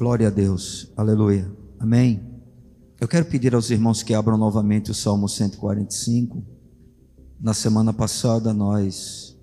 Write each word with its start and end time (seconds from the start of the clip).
Glória 0.00 0.28
a 0.28 0.30
Deus. 0.30 0.90
Aleluia. 0.96 1.54
Amém. 1.78 2.22
Eu 2.98 3.06
quero 3.06 3.26
pedir 3.26 3.54
aos 3.54 3.68
irmãos 3.68 4.02
que 4.02 4.14
abram 4.14 4.38
novamente 4.38 4.90
o 4.90 4.94
Salmo 4.94 5.28
145. 5.28 6.42
Na 7.38 7.52
semana 7.52 7.92
passada 7.92 8.54
nós 8.54 9.38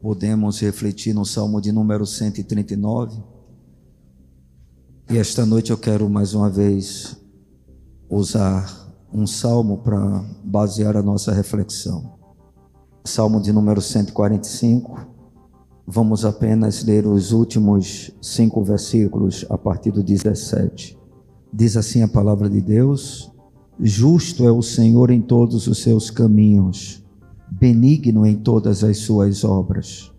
podemos 0.00 0.60
refletir 0.60 1.12
no 1.12 1.24
Salmo 1.24 1.60
de 1.60 1.72
número 1.72 2.06
139. 2.06 3.20
E 5.10 5.18
esta 5.18 5.44
noite 5.44 5.72
eu 5.72 5.78
quero 5.78 6.08
mais 6.08 6.32
uma 6.32 6.48
vez 6.48 7.20
usar 8.08 8.88
um 9.12 9.26
salmo 9.26 9.78
para 9.78 10.24
basear 10.44 10.96
a 10.96 11.02
nossa 11.02 11.32
reflexão. 11.32 12.20
Salmo 13.04 13.42
de 13.42 13.52
número 13.52 13.80
145. 13.80 15.13
Vamos 15.86 16.24
apenas 16.24 16.82
ler 16.82 17.06
os 17.06 17.30
últimos 17.30 18.10
cinco 18.20 18.64
versículos 18.64 19.44
a 19.50 19.58
partir 19.58 19.90
do 19.90 20.02
17. 20.02 20.98
Diz 21.52 21.76
assim 21.76 22.02
a 22.02 22.08
palavra 22.08 22.48
de 22.48 22.60
Deus: 22.60 23.30
Justo 23.78 24.46
é 24.46 24.50
o 24.50 24.62
Senhor 24.62 25.10
em 25.10 25.20
todos 25.20 25.66
os 25.66 25.82
seus 25.82 26.10
caminhos, 26.10 27.04
benigno 27.50 28.24
em 28.24 28.34
todas 28.34 28.82
as 28.82 28.98
suas 28.98 29.44
obras. 29.44 30.10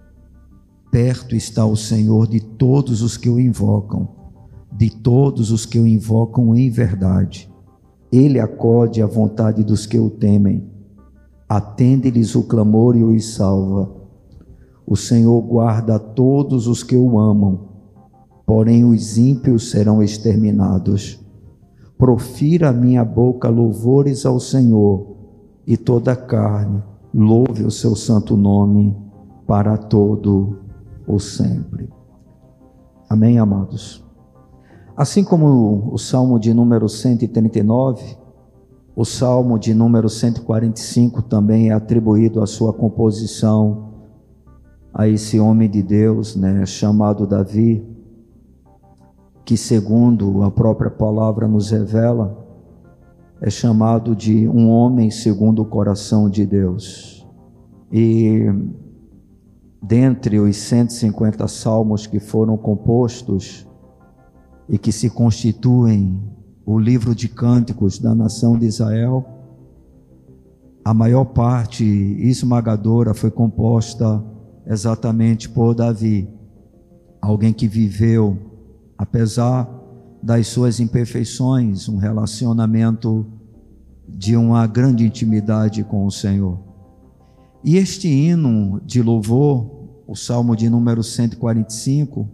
Perto 0.91 1.35
está 1.35 1.65
o 1.65 1.75
Senhor 1.75 2.27
de 2.27 2.39
todos 2.39 3.01
os 3.01 3.17
que 3.17 3.29
o 3.29 3.39
invocam, 3.39 4.07
de 4.71 4.89
todos 4.89 5.51
os 5.51 5.65
que 5.65 5.79
o 5.79 5.87
invocam 5.87 6.55
em 6.55 6.69
verdade. 6.69 7.51
Ele 8.11 8.39
acode 8.39 9.01
à 9.01 9.07
vontade 9.07 9.63
dos 9.63 9.87
que 9.87 9.99
o 9.99 10.11
temem, 10.11 10.63
atende-lhes 11.49 12.35
o 12.35 12.43
clamor 12.43 12.95
e 12.95 13.03
os 13.03 13.33
salva. 13.33 14.04
O 14.87 14.95
Senhor 14.95 15.41
guarda 15.41 15.97
todos 15.97 16.67
os 16.67 16.83
que 16.83 16.95
o 16.95 17.17
amam, 17.17 17.59
porém 18.45 18.85
os 18.85 19.17
ímpios 19.17 19.71
serão 19.71 20.03
exterminados. 20.03 21.19
Profira 21.97 22.69
a 22.69 22.73
minha 22.73 23.03
boca 23.03 23.49
louvores 23.49 24.25
ao 24.25 24.39
Senhor, 24.39 25.15
e 25.65 25.75
toda 25.75 26.11
a 26.11 26.15
carne 26.15 26.83
louve 27.11 27.63
o 27.63 27.71
seu 27.71 27.95
santo 27.95 28.37
nome 28.37 28.95
para 29.47 29.75
todo 29.77 30.59
o 31.07 31.19
sempre. 31.19 31.89
Amém, 33.09 33.39
amados. 33.39 34.03
Assim 34.95 35.23
como 35.23 35.91
o 35.91 35.97
Salmo 35.97 36.39
de 36.39 36.53
número 36.53 36.87
139, 36.87 38.17
o 38.95 39.03
Salmo 39.03 39.57
de 39.57 39.73
número 39.73 40.07
145 40.07 41.23
também 41.23 41.69
é 41.69 41.73
atribuído 41.73 42.41
à 42.41 42.45
sua 42.45 42.71
composição 42.71 43.94
a 44.97 45.09
esse 45.09 45.37
homem 45.37 45.69
de 45.69 45.83
Deus, 45.83 46.37
né, 46.37 46.65
chamado 46.65 47.27
Davi, 47.27 47.85
que 49.43 49.57
segundo 49.57 50.41
a 50.41 50.49
própria 50.49 50.89
palavra 50.89 51.49
nos 51.49 51.69
revela, 51.69 52.47
é 53.41 53.49
chamado 53.49 54.15
de 54.15 54.47
um 54.47 54.69
homem 54.69 55.11
segundo 55.11 55.61
o 55.61 55.65
coração 55.65 56.29
de 56.29 56.45
Deus. 56.45 57.27
E 57.91 58.45
dentre 59.83 60.39
os 60.39 60.55
150 60.55 61.45
salmos 61.49 62.07
que 62.07 62.17
foram 62.17 62.55
compostos 62.55 63.67
e 64.69 64.77
que 64.77 64.93
se 64.93 65.09
constituem 65.09 66.17
o 66.65 66.79
livro 66.79 67.13
de 67.13 67.27
cânticos 67.27 67.99
da 67.99 68.15
nação 68.15 68.57
de 68.57 68.65
Israel, 68.65 69.25
a 70.85 70.93
maior 70.93 71.25
parte 71.25 71.83
esmagadora 71.83 73.13
foi 73.13 73.29
composta 73.29 74.23
exatamente 74.67 75.49
por 75.49 75.73
Davi, 75.73 76.27
alguém 77.21 77.53
que 77.53 77.67
viveu, 77.67 78.37
apesar 78.97 79.69
das 80.21 80.47
suas 80.47 80.79
imperfeições, 80.79 81.87
um 81.87 81.97
relacionamento 81.97 83.25
de 84.07 84.35
uma 84.35 84.65
grande 84.67 85.05
intimidade 85.05 85.83
com 85.83 86.05
o 86.05 86.11
Senhor. 86.11 86.59
E 87.63 87.77
este 87.77 88.07
hino 88.07 88.81
de 88.85 89.01
louvor, 89.01 90.03
o 90.07 90.15
Salmo 90.15 90.55
de 90.55 90.69
número 90.69 91.03
145, 91.03 92.29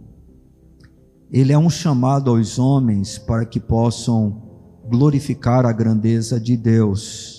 ele 1.30 1.52
é 1.52 1.58
um 1.58 1.70
chamado 1.70 2.30
aos 2.30 2.58
homens 2.58 3.18
para 3.18 3.46
que 3.46 3.58
possam 3.58 4.42
glorificar 4.90 5.64
a 5.64 5.72
grandeza 5.72 6.38
de 6.38 6.56
Deus 6.56 7.31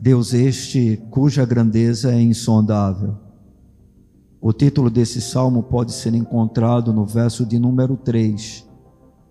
Deus 0.00 0.32
este 0.32 0.96
cuja 1.10 1.44
grandeza 1.44 2.12
é 2.12 2.22
insondável. 2.22 3.16
O 4.40 4.52
título 4.52 4.88
desse 4.88 5.20
salmo 5.20 5.64
pode 5.64 5.92
ser 5.92 6.14
encontrado 6.14 6.92
no 6.92 7.04
verso 7.04 7.44
de 7.44 7.58
número 7.58 7.96
3, 7.96 8.64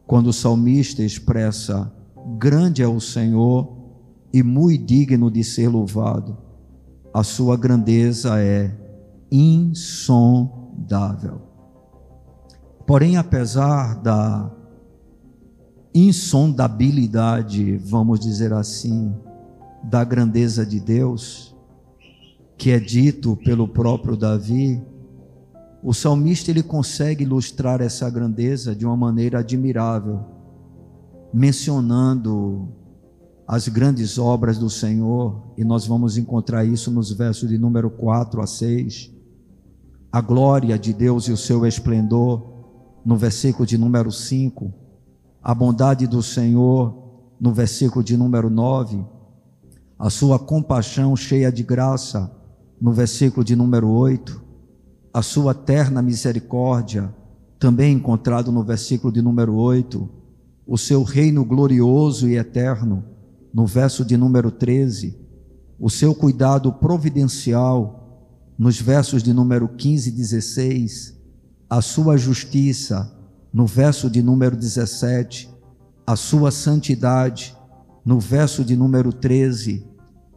quando 0.06 0.28
o 0.28 0.34
salmista 0.34 1.02
expressa: 1.02 1.90
Grande 2.38 2.84
é 2.84 2.88
o 2.88 3.00
Senhor 3.00 3.78
e 4.34 4.44
muito 4.44 4.86
digno 4.86 5.32
de 5.32 5.42
ser 5.42 5.70
louvado. 5.70 6.38
A 7.14 7.24
sua 7.24 7.56
grandeza 7.56 8.38
é 8.38 8.78
insondável. 9.32 11.44
Porém, 12.86 13.16
apesar 13.16 14.02
da 14.02 14.52
insondabilidade, 15.96 17.78
vamos 17.78 18.20
dizer 18.20 18.52
assim, 18.52 19.16
da 19.84 20.04
grandeza 20.04 20.66
de 20.66 20.80
Deus, 20.80 21.56
que 22.58 22.72
é 22.72 22.80
dito 22.80 23.36
pelo 23.38 23.68
próprio 23.68 24.18
Davi, 24.18 24.82
o 25.84 25.94
salmista 25.94 26.52
ele 26.52 26.64
consegue 26.64 27.24
ilustrar 27.24 27.82
essa 27.82 28.10
grandeza 28.10 28.76
de 28.76 28.86
uma 28.86 28.98
maneira 28.98 29.40
admirável, 29.40 30.20
mencionando 31.34 32.70
as 33.48 33.68
grandes 33.68 34.18
obras 34.18 34.58
do 34.58 34.70
Senhor, 34.70 35.54
e 35.58 35.64
nós 35.64 35.86
vamos 35.86 36.18
encontrar 36.18 36.66
isso 36.66 36.92
nos 36.92 37.12
versos 37.12 37.48
de 37.48 37.58
número 37.58 37.90
4 37.90 38.42
a 38.42 38.48
6. 38.48 39.14
A 40.12 40.20
glória 40.20 40.78
de 40.78 40.92
Deus 40.92 41.28
e 41.28 41.32
o 41.32 41.38
seu 41.38 41.66
esplendor, 41.66 42.66
no 43.06 43.16
versículo 43.16 43.66
de 43.66 43.78
número 43.78 44.12
5. 44.12 44.74
A 45.42 45.54
bondade 45.54 46.08
do 46.08 46.22
Senhor, 46.22 46.94
no 47.40 47.54
versículo 47.54 48.04
de 48.04 48.18
número 48.18 48.50
9 48.50 49.17
a 50.00 50.10
sua 50.10 50.38
compaixão 50.38 51.16
cheia 51.16 51.52
de 51.52 51.64
graça, 51.64 52.32
no 52.80 52.92
versículo 52.92 53.44
de 53.44 53.56
número 53.56 53.90
8, 53.90 54.40
a 55.12 55.24
sua 55.24 55.54
terna 55.54 56.02
misericórdia, 56.02 57.14
também 57.58 57.96
encontrado 57.96 58.52
no 58.52 58.64
versículo 58.64 59.12
de 59.12 59.22
número 59.22 59.56
8, 59.56 60.08
o 60.68 60.78
seu 60.78 61.02
reino 61.02 61.44
glorioso 61.44 62.30
e 62.30 62.38
eterno, 62.38 63.04
no 63.52 63.66
verso 63.66 64.06
de 64.06 64.16
número 64.16 64.52
13, 64.52 65.18
o 65.80 65.90
seu 65.90 66.14
cuidado 66.14 66.72
providencial, 66.74 68.54
nos 68.58 68.80
versos 68.80 69.24
de 69.24 69.34
número 69.34 69.68
15 69.68 70.10
e 70.10 70.12
16, 70.12 71.18
a 71.68 71.82
sua 71.82 72.18
justiça, 72.18 73.12
no 73.52 73.66
verso 73.66 74.10
de 74.12 74.22
número 74.22 74.56
17, 74.56 75.50
a 76.06 76.16
sua 76.16 76.52
santidade, 76.52 77.57
no 78.08 78.22
verso 78.22 78.64
de 78.64 78.74
número 78.78 79.12
13, 79.12 79.86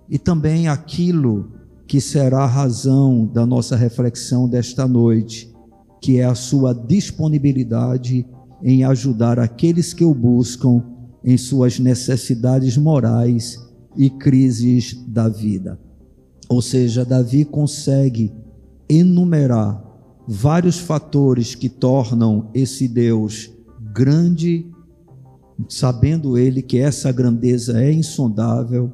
e 0.09 0.19
também 0.19 0.67
aquilo 0.67 1.53
que 1.87 2.01
será 2.01 2.41
a 2.43 2.47
razão 2.47 3.25
da 3.25 3.47
nossa 3.47 3.77
reflexão 3.77 4.49
desta 4.49 4.89
noite, 4.89 5.55
que 6.01 6.19
é 6.19 6.25
a 6.25 6.35
sua 6.35 6.75
disponibilidade 6.75 8.27
em 8.61 8.83
ajudar 8.83 9.39
aqueles 9.39 9.95
que 9.95 10.05
o 10.05 10.13
buscam 10.13 10.83
em 11.23 11.39
suas 11.39 11.79
necessidades 11.79 12.77
morais 12.77 13.57
e 13.97 14.11
crises 14.11 15.01
da 15.07 15.29
vida. 15.29 15.79
Ou 16.49 16.61
seja, 16.61 17.05
Davi 17.05 17.45
consegue 17.45 18.33
enumerar 18.89 19.81
vários 20.27 20.81
fatores 20.81 21.55
que 21.55 21.69
tornam 21.69 22.51
esse 22.53 22.89
Deus 22.89 23.49
grande 23.93 24.67
sabendo 25.69 26.39
ele 26.39 26.63
que 26.63 26.79
essa 26.79 27.11
grandeza 27.13 27.83
é 27.83 27.93
insondável, 27.93 28.93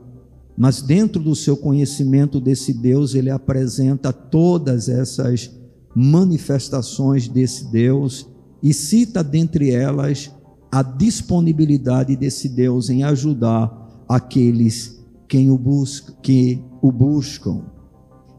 mas 0.56 0.80
dentro 0.80 1.22
do 1.22 1.34
seu 1.34 1.56
conhecimento 1.56 2.40
desse 2.40 2.72
Deus, 2.72 3.14
ele 3.14 3.30
apresenta 3.30 4.12
todas 4.12 4.88
essas 4.88 5.50
manifestações 5.94 7.28
desse 7.28 7.70
Deus 7.70 8.26
e 8.62 8.72
cita 8.72 9.22
dentre 9.22 9.70
elas 9.70 10.30
a 10.70 10.82
disponibilidade 10.82 12.16
desse 12.16 12.48
Deus 12.48 12.88
em 12.90 13.02
ajudar 13.02 14.04
aqueles 14.08 14.96
quem 15.28 15.50
o 15.50 15.58
busca, 15.58 16.12
que 16.22 16.62
o 16.80 16.90
buscam. 16.90 17.62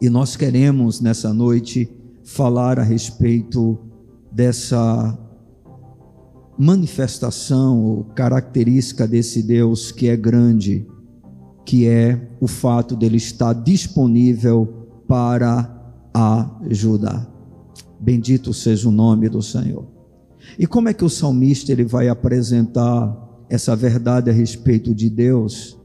E 0.01 0.09
nós 0.09 0.35
queremos 0.35 1.01
nessa 1.01 1.33
noite 1.33 1.89
falar 2.23 2.79
a 2.79 2.83
respeito 2.83 3.77
dessa 4.31 5.17
manifestação 6.57 7.83
ou 7.83 8.03
característica 8.03 9.07
desse 9.07 9.43
Deus 9.43 9.91
que 9.91 10.07
é 10.07 10.17
grande, 10.17 10.87
que 11.65 11.87
é 11.87 12.29
o 12.39 12.47
fato 12.47 12.95
dele 12.95 13.17
estar 13.17 13.53
disponível 13.53 14.87
para 15.07 15.73
ajudar. 16.69 17.29
Bendito 17.99 18.53
seja 18.53 18.89
o 18.89 18.91
nome 18.91 19.29
do 19.29 19.41
Senhor. 19.41 19.85
E 20.57 20.65
como 20.65 20.89
é 20.89 20.93
que 20.93 21.05
o 21.05 21.09
salmista 21.09 21.71
ele 21.71 21.83
vai 21.83 22.07
apresentar 22.07 23.15
essa 23.49 23.75
verdade 23.75 24.29
a 24.29 24.33
respeito 24.33 24.93
de 24.95 25.09
Deus? 25.09 25.77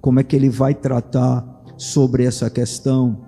Como 0.00 0.20
é 0.20 0.22
que 0.22 0.36
ele 0.36 0.48
vai 0.48 0.74
tratar 0.74 1.64
sobre 1.76 2.24
essa 2.24 2.48
questão? 2.48 3.24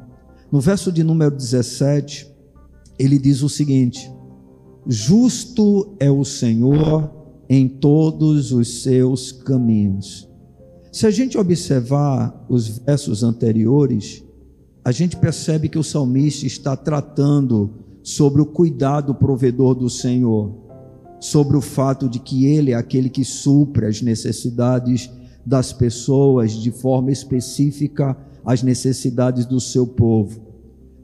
No 0.50 0.60
verso 0.60 0.92
de 0.92 1.02
número 1.02 1.34
17, 1.34 2.30
ele 2.98 3.18
diz 3.18 3.42
o 3.42 3.48
seguinte: 3.48 4.10
Justo 4.88 5.96
é 5.98 6.08
o 6.08 6.24
Senhor 6.24 7.10
em 7.48 7.66
todos 7.66 8.52
os 8.52 8.82
seus 8.82 9.32
caminhos. 9.32 10.28
Se 10.92 11.06
a 11.06 11.10
gente 11.10 11.36
observar 11.36 12.46
os 12.48 12.68
versos 12.78 13.24
anteriores, 13.24 14.22
a 14.84 14.92
gente 14.92 15.16
percebe 15.16 15.68
que 15.68 15.78
o 15.78 15.82
salmista 15.82 16.46
está 16.46 16.76
tratando 16.76 17.74
sobre 18.00 18.40
o 18.40 18.46
cuidado 18.46 19.12
provedor 19.12 19.74
do 19.74 19.90
Senhor, 19.90 20.54
sobre 21.18 21.56
o 21.56 21.60
fato 21.60 22.08
de 22.08 22.20
que 22.20 22.46
Ele 22.46 22.70
é 22.70 22.74
aquele 22.74 23.10
que 23.10 23.24
supre 23.24 23.86
as 23.86 24.00
necessidades 24.00 25.10
das 25.44 25.72
pessoas 25.72 26.52
de 26.52 26.70
forma 26.70 27.10
específica, 27.10 28.16
as 28.44 28.62
necessidades 28.62 29.46
do 29.46 29.58
seu 29.60 29.84
povo. 29.84 30.40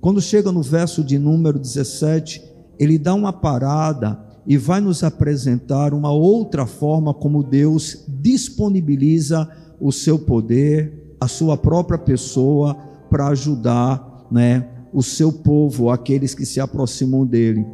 Quando 0.01 0.21
chega 0.21 0.53
no 0.53 0.63
verso 0.63 1.03
de 1.03 1.19
número 1.19 1.59
17, 1.59 2.52
ele 2.83 2.99
dá 2.99 3.15
uma 3.15 3.33
parada 3.33 4.19
e 4.45 4.57
vai 4.57 4.81
nos 4.81 5.05
apresentar 5.05 5.95
uma 5.95 6.11
outra 6.11 6.67
forma 6.67 7.15
como 7.15 7.45
Deus 7.45 8.05
disponibiliza 8.09 9.49
o 9.81 9.93
seu 9.93 10.19
poder, 10.19 11.15
a 11.21 11.29
sua 11.29 11.57
própria 11.57 11.97
pessoa 11.97 12.75
para 13.09 13.29
ajudar, 13.29 14.27
né, 14.33 14.69
o 14.93 15.01
seu 15.01 15.33
povo, 15.33 15.91
aqueles 15.91 16.35
que 16.35 16.45
se 16.45 16.59
aproximam 16.59 17.25
dele. 17.25 17.65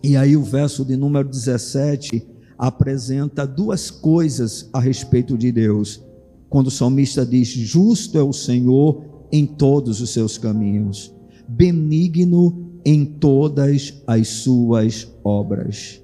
E 0.00 0.16
aí 0.16 0.36
o 0.36 0.44
verso 0.44 0.84
de 0.84 0.96
número 0.96 1.28
17 1.28 2.24
apresenta 2.56 3.44
duas 3.44 3.90
coisas 3.90 4.70
a 4.72 4.78
respeito 4.78 5.36
de 5.36 5.50
Deus. 5.50 6.00
Quando 6.48 6.68
o 6.68 6.70
salmista 6.70 7.26
diz: 7.26 7.48
"Justo 7.48 8.16
é 8.16 8.22
o 8.22 8.32
Senhor 8.32 9.26
em 9.32 9.44
todos 9.44 10.00
os 10.00 10.10
seus 10.10 10.38
caminhos, 10.38 11.12
benigno 11.48 12.71
em 12.84 13.04
todas 13.04 14.02
as 14.06 14.28
suas 14.28 15.08
obras". 15.24 16.02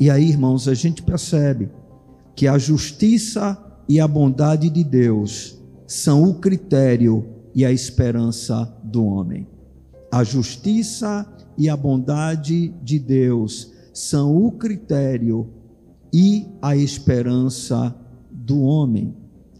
E 0.00 0.10
aí, 0.10 0.28
irmãos, 0.28 0.68
a 0.68 0.74
gente 0.74 1.02
percebe 1.02 1.68
que 2.36 2.46
a 2.46 2.56
justiça 2.56 3.58
e 3.88 3.98
a 3.98 4.06
bondade 4.06 4.70
de 4.70 4.84
Deus 4.84 5.58
são 5.86 6.22
o 6.22 6.34
critério 6.34 7.26
e 7.54 7.64
a 7.64 7.72
esperança 7.72 8.72
do 8.84 9.04
homem. 9.04 9.46
A 10.12 10.22
justiça 10.22 11.26
e 11.56 11.68
a 11.68 11.76
bondade 11.76 12.68
de 12.82 12.98
Deus 12.98 13.72
são 13.92 14.36
o 14.36 14.52
critério 14.52 15.50
e 16.12 16.46
a 16.62 16.76
esperança 16.76 17.94
do 18.30 18.62
homem. 18.62 19.14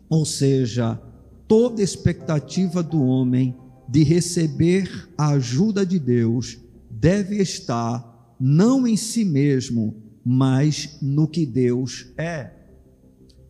Ou 0.09 0.25
seja, 0.25 1.01
toda 1.49 1.83
expectativa 1.83 2.83
do 2.83 3.03
homem 3.03 3.57
de 3.89 4.03
receber 4.03 5.09
a 5.17 5.31
ajuda 5.31 5.85
de 5.85 5.99
Deus 5.99 6.59
deve 6.91 7.37
estar 7.37 8.37
não 8.39 8.87
em 8.87 8.97
si 8.97 9.25
mesmo, 9.25 9.97
mas 10.25 10.99
no 11.01 11.27
que 11.27 11.47
Deus 11.47 12.07
é. 12.17 12.51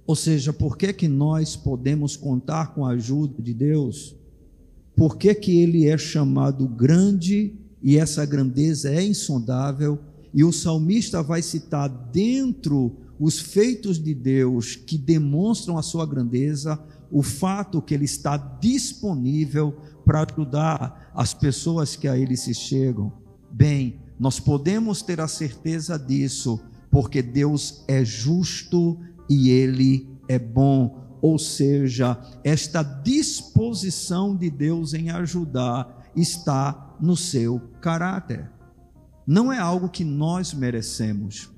Ou 0.07 0.17
seja, 0.17 0.53
por 0.53 0.79
que 0.79 0.93
que 0.93 1.09
nós 1.09 1.57
podemos 1.57 2.17
contar 2.17 2.75
com 2.75 2.87
a 2.87 2.91
ajuda 2.91 3.43
de 3.43 3.53
Deus? 3.53 4.19
por 4.99 5.17
que, 5.17 5.33
que 5.33 5.61
ele 5.61 5.87
é 5.87 5.97
chamado 5.97 6.67
grande 6.67 7.55
e 7.81 7.97
essa 7.97 8.27
grandeza 8.27 8.91
é 8.91 9.07
insondável, 9.07 10.01
e 10.35 10.43
o 10.43 10.53
salmista 10.53 11.23
vai 11.23 11.41
citar 11.41 11.89
dentro 11.89 12.97
os 13.21 13.39
feitos 13.39 14.03
de 14.03 14.13
Deus 14.13 14.75
que 14.75 14.99
demonstram 14.99 15.79
a 15.79 15.83
sua 15.83 16.05
grandeza, 16.05 16.79
o 17.13 17.23
fato 17.23 17.81
que 17.81 17.95
ele 17.95 18.07
está 18.07 18.37
disponível 18.37 19.77
para 20.09 20.27
ajudar 20.27 21.11
as 21.15 21.35
pessoas 21.35 21.95
que 21.95 22.09
a 22.09 22.17
ele 22.17 22.35
se 22.35 22.55
chegam. 22.55 23.13
Bem, 23.51 24.01
nós 24.19 24.41
podemos 24.41 25.03
ter 25.03 25.21
a 25.21 25.29
certeza 25.29 25.99
disso, 25.99 26.59
porque 26.91 27.21
Deus 27.21 27.85
é 27.87 28.03
justo 28.03 28.99
e 29.29 29.51
ele 29.51 30.09
é 30.27 30.39
bom 30.39 31.07
ou 31.21 31.39
seja, 31.39 32.19
esta 32.43 32.83
disposição 32.83 34.35
de 34.35 34.49
Deus 34.49 34.95
em 34.95 35.11
ajudar 35.11 36.11
está 36.17 36.97
no 37.01 37.17
seu 37.17 37.61
caráter. 37.81 38.51
Não 39.27 39.53
é 39.53 39.59
algo 39.59 39.91
que 39.91 40.05
nós 40.05 40.55
merecemos, 40.55 41.51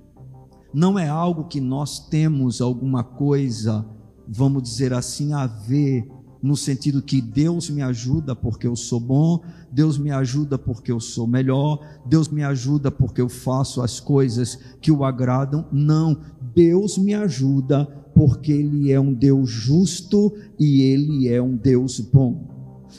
não 0.74 0.98
é 0.98 1.06
algo 1.06 1.44
que 1.44 1.60
nós 1.60 2.08
temos 2.08 2.60
alguma 2.60 3.04
coisa, 3.04 3.86
vamos 4.26 4.62
dizer 4.64 4.92
assim, 4.92 5.34
a 5.34 5.46
ver 5.46 6.08
no 6.42 6.56
sentido 6.56 7.02
que 7.02 7.20
Deus 7.20 7.68
me 7.68 7.82
ajuda 7.82 8.34
porque 8.34 8.66
eu 8.66 8.74
sou 8.74 8.98
bom, 8.98 9.42
Deus 9.70 9.98
me 9.98 10.10
ajuda 10.10 10.58
porque 10.58 10.90
eu 10.90 11.00
sou 11.00 11.26
melhor, 11.26 11.80
Deus 12.06 12.28
me 12.28 12.42
ajuda 12.42 12.90
porque 12.90 13.20
eu 13.20 13.28
faço 13.28 13.82
as 13.82 14.00
coisas 14.00 14.58
que 14.80 14.90
o 14.90 15.04
agradam. 15.04 15.66
Não, 15.70 16.18
Deus 16.54 16.96
me 16.96 17.14
ajuda 17.14 17.84
porque 18.14 18.52
Ele 18.52 18.90
é 18.90 18.98
um 18.98 19.12
Deus 19.12 19.50
justo 19.50 20.32
e 20.58 20.82
Ele 20.82 21.28
é 21.28 21.40
um 21.40 21.56
Deus 21.56 22.00
bom. 22.00 22.48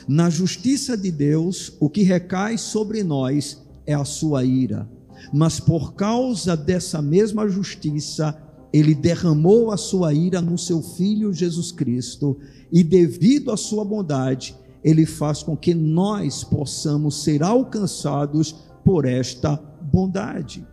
Na 0.08 0.30
justiça 0.30 0.96
de 0.96 1.10
Deus, 1.10 1.76
o 1.80 1.88
que 1.88 2.02
recai 2.02 2.56
sobre 2.56 3.02
nós 3.02 3.62
é 3.86 3.94
a 3.94 4.04
sua 4.04 4.44
ira, 4.44 4.88
mas 5.32 5.60
por 5.60 5.94
causa 5.94 6.56
dessa 6.56 7.02
mesma 7.02 7.48
justiça, 7.48 8.36
Ele 8.72 8.94
derramou 8.94 9.70
a 9.70 9.76
sua 9.76 10.14
ira 10.14 10.40
no 10.40 10.56
seu 10.56 10.80
Filho 10.80 11.32
Jesus 11.32 11.70
Cristo 11.70 12.38
e 12.72 12.82
devido 12.82 13.52
à 13.52 13.56
sua 13.56 13.84
bondade, 13.84 14.56
ele 14.82 15.04
faz 15.04 15.42
com 15.42 15.56
que 15.56 15.74
nós 15.74 16.42
possamos 16.42 17.22
ser 17.22 17.42
alcançados 17.42 18.54
por 18.84 19.04
esta 19.04 19.56
bondade. 19.92 20.66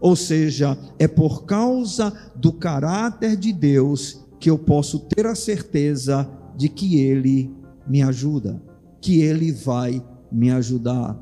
Ou 0.00 0.16
seja, 0.16 0.76
é 0.98 1.08
por 1.08 1.44
causa 1.44 2.12
do 2.36 2.52
caráter 2.52 3.36
de 3.36 3.52
Deus 3.52 4.24
que 4.38 4.50
eu 4.50 4.58
posso 4.58 4.98
ter 4.98 5.24
a 5.24 5.34
certeza 5.34 6.28
de 6.56 6.68
que 6.68 7.00
ele 7.00 7.50
me 7.88 8.02
ajuda, 8.02 8.62
que 9.00 9.20
ele 9.20 9.52
vai 9.52 10.04
me 10.30 10.50
ajudar, 10.50 11.18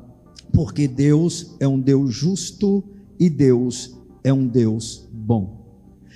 porque 0.51 0.87
Deus 0.87 1.55
é 1.59 1.67
um 1.67 1.79
Deus 1.79 2.13
justo 2.13 2.83
e 3.19 3.29
Deus 3.29 3.97
é 4.23 4.33
um 4.33 4.45
Deus 4.47 5.07
bom. 5.11 5.62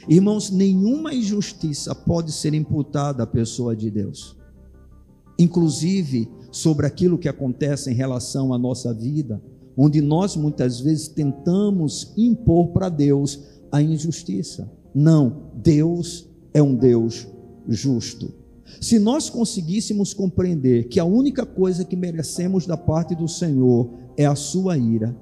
Irmãos, 0.07 0.49
nenhuma 0.51 1.13
injustiça 1.13 1.93
pode 1.93 2.31
ser 2.31 2.53
imputada 2.53 3.23
à 3.23 3.27
pessoa 3.27 3.75
de 3.75 3.89
Deus, 3.89 4.37
inclusive 5.39 6.29
sobre 6.51 6.85
aquilo 6.85 7.17
que 7.17 7.27
acontece 7.27 7.91
em 7.91 7.93
relação 7.93 8.53
à 8.53 8.57
nossa 8.57 8.93
vida, 8.93 9.41
onde 9.75 10.01
nós 10.01 10.35
muitas 10.35 10.79
vezes 10.79 11.07
tentamos 11.07 12.13
impor 12.17 12.69
para 12.69 12.89
Deus 12.89 13.43
a 13.71 13.81
injustiça. 13.81 14.71
Não, 14.93 15.51
Deus 15.55 16.27
é 16.53 16.61
um 16.61 16.75
Deus 16.75 17.27
justo. 17.67 18.33
Se 18.81 18.99
nós 18.99 19.29
conseguíssemos 19.29 20.13
compreender 20.13 20.87
que 20.87 20.99
a 20.99 21.05
única 21.05 21.45
coisa 21.45 21.85
que 21.85 21.95
merecemos 21.95 22.65
da 22.65 22.77
parte 22.77 23.15
do 23.15 23.27
Senhor 23.27 23.89
é 24.15 24.25
a 24.25 24.35
sua 24.35 24.77
ira, 24.77 25.15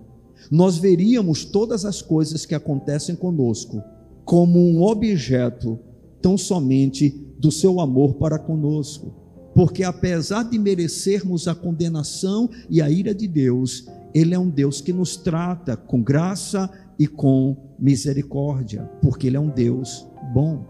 nós 0.51 0.77
veríamos 0.77 1.44
todas 1.46 1.86
as 1.86 2.01
coisas 2.01 2.46
que 2.46 2.55
acontecem 2.55 3.15
conosco 3.15 3.82
como 4.25 4.60
um 4.60 4.82
objeto 4.82 5.79
tão 6.22 6.38
somente 6.38 7.10
do 7.38 7.51
seu 7.51 7.79
amor 7.79 8.15
para 8.15 8.39
conosco. 8.39 9.13
Porque 9.53 9.84
apesar 9.84 10.44
de 10.44 10.58
merecermos 10.60 11.48
a 11.48 11.55
condenação 11.55 12.50
e 12.70 12.82
a 12.82 12.89
ira 12.89 13.13
de 13.13 13.27
Deus, 13.27 13.88
Ele 14.13 14.34
é 14.34 14.39
um 14.39 14.50
Deus 14.50 14.82
que 14.82 14.91
nos 14.91 15.15
trata 15.15 15.77
com 15.77 16.01
graça 16.01 16.70
e 17.00 17.08
com 17.08 17.55
misericórdia, 17.79 18.84
porque 19.01 19.27
Ele 19.27 19.38
é 19.38 19.39
um 19.39 19.50
Deus 19.50 20.05
bom. 20.34 20.65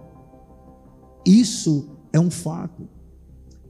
Isso 1.25 1.89
é 2.13 2.19
um 2.19 2.29
fato. 2.29 2.87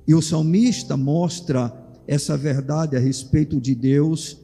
E 0.08 0.14
o 0.14 0.22
salmista 0.22 0.98
mostra 0.98 1.74
essa 2.08 2.36
verdade 2.36 2.96
a 2.96 3.00
respeito 3.00 3.60
de 3.62 3.74
Deus, 3.74 4.38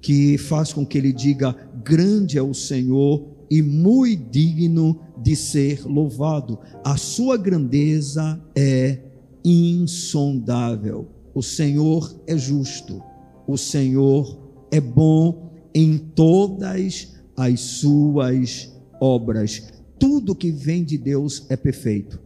que 0.00 0.38
faz 0.38 0.72
com 0.72 0.86
que 0.86 0.96
ele 0.96 1.12
diga: 1.12 1.54
Grande 1.82 2.38
é 2.38 2.42
o 2.42 2.54
Senhor 2.54 3.35
e 3.50 3.62
muito 3.62 4.30
digno 4.30 5.00
de 5.22 5.36
ser 5.36 5.84
louvado. 5.84 6.58
A 6.84 6.96
sua 6.96 7.36
grandeza 7.36 8.40
é 8.54 9.00
insondável. 9.44 11.08
O 11.34 11.42
Senhor 11.42 12.18
é 12.26 12.36
justo, 12.36 13.02
o 13.46 13.56
Senhor 13.56 14.38
é 14.70 14.80
bom 14.80 15.52
em 15.74 15.98
todas 15.98 17.14
as 17.36 17.60
suas 17.60 18.72
obras. 19.00 19.72
Tudo 19.98 20.34
que 20.34 20.50
vem 20.50 20.82
de 20.82 20.96
Deus 20.96 21.44
é 21.48 21.56
perfeito. 21.56 22.20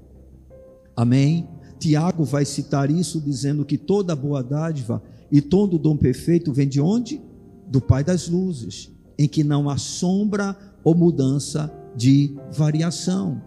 Amém? 0.96 1.48
Tiago 1.78 2.24
vai 2.24 2.44
citar 2.44 2.90
isso 2.90 3.20
dizendo 3.20 3.64
que 3.64 3.78
toda 3.78 4.14
boa 4.14 4.42
dádiva 4.42 5.02
e 5.32 5.40
todo 5.40 5.78
dom 5.78 5.96
perfeito 5.96 6.52
vem 6.52 6.68
de 6.68 6.80
onde? 6.80 7.20
Do 7.66 7.80
Pai 7.80 8.04
das 8.04 8.28
luzes, 8.28 8.92
em 9.18 9.26
que 9.26 9.42
não 9.42 9.68
há 9.70 9.76
sombra 9.76 10.56
ou 10.82 10.94
mudança 10.94 11.72
de 11.96 12.36
variação. 12.52 13.42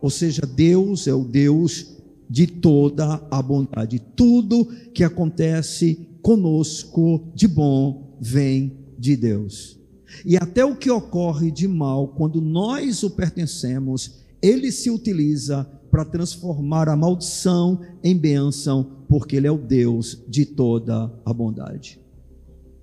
Ou 0.00 0.10
seja, 0.10 0.42
Deus 0.42 1.06
é 1.06 1.14
o 1.14 1.24
Deus 1.24 1.96
de 2.28 2.46
toda 2.46 3.22
a 3.30 3.42
bondade. 3.42 4.00
Tudo 4.16 4.64
que 4.92 5.04
acontece 5.04 6.08
conosco 6.22 7.30
de 7.34 7.46
bom 7.46 8.16
vem 8.20 8.76
de 8.98 9.16
Deus. 9.16 9.78
E 10.24 10.36
até 10.36 10.64
o 10.64 10.76
que 10.76 10.90
ocorre 10.90 11.50
de 11.50 11.66
mal, 11.66 12.08
quando 12.08 12.40
nós 12.40 13.02
o 13.02 13.10
pertencemos, 13.10 14.22
ele 14.40 14.70
se 14.70 14.90
utiliza 14.90 15.64
para 15.90 16.04
transformar 16.04 16.88
a 16.88 16.96
maldição 16.96 17.80
em 18.02 18.16
bênção, 18.16 19.04
porque 19.08 19.36
ele 19.36 19.46
é 19.46 19.52
o 19.52 19.58
Deus 19.58 20.22
de 20.26 20.46
toda 20.46 21.12
a 21.24 21.32
bondade. 21.32 22.00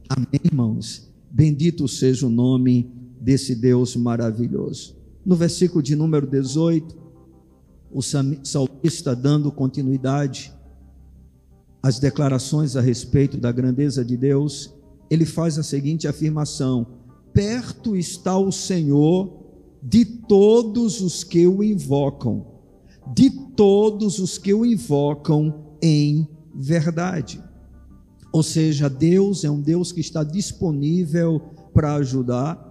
Amém, 0.07 0.41
irmãos? 0.43 1.11
Bendito 1.31 1.87
seja 1.87 2.27
o 2.27 2.29
nome 2.29 2.91
desse 3.19 3.55
Deus 3.55 3.95
maravilhoso. 3.95 4.95
No 5.25 5.35
versículo 5.35 5.83
de 5.83 5.95
número 5.95 6.25
18, 6.25 6.97
o 7.91 8.01
salmista 8.01 9.15
dando 9.15 9.51
continuidade 9.51 10.53
às 11.81 11.99
declarações 11.99 12.75
a 12.75 12.81
respeito 12.81 13.37
da 13.37 13.51
grandeza 13.51 14.03
de 14.03 14.15
Deus, 14.15 14.73
ele 15.09 15.25
faz 15.25 15.57
a 15.57 15.63
seguinte 15.63 16.07
afirmação: 16.07 16.85
Perto 17.33 17.95
está 17.95 18.37
o 18.37 18.51
Senhor 18.51 19.39
de 19.81 20.05
todos 20.05 21.01
os 21.01 21.23
que 21.23 21.47
o 21.47 21.63
invocam, 21.63 22.45
de 23.13 23.29
todos 23.55 24.19
os 24.19 24.37
que 24.37 24.53
o 24.53 24.65
invocam 24.65 25.65
em 25.81 26.27
verdade. 26.53 27.41
Ou 28.31 28.43
seja, 28.43 28.89
Deus 28.89 29.43
é 29.43 29.49
um 29.49 29.61
Deus 29.61 29.91
que 29.91 30.01
está 30.01 30.23
disponível 30.23 31.41
para 31.73 31.95
ajudar, 31.95 32.68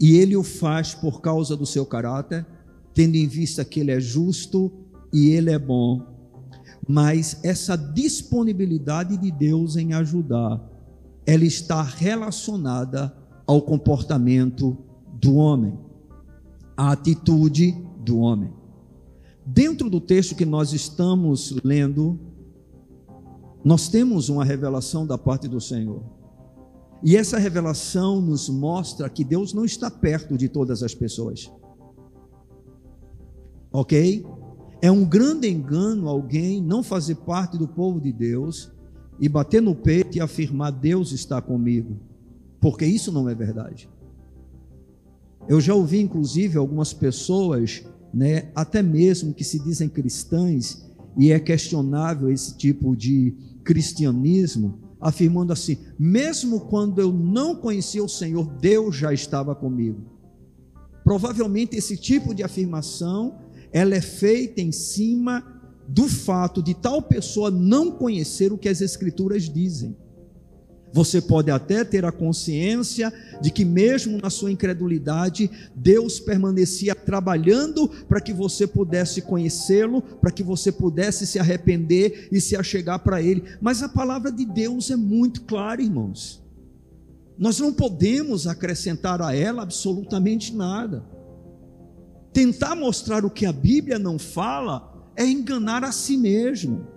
e 0.00 0.16
ele 0.16 0.36
o 0.36 0.42
faz 0.42 0.94
por 0.94 1.20
causa 1.20 1.56
do 1.56 1.66
seu 1.66 1.86
caráter, 1.86 2.46
tendo 2.92 3.16
em 3.16 3.26
vista 3.26 3.64
que 3.64 3.80
ele 3.80 3.90
é 3.90 4.00
justo 4.00 4.72
e 5.12 5.30
ele 5.30 5.50
é 5.50 5.58
bom. 5.58 6.02
Mas 6.88 7.40
essa 7.42 7.76
disponibilidade 7.76 9.16
de 9.16 9.30
Deus 9.30 9.76
em 9.76 9.92
ajudar, 9.92 10.62
ela 11.26 11.44
está 11.44 11.82
relacionada 11.82 13.16
ao 13.46 13.60
comportamento 13.62 14.76
do 15.20 15.36
homem, 15.36 15.78
à 16.76 16.92
atitude 16.92 17.72
do 18.04 18.18
homem. 18.18 18.52
Dentro 19.44 19.88
do 19.88 20.00
texto 20.00 20.34
que 20.34 20.44
nós 20.44 20.72
estamos 20.72 21.56
lendo, 21.64 22.18
nós 23.64 23.88
temos 23.88 24.28
uma 24.28 24.44
revelação 24.44 25.06
da 25.06 25.16
parte 25.18 25.48
do 25.48 25.60
Senhor. 25.60 26.15
E 27.02 27.16
essa 27.16 27.38
revelação 27.38 28.20
nos 28.20 28.48
mostra 28.48 29.08
que 29.08 29.24
Deus 29.24 29.52
não 29.52 29.64
está 29.64 29.90
perto 29.90 30.36
de 30.36 30.48
todas 30.48 30.82
as 30.82 30.94
pessoas. 30.94 31.50
Ok? 33.72 34.24
É 34.80 34.90
um 34.90 35.04
grande 35.04 35.48
engano 35.48 36.08
alguém 36.08 36.62
não 36.62 36.82
fazer 36.82 37.16
parte 37.16 37.58
do 37.58 37.68
povo 37.68 38.00
de 38.00 38.12
Deus 38.12 38.70
e 39.18 39.28
bater 39.28 39.60
no 39.60 39.74
peito 39.74 40.16
e 40.16 40.20
afirmar: 40.20 40.70
Deus 40.70 41.12
está 41.12 41.40
comigo, 41.40 41.96
porque 42.60 42.84
isso 42.84 43.12
não 43.12 43.28
é 43.28 43.34
verdade. 43.34 43.88
Eu 45.48 45.60
já 45.60 45.74
ouvi, 45.74 46.00
inclusive, 46.00 46.58
algumas 46.58 46.92
pessoas, 46.92 47.84
né, 48.12 48.50
até 48.54 48.82
mesmo 48.82 49.32
que 49.32 49.44
se 49.44 49.62
dizem 49.62 49.88
cristãs, 49.88 50.84
e 51.16 51.30
é 51.30 51.38
questionável 51.38 52.30
esse 52.30 52.56
tipo 52.56 52.96
de 52.96 53.34
cristianismo, 53.62 54.78
afirmando 55.00 55.52
assim: 55.52 55.78
mesmo 55.98 56.60
quando 56.60 57.00
eu 57.00 57.12
não 57.12 57.56
conhecia 57.56 58.02
o 58.02 58.08
Senhor, 58.08 58.46
Deus 58.58 58.96
já 58.96 59.12
estava 59.12 59.54
comigo. 59.54 60.00
Provavelmente 61.04 61.76
esse 61.76 61.96
tipo 61.96 62.34
de 62.34 62.42
afirmação 62.42 63.38
ela 63.72 63.94
é 63.94 64.00
feita 64.00 64.60
em 64.60 64.72
cima 64.72 65.44
do 65.88 66.08
fato 66.08 66.62
de 66.62 66.74
tal 66.74 67.02
pessoa 67.02 67.50
não 67.50 67.92
conhecer 67.92 68.52
o 68.52 68.58
que 68.58 68.68
as 68.68 68.80
escrituras 68.80 69.48
dizem. 69.48 69.96
Você 70.96 71.20
pode 71.20 71.50
até 71.50 71.84
ter 71.84 72.06
a 72.06 72.10
consciência 72.10 73.12
de 73.42 73.50
que, 73.50 73.66
mesmo 73.66 74.16
na 74.16 74.30
sua 74.30 74.50
incredulidade, 74.50 75.50
Deus 75.74 76.18
permanecia 76.18 76.94
trabalhando 76.94 77.86
para 78.08 78.18
que 78.18 78.32
você 78.32 78.66
pudesse 78.66 79.20
conhecê-lo, 79.20 80.00
para 80.00 80.30
que 80.30 80.42
você 80.42 80.72
pudesse 80.72 81.26
se 81.26 81.38
arrepender 81.38 82.30
e 82.32 82.40
se 82.40 82.56
achegar 82.56 83.00
para 83.00 83.20
Ele. 83.20 83.44
Mas 83.60 83.82
a 83.82 83.90
palavra 83.90 84.32
de 84.32 84.46
Deus 84.46 84.90
é 84.90 84.96
muito 84.96 85.42
clara, 85.42 85.82
irmãos. 85.82 86.42
Nós 87.36 87.58
não 87.60 87.74
podemos 87.74 88.46
acrescentar 88.46 89.20
a 89.20 89.36
ela 89.36 89.64
absolutamente 89.64 90.56
nada. 90.56 91.04
Tentar 92.32 92.74
mostrar 92.74 93.22
o 93.22 93.30
que 93.30 93.44
a 93.44 93.52
Bíblia 93.52 93.98
não 93.98 94.18
fala 94.18 95.10
é 95.14 95.26
enganar 95.26 95.84
a 95.84 95.92
si 95.92 96.16
mesmo. 96.16 96.95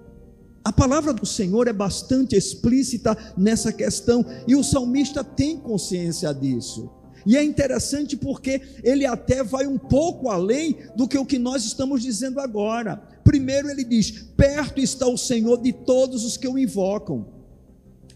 A 0.70 0.72
palavra 0.72 1.12
do 1.12 1.26
Senhor 1.26 1.68
é 1.68 1.74
bastante 1.74 2.36
explícita 2.36 3.18
nessa 3.36 3.74
questão 3.74 4.24
e 4.48 4.56
o 4.56 4.64
salmista 4.64 5.24
tem 5.24 5.58
consciência 5.58 6.32
disso. 6.32 6.92
E 7.26 7.36
é 7.36 7.44
interessante 7.44 8.16
porque 8.16 8.62
ele 8.84 9.04
até 9.04 9.44
vai 9.44 9.66
um 9.66 9.80
pouco 9.80 10.30
além 10.30 10.78
do 10.96 11.08
que 11.08 11.18
o 11.18 11.26
que 11.26 11.40
nós 11.40 11.66
estamos 11.66 12.04
dizendo 12.04 12.40
agora. 12.40 12.98
Primeiro 13.24 13.68
ele 13.68 13.84
diz: 13.84 14.12
Perto 14.38 14.80
está 14.80 15.08
o 15.08 15.18
Senhor 15.18 15.60
de 15.60 15.74
todos 15.74 16.24
os 16.24 16.38
que 16.38 16.48
o 16.48 16.56
invocam. 16.56 17.26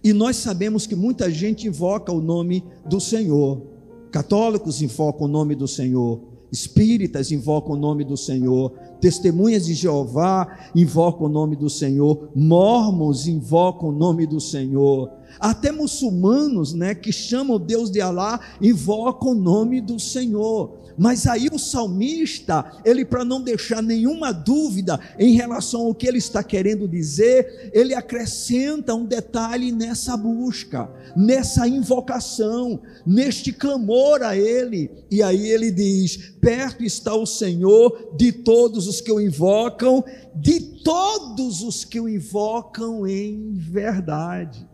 E 0.04 0.14
nós 0.14 0.36
sabemos 0.36 0.86
que 0.86 0.96
muita 0.96 1.32
gente 1.32 1.68
invoca 1.68 2.12
o 2.12 2.22
nome 2.22 2.64
do 2.86 3.00
Senhor. 3.00 3.64
Católicos 4.12 4.80
invocam 4.80 5.26
o 5.26 5.28
nome 5.28 5.56
do 5.56 5.68
Senhor, 5.68 6.22
espíritas 6.52 7.32
invocam 7.32 7.74
o 7.74 7.80
nome 7.80 8.04
do 8.04 8.16
Senhor, 8.16 8.78
testemunhas 9.04 9.66
de 9.66 9.74
Jeová 9.74 10.60
invocam 10.74 11.26
o 11.26 11.30
nome 11.30 11.58
do 11.58 11.70
Senhor, 11.70 12.30
mormons 12.34 13.28
invocam 13.28 13.90
o 13.90 13.92
nome 13.92 14.26
do 14.26 14.40
Senhor, 14.40 15.12
até 15.40 15.72
muçulmanos, 15.72 16.74
né, 16.74 16.96
que 16.96 17.12
chamam 17.12 17.60
Deus 17.60 17.90
de 17.90 18.02
Alá, 18.02 18.40
invocam 18.62 19.32
o 19.32 19.36
nome 19.36 19.82
do 19.82 20.00
Senhor. 20.00 20.84
Mas 20.98 21.26
aí 21.26 21.48
o 21.52 21.60
salmista, 21.60 22.72
ele 22.86 23.04
para 23.04 23.26
não 23.26 23.42
deixar 23.42 23.82
nenhuma 23.82 24.32
dúvida 24.32 25.00
em 25.18 25.34
relação 25.34 25.82
ao 25.82 25.96
que 25.96 26.08
ele 26.08 26.18
está 26.18 26.44
querendo 26.44 26.88
dizer, 26.88 27.72
ele 27.74 27.94
acrescenta 27.94 28.94
um 28.94 29.06
detalhe 29.06 29.72
nessa 29.72 30.16
busca, 30.16 30.90
nessa 31.16 31.68
invocação, 31.68 32.82
neste 33.06 33.52
clamor 33.52 34.22
a 34.22 34.38
ele. 34.38 34.92
E 35.10 35.24
aí 35.24 35.50
ele 35.50 35.72
diz: 35.72 36.36
"Perto 36.40 36.84
está 36.84 37.16
o 37.16 37.26
Senhor 37.26 38.16
de 38.16 38.32
todos 38.32 38.88
os 38.88 39.02
que 39.02 39.12
o 39.12 39.20
invocam, 39.20 40.04
de 40.36 40.60
todos 40.84 41.62
os 41.62 41.84
que 41.84 42.00
o 42.00 42.10
invocam 42.10 43.08
em 43.08 43.54
verdade." 43.54 44.73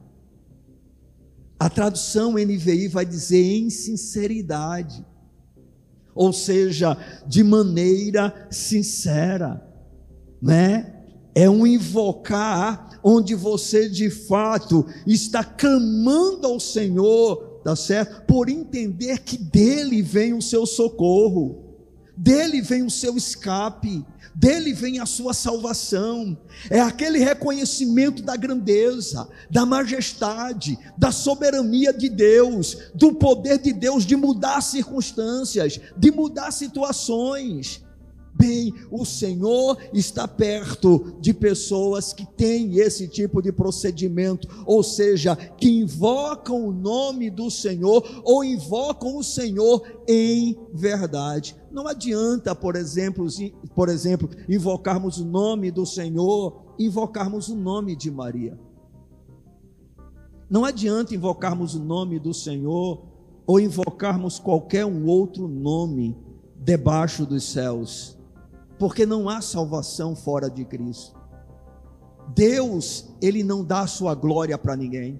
A 1.59 1.69
tradução 1.69 2.33
NVI 2.33 2.87
vai 2.87 3.05
dizer 3.05 3.43
em 3.43 3.69
sinceridade 3.69 5.05
ou 6.19 6.33
seja, 6.33 6.97
de 7.25 7.41
maneira 7.45 8.49
sincera, 8.51 9.65
né? 10.41 10.93
É 11.33 11.49
um 11.49 11.65
invocar 11.65 12.99
onde 13.01 13.33
você 13.35 13.87
de 13.87 14.09
fato 14.09 14.85
está 15.07 15.45
clamando 15.45 16.45
ao 16.45 16.59
Senhor, 16.59 17.61
tá 17.63 17.73
certo? 17.73 18.25
Por 18.25 18.49
entender 18.49 19.19
que 19.19 19.37
dele 19.37 20.01
vem 20.01 20.33
o 20.33 20.41
seu 20.41 20.65
socorro, 20.65 21.77
dele 22.17 22.61
vem 22.61 22.83
o 22.83 22.89
seu 22.89 23.15
escape, 23.15 24.05
dele 24.35 24.73
vem 24.73 24.99
a 24.99 25.05
sua 25.05 25.33
salvação, 25.33 26.37
é 26.69 26.79
aquele 26.79 27.19
reconhecimento 27.19 28.21
da 28.21 28.35
grandeza, 28.35 29.27
da 29.49 29.65
majestade, 29.65 30.77
da 30.97 31.11
soberania 31.11 31.93
de 31.93 32.09
Deus, 32.09 32.91
do 32.95 33.13
poder 33.13 33.59
de 33.59 33.73
Deus 33.73 34.05
de 34.05 34.15
mudar 34.15 34.61
circunstâncias, 34.61 35.79
de 35.97 36.11
mudar 36.11 36.51
situações. 36.51 37.83
Bem, 38.39 38.73
o 38.89 39.03
Senhor 39.03 39.77
está 39.91 40.25
perto 40.25 41.17
de 41.19 41.33
pessoas 41.33 42.13
que 42.13 42.25
têm 42.25 42.77
esse 42.77 43.05
tipo 43.05 43.41
de 43.41 43.51
procedimento, 43.51 44.47
ou 44.65 44.81
seja, 44.81 45.35
que 45.35 45.69
invocam 45.69 46.65
o 46.65 46.71
nome 46.71 47.29
do 47.29 47.51
Senhor 47.51 48.01
ou 48.23 48.41
invocam 48.41 49.17
o 49.17 49.23
Senhor 49.25 49.83
em 50.07 50.57
verdade. 50.73 51.53
Não 51.69 51.85
adianta, 51.85 52.55
por 52.55 52.77
exemplo, 52.77 53.27
por 53.75 53.89
exemplo, 53.89 54.29
invocarmos 54.47 55.17
o 55.17 55.25
nome 55.25 55.69
do 55.69 55.85
Senhor, 55.85 56.75
invocarmos 56.79 57.49
o 57.49 57.55
nome 57.57 57.93
de 57.93 58.09
Maria. 58.09 58.57
Não 60.49 60.63
adianta 60.63 61.13
invocarmos 61.13 61.75
o 61.75 61.83
nome 61.83 62.17
do 62.17 62.33
Senhor 62.33 63.03
ou 63.45 63.59
invocarmos 63.59 64.39
qualquer 64.39 64.85
um 64.85 65.05
outro 65.07 65.45
nome 65.45 66.17
debaixo 66.57 67.25
dos 67.25 67.43
céus 67.43 68.17
porque 68.79 69.05
não 69.05 69.27
há 69.29 69.41
salvação 69.41 70.15
fora 70.15 70.49
de 70.49 70.63
Cristo. 70.63 71.19
Deus, 72.33 73.09
ele 73.21 73.43
não 73.43 73.63
dá 73.63 73.81
a 73.81 73.87
sua 73.87 74.15
glória 74.15 74.57
para 74.57 74.75
ninguém. 74.75 75.19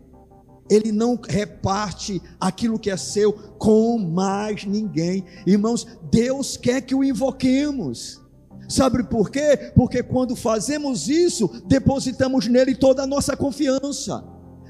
Ele 0.69 0.91
não 0.91 1.19
reparte 1.21 2.21
aquilo 2.39 2.79
que 2.79 2.91
é 2.91 2.95
seu 2.97 3.33
com 3.33 3.97
mais 3.97 4.63
ninguém. 4.63 5.25
Irmãos, 5.45 5.85
Deus 6.11 6.55
quer 6.55 6.81
que 6.81 6.95
o 6.95 7.03
invoquemos. 7.03 8.21
Sabe 8.69 9.03
por 9.03 9.31
quê? 9.31 9.71
Porque 9.75 10.03
quando 10.03 10.35
fazemos 10.35 11.09
isso, 11.09 11.49
depositamos 11.65 12.47
nele 12.47 12.75
toda 12.75 13.01
a 13.01 13.07
nossa 13.07 13.35
confiança, 13.35 14.23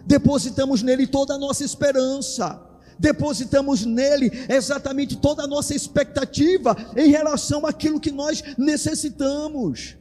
depositamos 0.06 0.82
nele 0.82 1.06
toda 1.06 1.34
a 1.34 1.38
nossa 1.38 1.66
esperança, 1.66 2.69
depositamos 3.00 3.86
nele 3.86 4.30
exatamente 4.50 5.16
toda 5.16 5.44
a 5.44 5.48
nossa 5.48 5.74
expectativa 5.74 6.76
em 6.98 7.10
relação 7.10 7.66
àquilo 7.66 8.00
que 8.00 8.12
nós 8.12 8.44
necessitamos. 8.58 9.98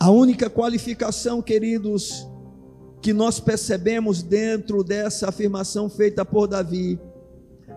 A 0.00 0.10
única 0.10 0.48
qualificação, 0.48 1.42
queridos, 1.42 2.26
que 3.02 3.12
nós 3.12 3.38
percebemos 3.38 4.22
dentro 4.22 4.82
dessa 4.82 5.28
afirmação 5.28 5.88
feita 5.88 6.24
por 6.24 6.46
Davi, 6.46 6.98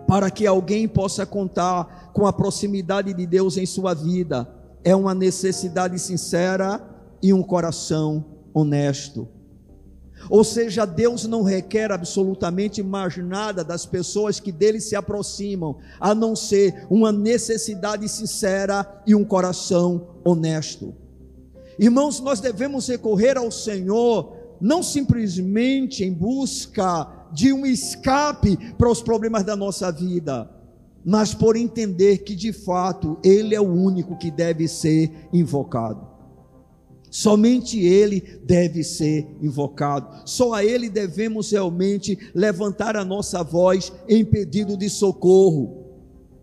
para 0.06 0.30
que 0.30 0.46
alguém 0.46 0.88
possa 0.88 1.24
contar 1.24 2.10
com 2.12 2.26
a 2.26 2.32
proximidade 2.32 3.14
de 3.14 3.26
Deus 3.26 3.56
em 3.56 3.66
sua 3.66 3.94
vida, 3.94 4.48
é 4.82 4.94
uma 4.94 5.14
necessidade 5.14 5.98
sincera 5.98 6.80
e 7.22 7.32
um 7.32 7.42
coração 7.42 8.24
honesto. 8.52 9.28
Ou 10.28 10.44
seja, 10.44 10.84
Deus 10.84 11.24
não 11.24 11.42
requer 11.42 11.90
absolutamente 11.90 12.82
mais 12.82 13.16
nada 13.16 13.64
das 13.64 13.86
pessoas 13.86 14.38
que 14.38 14.52
dele 14.52 14.80
se 14.80 14.94
aproximam, 14.94 15.76
a 15.98 16.14
não 16.14 16.36
ser 16.36 16.86
uma 16.90 17.10
necessidade 17.10 18.08
sincera 18.08 19.02
e 19.06 19.14
um 19.14 19.24
coração 19.24 20.08
honesto. 20.24 20.94
Irmãos, 21.78 22.20
nós 22.20 22.40
devemos 22.40 22.88
recorrer 22.88 23.38
ao 23.38 23.50
Senhor 23.50 24.36
não 24.60 24.82
simplesmente 24.82 26.04
em 26.04 26.12
busca 26.12 27.08
de 27.32 27.52
um 27.52 27.64
escape 27.64 28.74
para 28.74 28.90
os 28.90 29.02
problemas 29.02 29.44
da 29.44 29.56
nossa 29.56 29.90
vida, 29.90 30.50
mas 31.04 31.32
por 31.32 31.56
entender 31.56 32.18
que 32.18 32.36
de 32.36 32.52
fato 32.52 33.18
Ele 33.24 33.54
é 33.54 33.60
o 33.60 33.72
único 33.72 34.18
que 34.18 34.30
deve 34.30 34.68
ser 34.68 35.10
invocado. 35.32 36.09
Somente 37.10 37.78
Ele 37.78 38.40
deve 38.44 38.84
ser 38.84 39.26
invocado, 39.42 40.22
só 40.24 40.54
a 40.54 40.64
Ele 40.64 40.88
devemos 40.88 41.50
realmente 41.50 42.16
levantar 42.32 42.96
a 42.96 43.04
nossa 43.04 43.42
voz 43.42 43.92
em 44.08 44.24
pedido 44.24 44.76
de 44.76 44.88
socorro, 44.88 45.84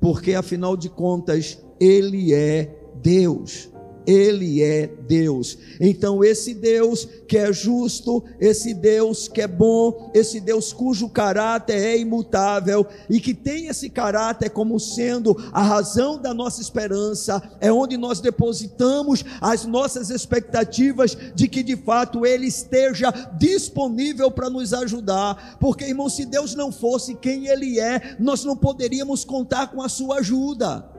porque 0.02 0.34
afinal 0.34 0.76
de 0.76 0.90
contas, 0.90 1.58
Ele 1.80 2.34
é 2.34 2.76
Deus. 3.02 3.70
Ele 4.08 4.64
é 4.64 4.88
Deus. 4.88 5.58
Então, 5.82 6.24
esse 6.24 6.54
Deus 6.54 7.06
que 7.28 7.38
é 7.38 7.52
justo, 7.52 8.24
esse 8.40 8.74
Deus 8.74 9.28
que 9.28 9.42
é 9.42 9.48
bom, 9.48 10.10
esse 10.16 10.40
Deus 10.40 10.72
cujo 10.72 11.10
caráter 11.10 11.76
é 11.76 11.98
imutável 11.98 12.88
e 13.10 13.20
que 13.20 13.34
tem 13.34 13.68
esse 13.68 13.90
caráter 13.90 14.50
como 14.50 14.80
sendo 14.80 15.36
a 15.52 15.62
razão 15.62 16.18
da 16.18 16.34
nossa 16.34 16.62
esperança, 16.62 17.42
é 17.60 17.70
onde 17.70 17.98
nós 17.98 18.22
depositamos 18.22 19.26
as 19.42 19.66
nossas 19.66 20.10
expectativas 20.10 21.18
de 21.36 21.50
que 21.50 21.62
de 21.62 21.76
fato 21.76 22.26
Ele 22.26 22.48
esteja 22.48 23.12
disponível 23.38 24.32
para 24.32 24.50
nos 24.50 24.74
ajudar. 24.74 25.58
Porque, 25.60 25.84
irmão, 25.84 26.08
se 26.08 26.26
Deus 26.26 26.56
não 26.56 26.72
fosse 26.72 27.14
quem 27.16 27.48
Ele 27.48 27.78
é, 27.78 28.16
nós 28.18 28.46
não 28.46 28.56
poderíamos 28.56 29.26
contar 29.26 29.68
com 29.68 29.82
a 29.82 29.90
Sua 29.90 30.20
ajuda. 30.20 30.97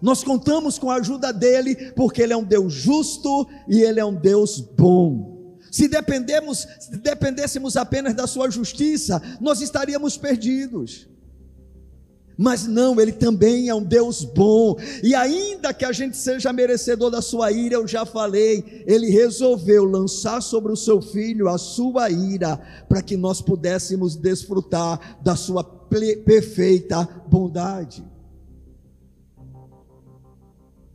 Nós 0.00 0.22
contamos 0.22 0.78
com 0.78 0.90
a 0.90 0.96
ajuda 0.96 1.32
dele, 1.32 1.92
porque 1.92 2.22
ele 2.22 2.32
é 2.32 2.36
um 2.36 2.44
Deus 2.44 2.72
justo 2.72 3.46
e 3.68 3.80
ele 3.80 4.00
é 4.00 4.04
um 4.04 4.14
Deus 4.14 4.60
bom. 4.60 5.38
Se 5.70 5.88
dependemos, 5.88 6.66
se 6.80 6.96
dependêssemos 6.96 7.76
apenas 7.76 8.14
da 8.14 8.26
sua 8.26 8.50
justiça, 8.50 9.20
nós 9.40 9.60
estaríamos 9.60 10.16
perdidos. 10.16 11.08
Mas 12.40 12.68
não, 12.68 13.00
ele 13.00 13.10
também 13.10 13.68
é 13.68 13.74
um 13.74 13.82
Deus 13.82 14.22
bom. 14.22 14.76
E 15.02 15.12
ainda 15.12 15.74
que 15.74 15.84
a 15.84 15.90
gente 15.90 16.16
seja 16.16 16.52
merecedor 16.52 17.10
da 17.10 17.20
sua 17.20 17.50
ira, 17.50 17.74
eu 17.74 17.86
já 17.86 18.06
falei, 18.06 18.84
ele 18.86 19.10
resolveu 19.10 19.84
lançar 19.84 20.40
sobre 20.40 20.72
o 20.72 20.76
seu 20.76 21.02
filho 21.02 21.48
a 21.48 21.58
sua 21.58 22.08
ira, 22.08 22.56
para 22.88 23.02
que 23.02 23.16
nós 23.16 23.42
pudéssemos 23.42 24.14
desfrutar 24.14 25.18
da 25.20 25.34
sua 25.34 25.64
perfeita 25.64 27.08
bondade. 27.28 28.04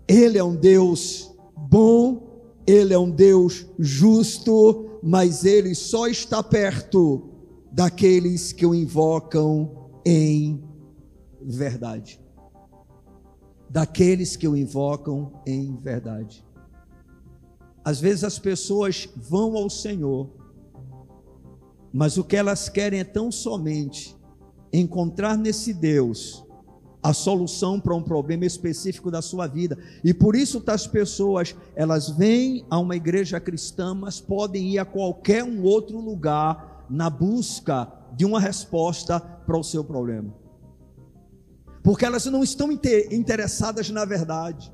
Ele 0.08 0.38
é 0.38 0.44
um 0.44 0.56
Deus 0.56 1.34
bom, 1.56 2.42
Ele 2.68 2.94
é 2.94 3.00
um 3.00 3.10
Deus 3.10 3.66
justo, 3.80 5.00
mas 5.02 5.46
Ele 5.46 5.74
só 5.74 6.08
está 6.08 6.44
perto 6.44 7.30
daqueles 7.72 8.52
que 8.52 8.66
o 8.66 8.76
invocam 8.76 9.90
em 10.06 10.64
verdade. 11.42 12.22
Daqueles 13.70 14.36
que 14.36 14.48
o 14.48 14.56
invocam 14.56 15.42
em 15.48 15.76
verdade. 15.78 16.46
Às 17.84 18.00
vezes 18.00 18.24
as 18.24 18.40
pessoas 18.40 19.10
vão 19.16 19.58
ao 19.58 19.70
Senhor, 19.70 20.30
mas 21.92 22.18
o 22.18 22.24
que 22.24 22.36
elas 22.36 22.70
querem 22.70 23.00
é 23.00 23.04
tão 23.04 23.32
somente 23.32 24.16
encontrar 24.72 25.38
nesse 25.38 25.74
Deus 25.74 26.43
a 27.04 27.14
solução 27.14 27.80
para 27.80 27.94
um 27.94 28.02
problema 28.02 28.46
específico 28.46 29.12
da 29.12 29.22
sua 29.22 29.46
vida. 29.46 29.78
E 30.04 30.14
por 30.14 30.36
isso 30.36 30.64
as 30.66 30.88
pessoas, 30.88 31.54
elas 31.76 32.10
vêm 32.10 32.66
a 32.70 32.80
uma 32.80 32.96
igreja 32.96 33.40
cristã, 33.40 33.94
mas 33.94 34.22
podem 34.22 34.72
ir 34.72 34.80
a 34.80 34.86
qualquer 34.86 35.44
um 35.44 35.62
outro 35.64 36.00
lugar 36.00 36.86
na 36.90 37.10
busca 37.10 37.92
de 38.16 38.24
uma 38.24 38.40
resposta 38.40 39.20
para 39.20 39.58
o 39.58 39.64
seu 39.64 39.84
problema. 39.84 40.34
Porque 41.84 42.06
elas 42.06 42.26
não 42.26 42.42
estão 42.42 42.72
interessadas 42.72 43.90
na 43.90 44.06
verdade. 44.06 44.72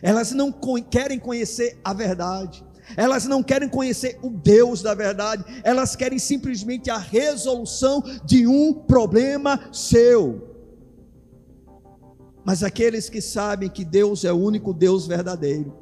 Elas 0.00 0.32
não 0.32 0.50
querem 0.80 1.18
conhecer 1.18 1.78
a 1.84 1.92
verdade. 1.92 2.64
Elas 2.96 3.26
não 3.26 3.42
querem 3.42 3.68
conhecer 3.68 4.18
o 4.22 4.30
Deus 4.30 4.80
da 4.80 4.94
verdade, 4.94 5.44
elas 5.62 5.94
querem 5.94 6.18
simplesmente 6.18 6.88
a 6.88 6.96
resolução 6.96 8.02
de 8.24 8.46
um 8.46 8.72
problema 8.72 9.68
seu. 9.72 10.47
Mas 12.48 12.62
aqueles 12.62 13.10
que 13.10 13.20
sabem 13.20 13.68
que 13.68 13.84
Deus 13.84 14.24
é 14.24 14.32
o 14.32 14.36
único 14.36 14.72
Deus 14.72 15.06
verdadeiro, 15.06 15.76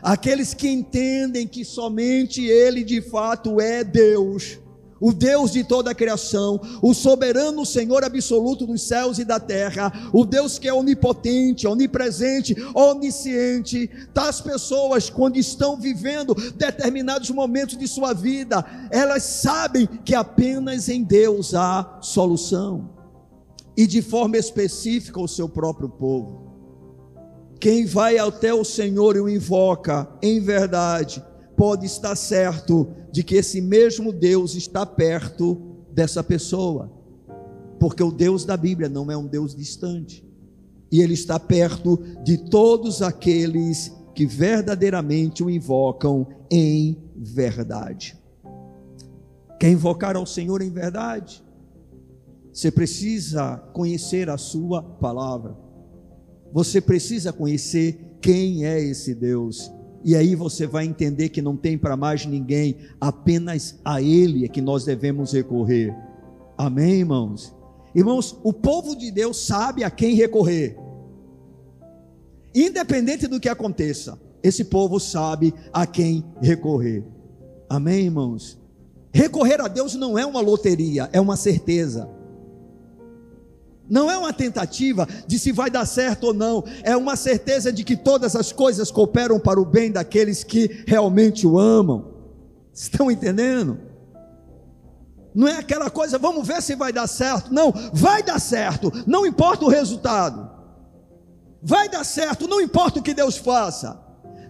aqueles 0.00 0.54
que 0.54 0.68
entendem 0.68 1.48
que 1.48 1.64
somente 1.64 2.44
Ele 2.44 2.84
de 2.84 3.02
fato 3.02 3.60
é 3.60 3.82
Deus, 3.82 4.56
o 5.00 5.12
Deus 5.12 5.50
de 5.50 5.64
toda 5.64 5.90
a 5.90 5.94
criação, 5.96 6.60
o 6.80 6.94
soberano 6.94 7.66
Senhor 7.66 8.04
absoluto 8.04 8.64
dos 8.64 8.82
céus 8.82 9.18
e 9.18 9.24
da 9.24 9.40
terra, 9.40 10.10
o 10.12 10.24
Deus 10.24 10.60
que 10.60 10.68
é 10.68 10.72
onipotente, 10.72 11.66
onipresente, 11.66 12.54
onisciente, 12.72 13.90
das 14.14 14.40
pessoas 14.40 15.10
quando 15.10 15.38
estão 15.38 15.76
vivendo 15.76 16.36
determinados 16.54 17.30
momentos 17.30 17.76
de 17.76 17.88
sua 17.88 18.12
vida, 18.12 18.64
elas 18.92 19.24
sabem 19.24 19.88
que 20.04 20.14
apenas 20.14 20.88
em 20.88 21.02
Deus 21.02 21.52
há 21.52 21.98
solução 22.00 22.91
e 23.76 23.86
de 23.86 24.02
forma 24.02 24.36
específica 24.36 25.20
o 25.20 25.28
seu 25.28 25.48
próprio 25.48 25.88
povo. 25.88 26.52
Quem 27.58 27.86
vai 27.86 28.18
até 28.18 28.52
o 28.52 28.64
Senhor 28.64 29.16
e 29.16 29.20
o 29.20 29.28
invoca 29.28 30.08
em 30.20 30.40
verdade, 30.40 31.24
pode 31.56 31.86
estar 31.86 32.16
certo 32.16 32.88
de 33.12 33.22
que 33.22 33.36
esse 33.36 33.60
mesmo 33.60 34.12
Deus 34.12 34.54
está 34.54 34.84
perto 34.84 35.60
dessa 35.92 36.24
pessoa, 36.24 36.90
porque 37.78 38.02
o 38.02 38.10
Deus 38.10 38.44
da 38.44 38.56
Bíblia 38.56 38.88
não 38.88 39.10
é 39.10 39.16
um 39.16 39.26
Deus 39.26 39.54
distante, 39.54 40.26
e 40.90 41.00
Ele 41.00 41.14
está 41.14 41.38
perto 41.38 42.02
de 42.24 42.36
todos 42.36 43.00
aqueles 43.00 43.92
que 44.14 44.26
verdadeiramente 44.26 45.42
o 45.42 45.48
invocam 45.48 46.26
em 46.50 46.98
verdade. 47.14 48.18
Quer 49.58 49.70
invocar 49.70 50.16
ao 50.16 50.26
Senhor 50.26 50.60
em 50.60 50.70
verdade? 50.70 51.42
Você 52.52 52.70
precisa 52.70 53.56
conhecer 53.72 54.28
a 54.28 54.36
Sua 54.36 54.82
palavra. 54.82 55.56
Você 56.52 56.80
precisa 56.80 57.32
conhecer 57.32 58.18
quem 58.20 58.66
é 58.66 58.78
esse 58.78 59.14
Deus. 59.14 59.72
E 60.04 60.14
aí 60.14 60.34
você 60.34 60.66
vai 60.66 60.84
entender 60.84 61.28
que 61.28 61.40
não 61.40 61.56
tem 61.56 61.78
para 61.78 61.96
mais 61.96 62.26
ninguém, 62.26 62.76
apenas 63.00 63.80
a 63.84 64.02
Ele 64.02 64.44
é 64.44 64.48
que 64.48 64.60
nós 64.60 64.84
devemos 64.84 65.32
recorrer. 65.32 65.96
Amém, 66.58 67.00
irmãos? 67.00 67.54
Irmãos, 67.94 68.36
o 68.42 68.52
povo 68.52 68.96
de 68.96 69.10
Deus 69.10 69.36
sabe 69.46 69.84
a 69.84 69.90
quem 69.90 70.14
recorrer. 70.14 70.76
Independente 72.54 73.26
do 73.26 73.40
que 73.40 73.48
aconteça, 73.48 74.20
esse 74.42 74.64
povo 74.64 74.98
sabe 74.98 75.54
a 75.72 75.86
quem 75.86 76.24
recorrer. 76.40 77.04
Amém, 77.68 78.06
irmãos? 78.06 78.58
Recorrer 79.12 79.60
a 79.60 79.68
Deus 79.68 79.94
não 79.94 80.18
é 80.18 80.26
uma 80.26 80.40
loteria, 80.40 81.08
é 81.12 81.20
uma 81.20 81.36
certeza. 81.36 82.10
Não 83.88 84.10
é 84.10 84.16
uma 84.16 84.32
tentativa 84.32 85.06
de 85.26 85.38
se 85.38 85.52
vai 85.52 85.70
dar 85.70 85.86
certo 85.86 86.28
ou 86.28 86.34
não, 86.34 86.64
é 86.82 86.96
uma 86.96 87.16
certeza 87.16 87.72
de 87.72 87.84
que 87.84 87.96
todas 87.96 88.36
as 88.36 88.52
coisas 88.52 88.90
cooperam 88.90 89.38
para 89.38 89.60
o 89.60 89.64
bem 89.64 89.90
daqueles 89.90 90.44
que 90.44 90.84
realmente 90.86 91.46
o 91.46 91.58
amam. 91.58 92.12
Estão 92.72 93.10
entendendo? 93.10 93.78
Não 95.34 95.48
é 95.48 95.58
aquela 95.58 95.90
coisa, 95.90 96.18
vamos 96.18 96.46
ver 96.46 96.62
se 96.62 96.74
vai 96.74 96.92
dar 96.92 97.06
certo. 97.06 97.52
Não, 97.52 97.72
vai 97.92 98.22
dar 98.22 98.38
certo, 98.38 98.92
não 99.06 99.26
importa 99.26 99.64
o 99.64 99.68
resultado. 99.68 100.50
Vai 101.62 101.88
dar 101.88 102.04
certo, 102.04 102.48
não 102.48 102.60
importa 102.60 102.98
o 102.98 103.02
que 103.02 103.14
Deus 103.14 103.36
faça. 103.36 104.00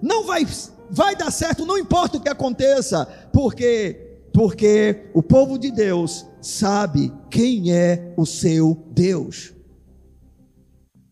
Não 0.00 0.24
vai 0.24 0.46
vai 0.90 1.16
dar 1.16 1.30
certo, 1.30 1.64
não 1.64 1.78
importa 1.78 2.18
o 2.18 2.20
que 2.20 2.28
aconteça, 2.28 3.06
porque 3.32 4.01
porque 4.32 5.10
o 5.14 5.22
povo 5.22 5.58
de 5.58 5.70
Deus 5.70 6.26
sabe 6.40 7.12
quem 7.30 7.72
é 7.72 8.14
o 8.16 8.24
seu 8.24 8.86
Deus. 8.90 9.52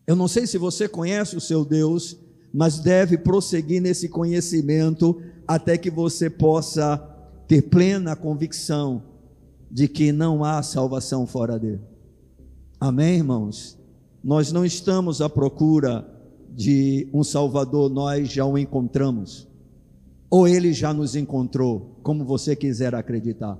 Eu 0.07 0.15
não 0.15 0.27
sei 0.27 0.47
se 0.47 0.57
você 0.57 0.87
conhece 0.87 1.37
o 1.37 1.41
seu 1.41 1.63
Deus, 1.63 2.17
mas 2.53 2.79
deve 2.79 3.17
prosseguir 3.17 3.81
nesse 3.81 4.09
conhecimento 4.09 5.21
até 5.47 5.77
que 5.77 5.89
você 5.89 6.29
possa 6.29 6.97
ter 7.47 7.63
plena 7.63 8.15
convicção 8.15 9.03
de 9.69 9.87
que 9.87 10.11
não 10.11 10.43
há 10.43 10.61
salvação 10.63 11.25
fora 11.25 11.57
dele. 11.57 11.81
Amém, 12.79 13.17
irmãos? 13.17 13.77
Nós 14.23 14.51
não 14.51 14.65
estamos 14.65 15.21
à 15.21 15.29
procura 15.29 16.05
de 16.49 17.07
um 17.13 17.23
Salvador, 17.23 17.89
nós 17.89 18.29
já 18.29 18.45
o 18.45 18.57
encontramos. 18.57 19.47
Ou 20.29 20.47
ele 20.47 20.73
já 20.73 20.93
nos 20.93 21.15
encontrou, 21.15 21.90
como 22.03 22.25
você 22.25 22.55
quiser 22.55 22.93
acreditar. 22.95 23.59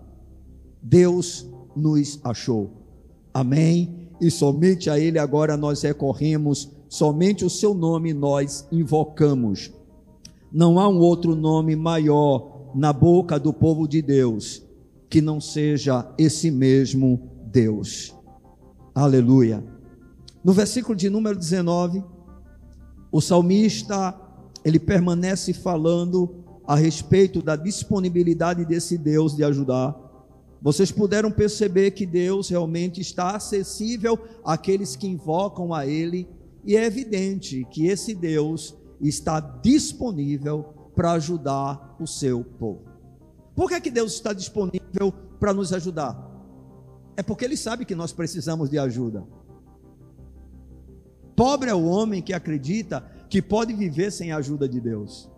Deus 0.82 1.48
nos 1.76 2.20
achou. 2.24 2.72
Amém? 3.34 4.10
E 4.20 4.30
somente 4.30 4.90
a 4.90 5.00
ele 5.00 5.18
agora 5.18 5.56
nós 5.58 5.82
recorremos, 5.82 6.70
somente 6.90 7.46
o 7.46 7.50
seu 7.50 7.74
nome 7.74 8.14
nós 8.14 8.68
invocamos. 8.72 9.72
Não 10.52 10.80
há 10.80 10.88
um 10.88 11.00
outro 11.00 11.36
nome 11.36 11.76
maior 11.76 12.72
na 12.76 12.92
boca 12.92 13.40
do 13.40 13.54
povo 13.54 13.88
de 13.88 14.02
Deus 14.02 14.64
que 15.10 15.20
não 15.20 15.42
seja 15.42 16.10
esse 16.18 16.50
mesmo 16.50 17.30
Deus. 17.52 18.16
Aleluia. 18.96 19.62
No 20.42 20.54
versículo 20.54 20.96
de 20.96 21.10
número 21.10 21.38
19, 21.38 22.02
o 23.12 23.20
salmista, 23.20 24.16
ele 24.64 24.80
permanece 24.80 25.54
falando 25.54 26.41
a 26.72 26.76
respeito 26.76 27.42
da 27.42 27.58
disponibilidade 27.58 28.64
desse 28.64 28.98
Deus 28.98 29.36
de 29.36 29.44
ajudar. 29.44 29.94
Vocês 30.62 30.90
puderam 30.90 31.30
perceber 31.30 31.92
que 31.92 32.06
Deus 32.06 32.48
realmente 32.48 33.02
está 33.02 33.36
acessível 33.36 34.18
àqueles 34.42 34.96
que 34.96 35.06
invocam 35.06 35.74
a 35.74 35.86
Ele, 35.86 36.30
e 36.64 36.78
é 36.78 36.86
evidente 36.86 37.68
que 37.70 37.88
esse 37.88 38.16
Deus 38.16 38.74
está 39.02 39.42
disponível 39.42 40.64
para 40.96 41.12
ajudar 41.12 41.98
o 42.00 42.08
seu 42.08 42.42
povo. 42.42 42.86
Por 43.54 43.68
que, 43.68 43.74
é 43.74 43.82
que 43.82 43.92
Deus 43.92 44.14
está 44.14 44.32
disponível 44.32 45.12
para 45.42 45.54
nos 45.54 45.74
ajudar? 45.74 46.26
É 47.18 47.22
porque 47.22 47.44
Ele 47.44 47.58
sabe 47.58 47.84
que 47.84 47.96
nós 47.96 48.14
precisamos 48.14 48.70
de 48.70 48.80
ajuda. 48.80 49.28
Pobre 51.36 51.70
é 51.70 51.76
o 51.76 51.84
homem 51.84 52.22
que 52.22 52.32
acredita 52.32 53.06
que 53.30 53.42
pode 53.42 53.74
viver 53.74 54.10
sem 54.10 54.32
a 54.32 54.38
ajuda 54.38 54.70
de 54.70 54.80
Deus. 54.80 55.31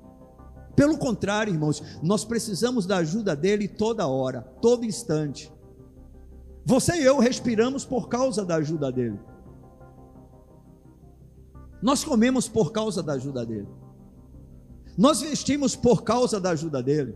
Pelo 0.75 0.97
contrário, 0.97 1.53
irmãos, 1.53 1.81
nós 2.01 2.25
precisamos 2.25 2.85
da 2.85 2.97
ajuda 2.97 3.35
dele 3.35 3.67
toda 3.67 4.07
hora, 4.07 4.41
todo 4.61 4.85
instante. 4.85 5.51
Você 6.65 6.93
e 7.01 7.03
eu 7.03 7.19
respiramos 7.19 7.85
por 7.85 8.07
causa 8.07 8.43
da 8.43 8.55
ajuda 8.55 8.91
dele. 8.91 9.19
Nós 11.81 12.03
comemos 12.03 12.47
por 12.47 12.71
causa 12.71 13.03
da 13.03 13.13
ajuda 13.13 13.45
dele. 13.45 13.67
Nós 14.97 15.21
vestimos 15.21 15.75
por 15.75 16.03
causa 16.03 16.39
da 16.39 16.51
ajuda 16.51 16.81
dele. 16.81 17.15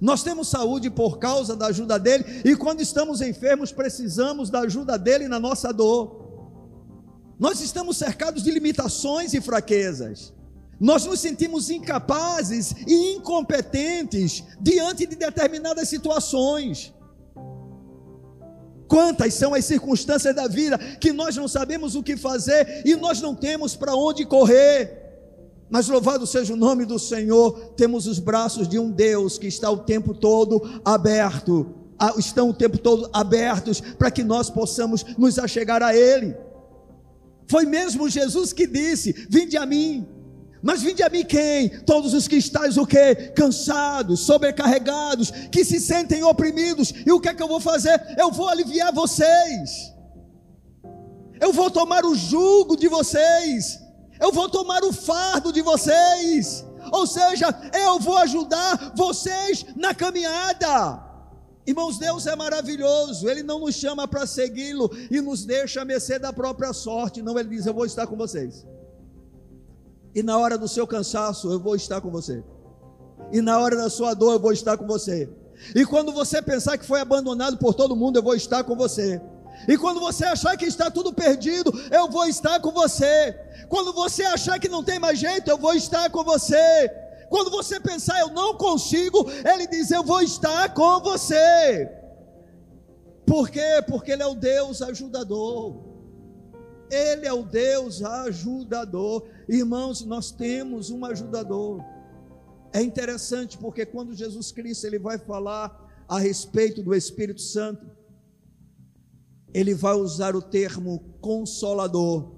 Nós 0.00 0.22
temos 0.22 0.48
saúde 0.48 0.90
por 0.90 1.18
causa 1.18 1.54
da 1.54 1.66
ajuda 1.66 1.98
dele, 1.98 2.24
e 2.44 2.56
quando 2.56 2.80
estamos 2.80 3.20
enfermos, 3.20 3.70
precisamos 3.70 4.50
da 4.50 4.60
ajuda 4.60 4.98
dele 4.98 5.28
na 5.28 5.38
nossa 5.38 5.72
dor. 5.72 6.22
Nós 7.38 7.60
estamos 7.60 7.96
cercados 7.96 8.42
de 8.42 8.50
limitações 8.50 9.34
e 9.34 9.40
fraquezas. 9.40 10.32
Nós 10.82 11.06
nos 11.06 11.20
sentimos 11.20 11.70
incapazes 11.70 12.74
e 12.88 13.14
incompetentes 13.14 14.42
diante 14.60 15.06
de 15.06 15.14
determinadas 15.14 15.88
situações. 15.88 16.92
Quantas 18.88 19.32
são 19.34 19.54
as 19.54 19.64
circunstâncias 19.64 20.34
da 20.34 20.48
vida 20.48 20.76
que 21.00 21.12
nós 21.12 21.36
não 21.36 21.46
sabemos 21.46 21.94
o 21.94 22.02
que 22.02 22.16
fazer 22.16 22.82
e 22.84 22.96
nós 22.96 23.20
não 23.20 23.32
temos 23.32 23.76
para 23.76 23.94
onde 23.94 24.26
correr. 24.26 25.00
Mas 25.70 25.86
louvado 25.86 26.26
seja 26.26 26.52
o 26.52 26.56
nome 26.56 26.84
do 26.84 26.98
Senhor, 26.98 27.74
temos 27.76 28.08
os 28.08 28.18
braços 28.18 28.66
de 28.66 28.76
um 28.76 28.90
Deus 28.90 29.38
que 29.38 29.46
está 29.46 29.70
o 29.70 29.78
tempo 29.78 30.12
todo 30.12 30.82
aberto, 30.84 31.76
estão 32.18 32.50
o 32.50 32.54
tempo 32.54 32.76
todo 32.76 33.08
abertos 33.12 33.80
para 33.80 34.10
que 34.10 34.24
nós 34.24 34.50
possamos 34.50 35.04
nos 35.16 35.38
achegar 35.38 35.80
a 35.80 35.96
Ele. 35.96 36.36
Foi 37.48 37.64
mesmo 37.64 38.08
Jesus 38.08 38.52
que 38.52 38.66
disse: 38.66 39.28
Vinde 39.30 39.56
a 39.56 39.64
mim. 39.64 40.21
Mas 40.62 40.82
vinde 40.82 41.02
a 41.02 41.08
mim 41.08 41.24
quem? 41.24 41.68
Todos 41.80 42.14
os 42.14 42.28
que 42.28 42.36
estáis 42.36 42.76
o 42.76 42.86
quê? 42.86 43.32
Cansados, 43.34 44.20
sobrecarregados, 44.20 45.30
que 45.50 45.64
se 45.64 45.80
sentem 45.80 46.22
oprimidos. 46.22 46.92
E 47.04 47.10
o 47.10 47.20
que 47.20 47.28
é 47.28 47.34
que 47.34 47.42
eu 47.42 47.48
vou 47.48 47.60
fazer? 47.60 48.00
Eu 48.16 48.30
vou 48.30 48.48
aliviar 48.48 48.92
vocês. 48.92 49.92
Eu 51.40 51.52
vou 51.52 51.70
tomar 51.70 52.04
o 52.04 52.14
jugo 52.14 52.76
de 52.76 52.86
vocês 52.86 53.82
eu 54.22 54.30
vou 54.30 54.48
tomar 54.48 54.84
o 54.84 54.92
fardo 54.92 55.52
de 55.52 55.60
vocês, 55.62 56.64
ou 56.92 57.08
seja, 57.08 57.48
eu 57.74 57.98
vou 57.98 58.16
ajudar 58.18 58.92
vocês 58.94 59.66
na 59.74 59.92
caminhada. 59.92 61.02
Irmãos, 61.66 61.98
Deus 61.98 62.28
é 62.28 62.36
maravilhoso, 62.36 63.28
Ele 63.28 63.42
não 63.42 63.58
nos 63.58 63.74
chama 63.74 64.06
para 64.06 64.24
segui-lo 64.24 64.88
e 65.10 65.20
nos 65.20 65.44
deixa 65.44 65.82
a 65.82 65.84
mercê 65.84 66.20
da 66.20 66.32
própria 66.32 66.72
sorte, 66.72 67.20
não, 67.20 67.36
Ele 67.36 67.48
diz: 67.48 67.66
Eu 67.66 67.74
vou 67.74 67.84
estar 67.84 68.06
com 68.06 68.16
vocês, 68.16 68.64
e 70.14 70.22
na 70.22 70.38
hora 70.38 70.58
do 70.58 70.68
seu 70.68 70.86
cansaço, 70.86 71.50
eu 71.50 71.58
vou 71.58 71.74
estar 71.74 72.00
com 72.00 72.10
você, 72.10 72.42
e 73.32 73.40
na 73.40 73.58
hora 73.58 73.76
da 73.76 73.90
sua 73.90 74.14
dor, 74.14 74.34
eu 74.34 74.40
vou 74.40 74.52
estar 74.52 74.76
com 74.76 74.86
você, 74.86 75.28
e 75.74 75.84
quando 75.84 76.12
você 76.12 76.42
pensar 76.42 76.76
que 76.76 76.84
foi 76.84 77.00
abandonado 77.00 77.56
por 77.58 77.74
todo 77.74 77.96
mundo, 77.96 78.16
eu 78.16 78.22
vou 78.22 78.34
estar 78.34 78.64
com 78.64 78.74
você. 78.74 79.20
E 79.68 79.76
quando 79.76 80.00
você 80.00 80.24
achar 80.24 80.56
que 80.56 80.64
está 80.64 80.90
tudo 80.90 81.12
perdido, 81.12 81.72
eu 81.90 82.08
vou 82.08 82.26
estar 82.26 82.58
com 82.60 82.72
você. 82.72 83.32
Quando 83.68 83.92
você 83.92 84.24
achar 84.24 84.58
que 84.58 84.68
não 84.68 84.82
tem 84.82 84.98
mais 84.98 85.18
jeito, 85.18 85.48
eu 85.48 85.58
vou 85.58 85.74
estar 85.74 86.10
com 86.10 86.24
você. 86.24 86.90
Quando 87.28 87.50
você 87.50 87.78
pensar 87.80 88.18
eu 88.20 88.30
não 88.30 88.56
consigo, 88.56 89.26
ele 89.30 89.66
diz 89.66 89.90
eu 89.90 90.02
vou 90.02 90.20
estar 90.20 90.74
com 90.74 91.00
você. 91.00 91.88
Por 93.24 93.48
quê? 93.48 93.82
Porque 93.86 94.12
ele 94.12 94.22
é 94.22 94.26
o 94.26 94.34
Deus 94.34 94.82
ajudador. 94.82 95.91
Ele 96.92 97.26
é 97.26 97.32
o 97.32 97.42
Deus 97.42 98.02
ajudador. 98.02 99.24
Irmãos, 99.48 100.04
nós 100.04 100.30
temos 100.30 100.90
um 100.90 101.06
ajudador. 101.06 101.82
É 102.70 102.82
interessante 102.82 103.56
porque 103.56 103.86
quando 103.86 104.14
Jesus 104.14 104.52
Cristo 104.52 104.86
ele 104.86 104.98
vai 104.98 105.16
falar 105.16 106.04
a 106.06 106.18
respeito 106.18 106.82
do 106.82 106.94
Espírito 106.94 107.40
Santo, 107.40 107.86
ele 109.54 109.74
vai 109.74 109.94
usar 109.94 110.36
o 110.36 110.42
termo 110.42 111.02
consolador. 111.18 112.30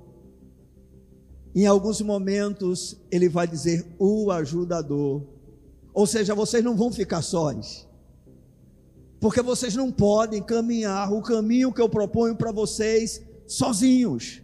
Em 1.53 1.67
alguns 1.67 2.01
momentos, 2.01 2.97
ele 3.11 3.29
vai 3.29 3.49
dizer 3.49 3.85
o 3.99 4.31
ajudador. 4.31 5.27
Ou 5.93 6.07
seja, 6.07 6.33
vocês 6.33 6.63
não 6.63 6.77
vão 6.77 6.93
ficar 6.93 7.23
sós. 7.23 7.89
Porque 9.19 9.43
vocês 9.43 9.75
não 9.75 9.91
podem 9.91 10.41
caminhar 10.41 11.13
o 11.13 11.23
caminho 11.23 11.73
que 11.73 11.81
eu 11.81 11.89
proponho 11.89 12.37
para 12.37 12.53
vocês 12.53 13.21
sozinhos. 13.49 14.44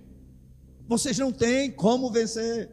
Vocês 0.91 1.17
não 1.17 1.31
têm 1.31 1.71
como 1.71 2.11
vencer. 2.11 2.69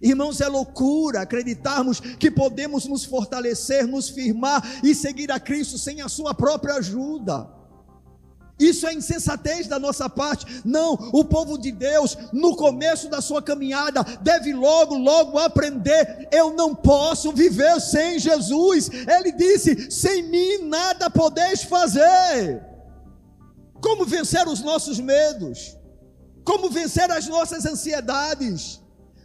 Irmãos, 0.00 0.40
é 0.40 0.46
loucura 0.46 1.22
acreditarmos 1.22 1.98
que 1.98 2.30
podemos 2.30 2.86
nos 2.86 3.04
fortalecer, 3.04 3.88
nos 3.88 4.08
firmar 4.08 4.62
e 4.84 4.94
seguir 4.94 5.32
a 5.32 5.40
Cristo 5.40 5.76
sem 5.76 6.00
a 6.00 6.08
sua 6.08 6.32
própria 6.32 6.74
ajuda. 6.74 7.50
Isso 8.56 8.86
é 8.86 8.94
insensatez 8.94 9.66
da 9.66 9.80
nossa 9.80 10.08
parte. 10.08 10.46
Não, 10.64 10.92
o 11.12 11.24
povo 11.24 11.58
de 11.58 11.72
Deus, 11.72 12.16
no 12.32 12.54
começo 12.54 13.08
da 13.08 13.20
sua 13.20 13.42
caminhada, 13.42 14.04
deve 14.20 14.54
logo, 14.54 14.94
logo 14.94 15.36
aprender: 15.36 16.28
eu 16.30 16.54
não 16.54 16.72
posso 16.72 17.32
viver 17.32 17.80
sem 17.80 18.16
Jesus. 18.20 18.88
Ele 19.08 19.32
disse: 19.32 19.90
sem 19.90 20.22
mim 20.22 20.68
nada 20.68 21.10
podeis 21.10 21.64
fazer. 21.64 22.62
Como 23.80 24.04
vencer 24.04 24.46
os 24.46 24.60
nossos 24.62 25.00
medos? 25.00 25.76
Como 26.44 26.70
vencer 26.70 27.10
as 27.10 27.26
nossas 27.26 27.64
ansiedades? 27.64 28.80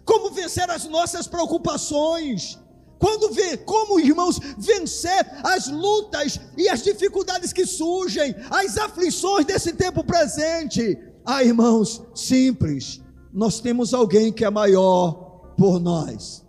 Como 0.05 0.31
vencer 0.31 0.69
as 0.69 0.85
nossas 0.85 1.27
preocupações? 1.27 2.57
Quando 2.97 3.33
vê 3.33 3.57
como, 3.57 3.99
irmãos, 3.99 4.39
vencer 4.57 5.25
as 5.43 5.67
lutas 5.67 6.39
e 6.57 6.67
as 6.67 6.83
dificuldades 6.83 7.53
que 7.53 7.65
surgem, 7.65 8.35
as 8.49 8.77
aflições 8.77 9.45
desse 9.45 9.73
tempo 9.73 10.03
presente. 10.03 10.97
Ah, 11.25 11.43
irmãos, 11.43 12.01
simples. 12.13 13.01
Nós 13.33 13.61
temos 13.61 13.93
alguém 13.93 14.33
que 14.33 14.43
é 14.43 14.49
maior 14.49 15.53
por 15.57 15.79
nós. 15.79 16.45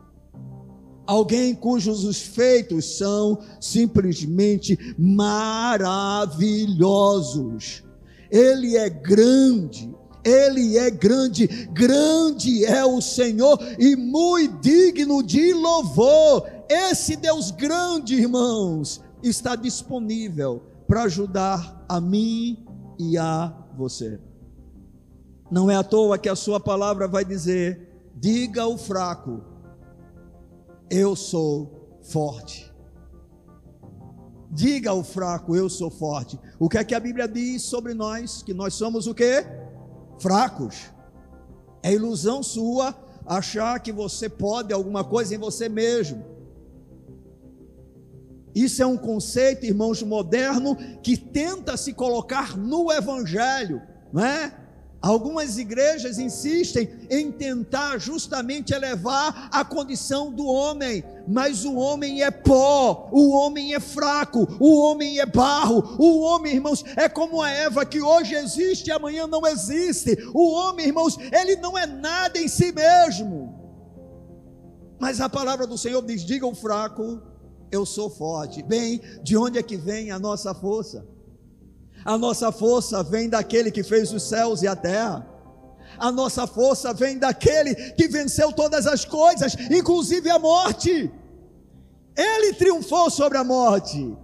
alguém 1.07 1.55
cujos 1.55 2.05
os 2.05 2.21
feitos 2.21 2.97
são 2.97 3.39
simplesmente 3.61 4.79
maravilhosos. 4.97 7.83
Ele 8.31 8.77
é 8.77 8.89
grande, 8.89 9.93
ele 10.25 10.77
é 10.77 10.91
grande, 10.91 11.47
grande 11.73 12.65
é 12.65 12.85
o 12.85 13.01
Senhor 13.01 13.59
e 13.79 13.97
muito 13.97 14.61
digno 14.61 15.23
de 15.23 15.53
louvor. 15.53 16.47
Esse 16.69 17.17
Deus 17.17 17.51
grande, 17.51 18.15
irmãos, 18.15 19.01
está 19.23 19.57
disponível 19.57 20.63
para 20.87 21.05
ajudar 21.05 21.85
a 21.89 22.01
mim 22.01 22.67
e 22.99 23.17
a 23.17 23.53
você. 23.77 24.21
Não 25.51 25.71
é 25.71 25.77
à 25.77 25.83
toa 25.83 26.19
que 26.19 26.29
a 26.29 26.37
sua 26.37 26.61
palavra 26.61 27.09
vai 27.09 27.25
dizer: 27.25 28.11
diga 28.15 28.63
ao 28.63 28.77
fraco, 28.77 29.43
eu 30.91 31.17
sou 31.17 31.99
forte. 32.03 32.71
Diga 34.53 34.91
ao 34.91 35.05
fraco, 35.05 35.55
eu 35.55 35.69
sou 35.69 35.91
forte. 35.91 36.39
O 36.59 36.69
que 36.69 36.77
é 36.77 36.85
que 36.85 36.95
a 36.95 37.01
Bíblia 37.01 37.29
diz 37.29 37.63
sobre 37.63 37.95
nós? 37.95 38.43
Que 38.43 38.53
nós 38.53 38.75
somos 38.75 39.07
o 39.07 39.15
quê? 39.15 39.45
Fracos. 40.21 40.91
É 41.83 41.93
ilusão 41.93 42.43
sua 42.43 42.95
achar 43.27 43.81
que 43.81 43.91
você 43.91 44.29
pode 44.29 44.73
alguma 44.73 45.03
coisa 45.03 45.35
em 45.35 45.39
você 45.39 45.69
mesmo. 45.69 46.25
Isso 48.55 48.83
é 48.83 48.87
um 48.87 48.97
conceito, 48.97 49.65
irmãos, 49.65 50.03
moderno 50.03 50.77
que 51.03 51.17
tenta 51.17 51.77
se 51.77 51.93
colocar 51.93 52.57
no 52.57 52.93
evangelho, 52.93 53.81
não 54.13 54.25
é? 54.25 54.53
Algumas 55.03 55.57
igrejas 55.57 56.19
insistem 56.19 56.91
em 57.09 57.33
tentar 57.33 57.99
justamente 57.99 58.75
elevar 58.75 59.49
a 59.51 59.65
condição 59.65 60.31
do 60.31 60.45
homem, 60.45 61.03
mas 61.27 61.65
o 61.65 61.75
homem 61.75 62.23
é 62.23 62.31
pó, 62.31 63.09
o 63.11 63.31
homem 63.31 63.75
é 63.75 63.81
fraco, 63.81 64.47
o 64.61 64.79
homem 64.79 65.19
é 65.19 65.25
barro, 65.25 65.97
o 65.99 66.21
homem, 66.21 66.55
irmãos, 66.55 66.85
é 66.97 67.09
como 67.09 67.41
a 67.41 67.49
Eva 67.49 67.87
que 67.87 68.03
hoje 68.03 68.35
existe 68.35 68.89
e 68.89 68.93
amanhã 68.93 69.27
não 69.27 69.47
existe. 69.47 70.19
O 70.35 70.53
homem, 70.53 70.89
irmãos, 70.89 71.17
ele 71.33 71.57
não 71.57 71.79
é 71.79 71.87
nada 71.87 72.39
em 72.39 72.47
si 72.47 72.71
mesmo. 72.71 73.59
Mas 74.99 75.19
a 75.19 75.31
palavra 75.31 75.67
do 75.67 75.79
Senhor 75.79 76.05
diz: 76.05 76.23
diga 76.23 76.47
o 76.47 76.55
fraco, 76.55 77.23
eu 77.73 77.87
sou 77.87 78.11
forte. 78.11 78.63
Bem, 78.63 79.01
de 79.23 79.35
onde 79.35 79.59
é 79.59 79.63
que 79.63 79.79
vem 79.79 80.11
a 80.11 80.19
nossa 80.19 80.53
força? 80.53 81.07
A 82.05 82.17
nossa 82.17 82.51
força 82.51 83.03
vem 83.03 83.29
daquele 83.29 83.71
que 83.71 83.83
fez 83.83 84.13
os 84.13 84.23
céus 84.23 84.63
e 84.63 84.69
a 84.69 84.77
terra. 84.77 85.27
A 85.99 86.11
nossa 86.11 86.47
força 86.47 86.95
vem 86.95 87.19
daquele 87.19 87.75
que 87.75 88.09
venceu 88.09 88.53
todas 88.53 88.87
as 88.87 89.05
coisas, 89.05 89.55
inclusive 89.71 90.31
a 90.31 90.39
morte. 90.39 91.11
Ele 92.17 92.55
triunfou 92.55 93.11
sobre 93.11 93.39
a 93.39 93.45
morte. 93.45 94.17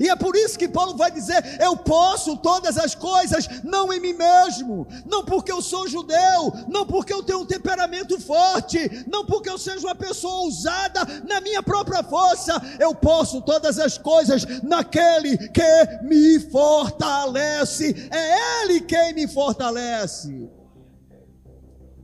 E 0.00 0.08
é 0.08 0.16
por 0.16 0.34
isso 0.34 0.58
que 0.58 0.66
Paulo 0.66 0.96
vai 0.96 1.10
dizer: 1.10 1.60
Eu 1.60 1.76
posso 1.76 2.34
todas 2.38 2.78
as 2.78 2.94
coisas, 2.94 3.46
não 3.62 3.92
em 3.92 4.00
mim 4.00 4.14
mesmo, 4.14 4.88
não 5.04 5.22
porque 5.22 5.52
eu 5.52 5.60
sou 5.60 5.86
judeu, 5.86 6.50
não 6.68 6.86
porque 6.86 7.12
eu 7.12 7.22
tenho 7.22 7.40
um 7.40 7.46
temperamento 7.46 8.18
forte, 8.18 9.04
não 9.06 9.26
porque 9.26 9.50
eu 9.50 9.58
seja 9.58 9.86
uma 9.86 9.94
pessoa 9.94 10.44
ousada 10.44 11.04
na 11.28 11.38
minha 11.42 11.62
própria 11.62 12.02
força, 12.02 12.60
eu 12.78 12.94
posso 12.94 13.42
todas 13.42 13.78
as 13.78 13.98
coisas 13.98 14.46
naquele 14.62 15.36
que 15.48 16.02
me 16.02 16.40
fortalece, 16.50 18.08
é 18.10 18.62
Ele 18.62 18.80
quem 18.80 19.12
me 19.12 19.28
fortalece, 19.28 20.48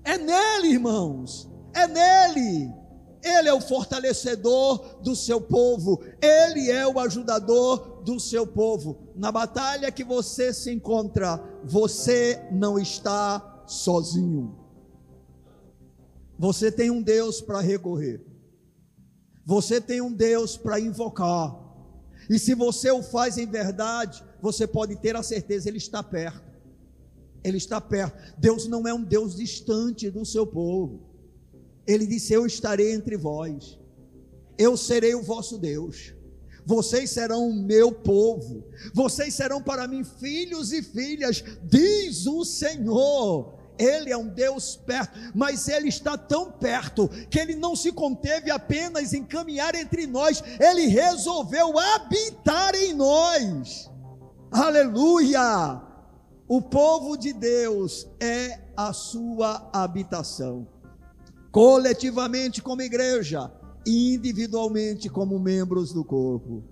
é 0.04 0.18
nele, 0.18 0.68
irmãos, 0.68 1.48
é 1.72 1.86
nele. 1.86 2.85
Ele 3.26 3.48
é 3.48 3.52
o 3.52 3.60
fortalecedor 3.60 5.02
do 5.02 5.16
seu 5.16 5.40
povo, 5.40 6.00
Ele 6.22 6.70
é 6.70 6.86
o 6.86 7.00
ajudador 7.00 8.02
do 8.04 8.20
seu 8.20 8.46
povo. 8.46 9.12
Na 9.16 9.32
batalha 9.32 9.90
que 9.90 10.04
você 10.04 10.54
se 10.54 10.72
encontra, 10.72 11.42
você 11.64 12.40
não 12.52 12.78
está 12.78 13.64
sozinho. 13.66 14.56
Você 16.38 16.70
tem 16.70 16.88
um 16.88 17.02
Deus 17.02 17.40
para 17.40 17.60
recorrer, 17.60 18.24
você 19.44 19.80
tem 19.80 20.00
um 20.00 20.12
Deus 20.12 20.56
para 20.56 20.78
invocar, 20.78 21.66
e 22.30 22.38
se 22.38 22.54
você 22.54 22.90
o 22.92 23.02
faz 23.02 23.38
em 23.38 23.46
verdade, 23.46 24.22
você 24.40 24.66
pode 24.66 24.94
ter 24.96 25.16
a 25.16 25.22
certeza, 25.22 25.68
Ele 25.68 25.78
está 25.78 26.02
perto. 26.02 26.44
Ele 27.42 27.56
está 27.56 27.80
perto. 27.80 28.16
Deus 28.36 28.66
não 28.66 28.86
é 28.86 28.94
um 28.94 29.02
Deus 29.02 29.36
distante 29.36 30.10
do 30.10 30.24
seu 30.24 30.46
povo. 30.46 31.05
Ele 31.86 32.06
disse: 32.06 32.32
Eu 32.32 32.46
estarei 32.46 32.92
entre 32.92 33.16
vós, 33.16 33.78
eu 34.58 34.76
serei 34.76 35.14
o 35.14 35.22
vosso 35.22 35.58
Deus, 35.58 36.14
vocês 36.64 37.10
serão 37.10 37.48
o 37.48 37.54
meu 37.54 37.92
povo, 37.92 38.64
vocês 38.92 39.34
serão 39.34 39.62
para 39.62 39.86
mim 39.86 40.02
filhos 40.02 40.72
e 40.72 40.82
filhas, 40.82 41.44
diz 41.62 42.26
o 42.26 42.44
Senhor. 42.44 43.54
Ele 43.78 44.10
é 44.10 44.16
um 44.16 44.28
Deus 44.28 44.74
perto, 44.74 45.18
mas 45.34 45.68
Ele 45.68 45.88
está 45.88 46.16
tão 46.16 46.50
perto 46.50 47.08
que 47.30 47.38
Ele 47.38 47.54
não 47.54 47.76
se 47.76 47.92
conteve 47.92 48.50
apenas 48.50 49.12
em 49.12 49.22
caminhar 49.22 49.74
entre 49.74 50.06
nós, 50.06 50.42
Ele 50.58 50.86
resolveu 50.86 51.78
habitar 51.78 52.74
em 52.74 52.94
nós. 52.94 53.90
Aleluia! 54.50 55.82
O 56.48 56.62
povo 56.62 57.16
de 57.16 57.32
Deus 57.32 58.06
é 58.18 58.60
a 58.76 58.92
sua 58.92 59.68
habitação 59.72 60.66
coletivamente 61.56 62.60
como 62.60 62.82
igreja 62.82 63.50
e 63.86 64.12
individualmente 64.12 65.08
como 65.08 65.38
membros 65.38 65.90
do 65.90 66.04
corpo. 66.04 66.62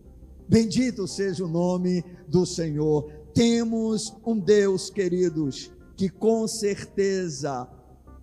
Bendito 0.47 1.09
seja 1.09 1.43
o 1.43 1.49
nome 1.49 2.05
do 2.29 2.45
Senhor. 2.45 3.11
Temos 3.33 4.15
um 4.27 4.39
Deus, 4.39 4.91
queridos, 4.91 5.73
que 5.97 6.11
com 6.11 6.47
certeza 6.47 7.67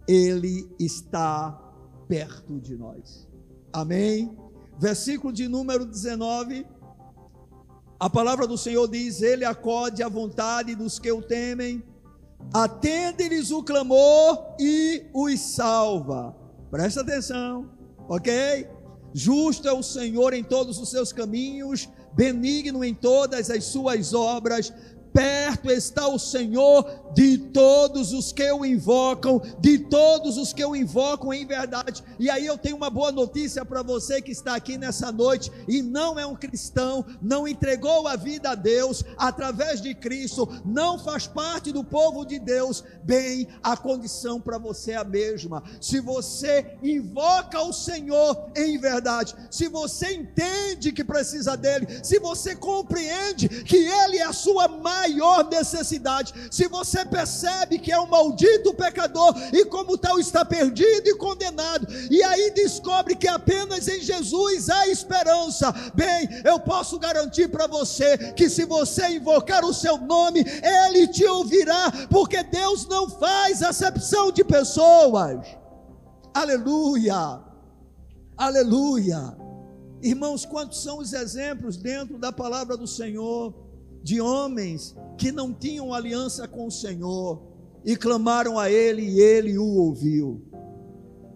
Ele 0.08 0.70
está 0.80 1.60
perto 2.08 2.60
de 2.60 2.78
nós. 2.78 3.28
Amém? 3.74 4.38
Versículo 4.78 5.34
de 5.34 5.48
número 5.48 5.84
19. 5.84 6.64
A 8.00 8.08
palavra 8.08 8.46
do 8.46 8.56
Senhor 8.56 8.88
diz: 8.88 9.24
Ele 9.24 9.46
acode 9.46 10.04
à 10.04 10.08
vontade 10.08 10.76
dos 10.76 11.00
que 11.00 11.12
o 11.12 11.24
temem, 11.24 11.84
atende-lhes 12.54 13.50
o 13.50 13.64
clamor 13.64 14.56
e 14.60 15.10
os 15.12 15.40
salva. 15.40 16.40
Presta 16.72 17.02
atenção, 17.02 17.70
ok? 18.08 18.66
Justo 19.14 19.68
é 19.68 19.74
o 19.74 19.84
Senhor 19.84 20.34
em 20.34 20.42
todos 20.42 20.80
os 20.80 20.90
seus 20.90 21.12
caminhos, 21.12 21.90
benigno 22.14 22.82
em 22.82 22.94
todas 22.94 23.50
as 23.50 23.66
suas 23.66 24.14
obras, 24.14 24.74
perto 25.14 25.70
está 25.72 26.08
o 26.08 26.20
Senhor 26.20 27.02
de 27.14 27.38
todos 27.38 28.14
os 28.14 28.32
que 28.32 28.50
o 28.52 28.66
invocam, 28.66 29.42
de 29.60 29.80
todos 29.80 30.38
os 30.38 30.54
que 30.54 30.64
o 30.64 30.76
invocam 30.76 31.34
em 31.34 31.46
verdade. 31.46 32.04
E 32.18 32.30
aí 32.30 32.46
eu 32.46 32.58
tenho 32.58 32.78
uma 32.78 32.90
boa 32.90 33.12
notícia 33.12 33.66
para 33.66 33.84
você 33.84 34.22
que 34.22 34.32
está 34.32 34.56
aqui 34.56 34.78
nessa 34.78 35.12
noite 35.12 35.52
e 35.68 35.82
não 35.82 36.20
é 36.20 36.26
um 36.26 36.36
cristão, 36.36 37.06
não 37.22 37.48
entregou 37.48 38.08
a 38.08 38.16
vida 38.16 38.52
a 38.52 38.56
Deus 38.56 39.04
através 39.18 39.82
de 39.82 39.94
Cristo, 39.94 40.48
não 40.66 40.98
faz 40.98 41.28
parte 41.28 41.72
do 41.72 41.84
povo 41.84 42.26
de 42.26 42.40
Deus. 42.40 42.84
Bem, 43.04 43.48
a 43.62 43.76
condição 43.76 44.40
para 44.40 44.58
você 44.58 44.92
é 44.92 44.98
a 44.98 45.04
mesma. 45.04 45.64
Se 45.80 46.00
você 46.00 46.78
invoca 46.82 47.62
o 47.62 47.74
Senhor 47.74 48.52
em 48.56 48.78
verdade, 48.78 49.36
se 49.50 49.68
você 49.68 50.14
entende 50.14 50.92
que 50.92 51.04
precisa 51.04 51.58
dele, 51.58 51.88
se 52.04 52.20
você 52.20 52.56
compreende 52.56 53.50
que 53.50 53.78
ele 53.78 54.18
é 54.18 54.24
a 54.24 54.34
sua 54.34 54.68
maior 55.02 55.50
necessidade, 55.50 56.34
se 56.52 56.68
você 56.68 57.04
percebe 57.04 57.80
que 57.80 57.92
é 57.92 58.00
um 58.00 58.08
maldito 58.08 58.74
pecador 58.74 59.34
e, 59.52 59.66
como 59.66 59.98
tal, 59.98 60.20
está 60.20 60.46
perdido 60.46 61.08
e 61.08 61.18
condenado, 61.18 61.88
e 62.10 62.24
aí 62.24 62.52
descobre 62.52 63.16
que 63.16 63.28
apenas 63.28 63.88
em 63.88 64.00
Jesus 64.02 64.70
há 64.70 64.88
esperança. 64.88 65.72
Bem, 65.96 66.30
eu 66.44 66.60
posso 66.60 67.00
garantir 67.00 67.50
para 67.50 67.68
você 67.68 68.18
que 68.34 68.50
se 68.50 68.66
você 68.66 69.08
invocar 69.10 69.66
o 69.66 69.74
seu 69.74 69.98
nome, 69.98 70.46
Ele 70.86 71.08
te 71.08 71.26
ouvirá, 71.26 71.92
porque 72.10 72.44
Deus 72.44 72.88
não 72.88 73.10
faz 73.10 73.64
acepção 73.64 74.32
de 74.32 74.44
pessoas. 74.44 75.40
Aleluia, 76.34 77.42
aleluia. 78.38 79.36
Irmãos, 80.02 80.46
quantos 80.46 80.82
são 80.82 81.00
os 81.00 81.14
exemplos 81.14 81.78
dentro 81.78 82.18
da 82.18 82.32
palavra 82.32 82.76
do 82.76 82.88
Senhor 82.88 83.71
de 84.04 84.20
homens 84.20 84.96
que 85.18 85.32
não 85.32 85.54
tinham 85.54 85.94
aliança 85.94 86.48
com 86.48 86.68
o 86.68 86.72
Senhor 86.72 87.42
e 87.84 87.96
clamaram 87.96 88.58
a 88.58 88.70
Ele 88.70 89.04
e 89.04 89.20
Ele 89.20 89.58
o 89.58 89.66
ouviu. 89.66 90.42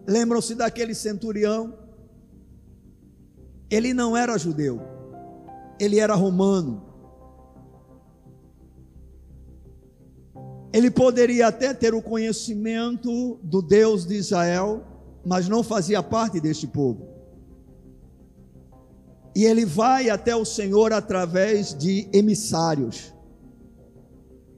Lembram-se 0.06 0.54
daquele 0.54 0.94
centurião? 0.94 1.74
Ele 3.68 3.92
não 3.92 4.16
era 4.16 4.38
judeu, 4.38 4.80
ele 5.78 5.98
era 5.98 6.14
romano. 6.14 6.84
Ele 10.72 10.90
poderia 10.90 11.48
até 11.48 11.72
ter 11.72 11.94
o 11.94 12.02
conhecimento 12.02 13.40
do 13.42 13.62
Deus 13.62 14.06
de 14.06 14.14
Israel, 14.14 14.84
mas 15.24 15.48
não 15.48 15.62
fazia 15.62 16.02
parte 16.02 16.38
deste 16.38 16.66
povo. 16.66 17.15
E 19.36 19.44
ele 19.44 19.66
vai 19.66 20.08
até 20.08 20.34
o 20.34 20.46
Senhor 20.46 20.94
através 20.94 21.74
de 21.74 22.08
emissários. 22.10 23.12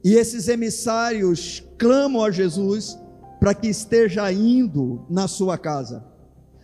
E 0.01 0.13
esses 0.13 0.47
emissários 0.47 1.61
clamam 1.77 2.23
a 2.23 2.31
Jesus 2.31 2.97
para 3.41 3.53
que 3.53 3.67
esteja 3.67 4.31
indo 4.31 5.05
na 5.09 5.27
sua 5.27 5.57
casa 5.57 6.07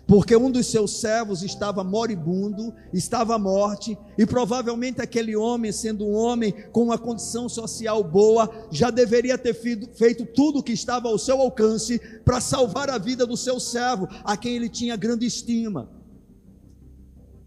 porque 0.07 0.35
um 0.35 0.51
dos 0.51 0.67
seus 0.67 0.99
servos 0.99 1.41
estava 1.41 1.83
moribundo, 1.83 2.73
estava 2.93 3.35
à 3.35 3.39
morte, 3.39 3.97
e 4.17 4.23
provavelmente 4.23 5.01
aquele 5.01 5.35
homem, 5.35 5.71
sendo 5.71 6.05
um 6.05 6.13
homem 6.13 6.53
com 6.71 6.83
uma 6.83 6.97
condição 6.97 7.49
social 7.49 8.03
boa, 8.03 8.47
já 8.69 8.91
deveria 8.91 9.35
ter 9.35 9.55
feito 9.55 10.25
tudo 10.25 10.59
o 10.59 10.63
que 10.63 10.73
estava 10.73 11.07
ao 11.07 11.17
seu 11.17 11.41
alcance 11.41 11.99
para 12.23 12.39
salvar 12.39 12.87
a 12.89 12.99
vida 12.99 13.25
do 13.25 13.35
seu 13.35 13.59
servo, 13.59 14.07
a 14.23 14.37
quem 14.37 14.55
ele 14.55 14.69
tinha 14.69 14.95
grande 14.95 15.25
estima. 15.25 15.89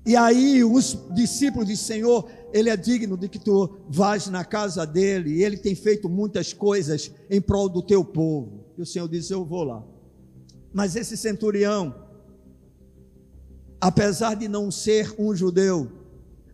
E 0.09 0.17
aí 0.17 0.65
os 0.65 0.97
discípulos 1.11 1.69
dizem: 1.69 1.85
Senhor, 1.97 2.27
ele 2.51 2.71
é 2.71 2.77
digno 2.79 3.15
de 3.15 3.29
que 3.29 3.39
tu 3.39 3.77
vás 3.91 4.27
na 4.29 4.43
casa 4.43 4.87
dele, 4.87 5.35
e 5.35 5.45
ele 5.45 5.59
tem 5.59 5.75
feito 5.75 6.09
muitas 6.09 6.55
coisas 6.55 7.13
em 7.29 7.43
prol 7.43 7.69
do 7.69 7.83
teu 7.83 8.03
povo. 8.03 8.65
E 8.79 8.81
o 8.81 8.87
Senhor 8.87 9.07
disse: 9.07 9.35
Eu 9.35 9.45
vou 9.45 9.65
lá. 9.65 9.85
Mas 10.73 10.97
esse 10.97 11.15
centurião, 11.15 11.95
apesar 13.79 14.33
de 14.35 14.49
não 14.49 14.71
ser 14.71 15.15
um 15.19 15.37
judeu, 15.37 15.93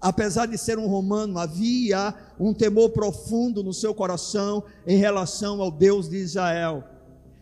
apesar 0.01 0.47
de 0.47 0.59
ser 0.59 0.77
um 0.77 0.88
romano, 0.88 1.38
havia 1.38 2.12
um 2.40 2.53
temor 2.53 2.90
profundo 2.90 3.62
no 3.62 3.73
seu 3.73 3.95
coração 3.95 4.64
em 4.85 4.97
relação 4.97 5.62
ao 5.62 5.71
Deus 5.71 6.09
de 6.09 6.17
Israel. 6.17 6.83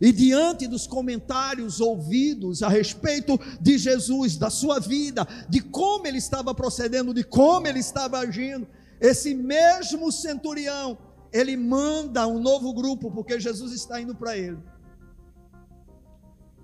E 0.03 0.11
diante 0.11 0.67
dos 0.67 0.85
comentários 0.85 1.81
ouvidos 1.81 2.61
a 2.61 2.69
respeito 2.69 3.39
de 3.61 3.79
Jesus, 3.79 4.37
da 4.37 4.51
sua 4.51 4.81
vida, 4.81 5.25
de 5.49 5.61
como 5.61 6.09
ele 6.09 6.19
estava 6.19 6.53
procedendo, 6.53 7.15
de 7.15 7.23
como 7.23 7.69
ele 7.69 7.79
estava 7.79 8.19
agindo, 8.19 8.67
esse 9.01 9.33
mesmo 9.33 10.11
centurião, 10.11 10.99
ele 11.33 11.57
manda 11.57 12.27
um 12.27 12.41
novo 12.41 12.75
grupo, 12.75 13.13
porque 13.13 13.39
Jesus 13.39 13.73
está 13.73 14.01
indo 14.01 14.13
para 14.13 14.37
ele. 14.37 14.59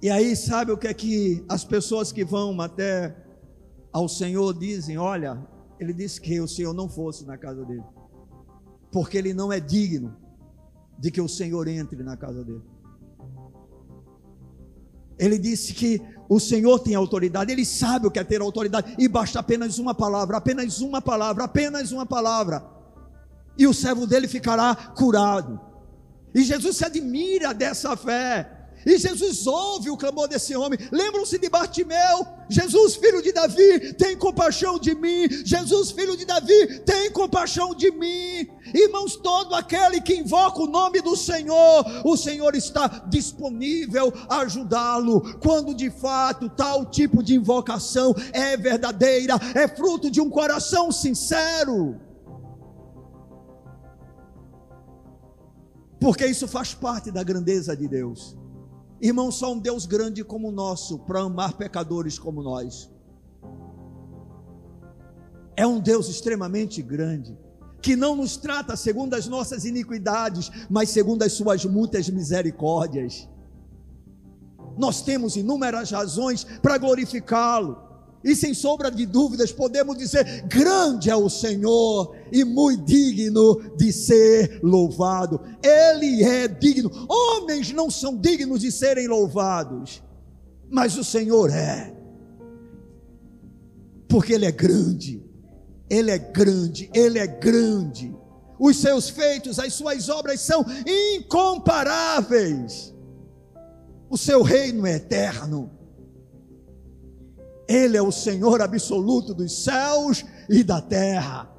E 0.03 0.11
aí, 0.11 0.35
sabe 0.35 0.72
o 0.72 0.77
que 0.77 0.88
é 0.88 0.94
que 0.94 1.44
as 1.48 1.64
pessoas 1.64 2.11
que 2.11 2.24
vão 2.24 2.61
até 2.61 3.16
ao 3.92 4.09
Senhor 4.09 4.53
dizem: 4.53 4.98
Olha, 4.98 5.46
ele 5.79 5.92
disse 5.92 6.20
que 6.20 6.40
o 6.40 6.48
Senhor 6.48 6.74
não 6.74 6.88
fosse 6.88 7.24
na 7.24 7.38
casa 7.38 7.64
dele, 7.64 7.85
porque 8.90 9.16
ele 9.16 9.33
não 9.33 9.53
é 9.53 9.61
digno 9.61 10.16
de 10.98 11.12
que 11.12 11.20
o 11.20 11.29
Senhor 11.29 11.68
entre 11.68 12.03
na 12.03 12.16
casa 12.16 12.42
dele. 12.44 12.77
Ele 15.18 15.38
disse 15.38 15.72
que 15.72 16.00
o 16.28 16.38
Senhor 16.38 16.78
tem 16.78 16.94
autoridade, 16.94 17.50
ele 17.50 17.64
sabe 17.64 18.07
o 18.07 18.11
que 18.11 18.18
é 18.18 18.24
ter 18.24 18.40
autoridade, 18.40 18.94
e 18.98 19.09
basta 19.09 19.40
apenas 19.40 19.78
uma 19.78 19.94
palavra, 19.94 20.37
apenas 20.37 20.81
uma 20.81 21.00
palavra, 21.00 21.44
apenas 21.44 21.90
uma 21.90 22.04
palavra, 22.04 22.62
e 23.57 23.66
o 23.66 23.72
servo 23.72 24.07
dele 24.07 24.28
ficará 24.28 24.74
curado. 24.74 25.59
E 26.35 26.44
Jesus 26.44 26.76
se 26.76 26.85
admira 26.85 27.54
dessa 27.54 27.96
fé. 27.96 28.57
E 28.84 28.98
Jesus 28.98 29.46
ouve 29.46 29.90
o 29.90 29.96
clamor 29.96 30.28
desse 30.28 30.56
homem. 30.56 30.78
Lembram-se 30.90 31.38
de 31.38 31.48
Bartimeu? 31.48 32.26
Jesus, 32.48 32.96
filho 32.96 33.22
de 33.22 33.32
Davi, 33.32 33.92
tem 33.94 34.16
compaixão 34.16 34.78
de 34.78 34.94
mim. 34.94 35.28
Jesus, 35.44 35.90
filho 35.90 36.16
de 36.16 36.24
Davi, 36.24 36.80
tem 36.80 37.10
compaixão 37.10 37.74
de 37.74 37.90
mim. 37.90 38.48
Irmãos, 38.74 39.16
todo 39.16 39.54
aquele 39.54 40.00
que 40.00 40.14
invoca 40.14 40.62
o 40.62 40.66
nome 40.66 41.00
do 41.00 41.16
Senhor, 41.16 41.84
o 42.04 42.16
Senhor 42.16 42.54
está 42.54 43.04
disponível 43.08 44.12
a 44.28 44.40
ajudá-lo. 44.40 45.38
Quando 45.40 45.74
de 45.74 45.90
fato 45.90 46.48
tal 46.48 46.86
tipo 46.86 47.22
de 47.22 47.34
invocação 47.34 48.14
é 48.32 48.56
verdadeira, 48.56 49.34
é 49.54 49.68
fruto 49.68 50.10
de 50.10 50.20
um 50.20 50.30
coração 50.30 50.90
sincero. 50.90 52.00
Porque 56.00 56.24
isso 56.26 56.46
faz 56.46 56.74
parte 56.74 57.10
da 57.10 57.22
grandeza 57.22 57.76
de 57.76 57.88
Deus. 57.88 58.36
Irmão, 59.00 59.30
só 59.30 59.52
um 59.52 59.58
Deus 59.58 59.87
grande 59.87 60.24
como 60.24 60.48
o 60.48 60.52
nosso 60.52 60.98
para 60.98 61.20
amar 61.20 61.54
pecadores 61.54 62.18
como 62.18 62.42
nós. 62.42 62.90
É 65.56 65.66
um 65.66 65.80
Deus 65.80 66.08
extremamente 66.08 66.82
grande, 66.82 67.38
que 67.80 67.94
não 67.96 68.16
nos 68.16 68.37
trata 68.37 68.76
segundo 68.76 69.14
as 69.14 69.26
nossas 69.26 69.64
iniquidades, 69.64 70.50
mas 70.68 70.90
segundo 70.90 71.22
as 71.22 71.32
suas 71.32 71.64
muitas 71.64 72.08
misericórdias. 72.08 73.28
Nós 74.76 75.02
temos 75.02 75.37
inúmeras 75.37 75.90
razões 75.90 76.44
para 76.44 76.78
glorificá-lo. 76.78 77.88
E 78.22 78.35
sem 78.35 78.52
sombra 78.52 78.90
de 78.90 79.07
dúvidas, 79.07 79.52
podemos 79.52 79.96
dizer: 79.96 80.42
grande 80.48 81.09
é 81.09 81.16
o 81.16 81.28
Senhor 81.28 82.16
e 82.33 82.44
muito 82.44 82.85
digno 82.85 83.76
de 83.76 83.92
ser 83.92 84.59
louvado. 84.62 85.40
Ele 85.62 86.24
é 86.24 86.48
digno. 86.48 86.90
Homens 87.09 87.72
não 87.72 87.90
são 87.90 88.16
dignos 88.16 88.61
de 88.61 88.72
serem 88.72 89.07
louvados, 89.07 90.02
mas 90.68 90.98
o 90.98 91.04
Senhor 91.04 91.50
é, 91.50 91.94
porque 94.09 94.33
Ele 94.33 94.46
é 94.46 94.52
grande. 94.52 95.22
Ele 95.90 96.11
é 96.11 96.18
grande, 96.18 96.90
Ele 96.92 97.18
é 97.18 97.26
grande. 97.26 98.14
Os 98.59 98.76
seus 98.78 99.09
feitos, 99.09 99.59
as 99.59 99.72
suas 99.72 100.09
obras 100.09 100.40
são 100.40 100.64
incomparáveis. 101.16 102.92
O 104.11 104.18
seu 104.18 104.42
reino 104.42 104.87
é 104.87 104.96
eterno. 104.96 105.77
Ele 107.68 107.96
é 107.96 108.02
o 108.02 108.11
Senhor 108.11 108.62
absoluto 108.62 109.35
dos 109.35 109.62
céus 109.62 110.24
e 110.48 110.64
da 110.64 110.81
terra. 110.81 111.54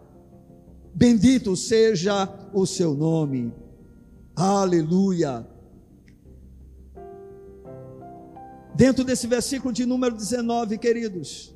Bendito 0.94 1.56
seja 1.56 2.28
o 2.52 2.66
seu 2.66 2.96
nome. 2.96 3.54
Aleluia. 4.36 5.48
Dentro 8.76 9.04
desse 9.04 9.28
versículo 9.28 9.72
de 9.72 9.86
número 9.86 10.16
19, 10.16 10.78
queridos, 10.78 11.56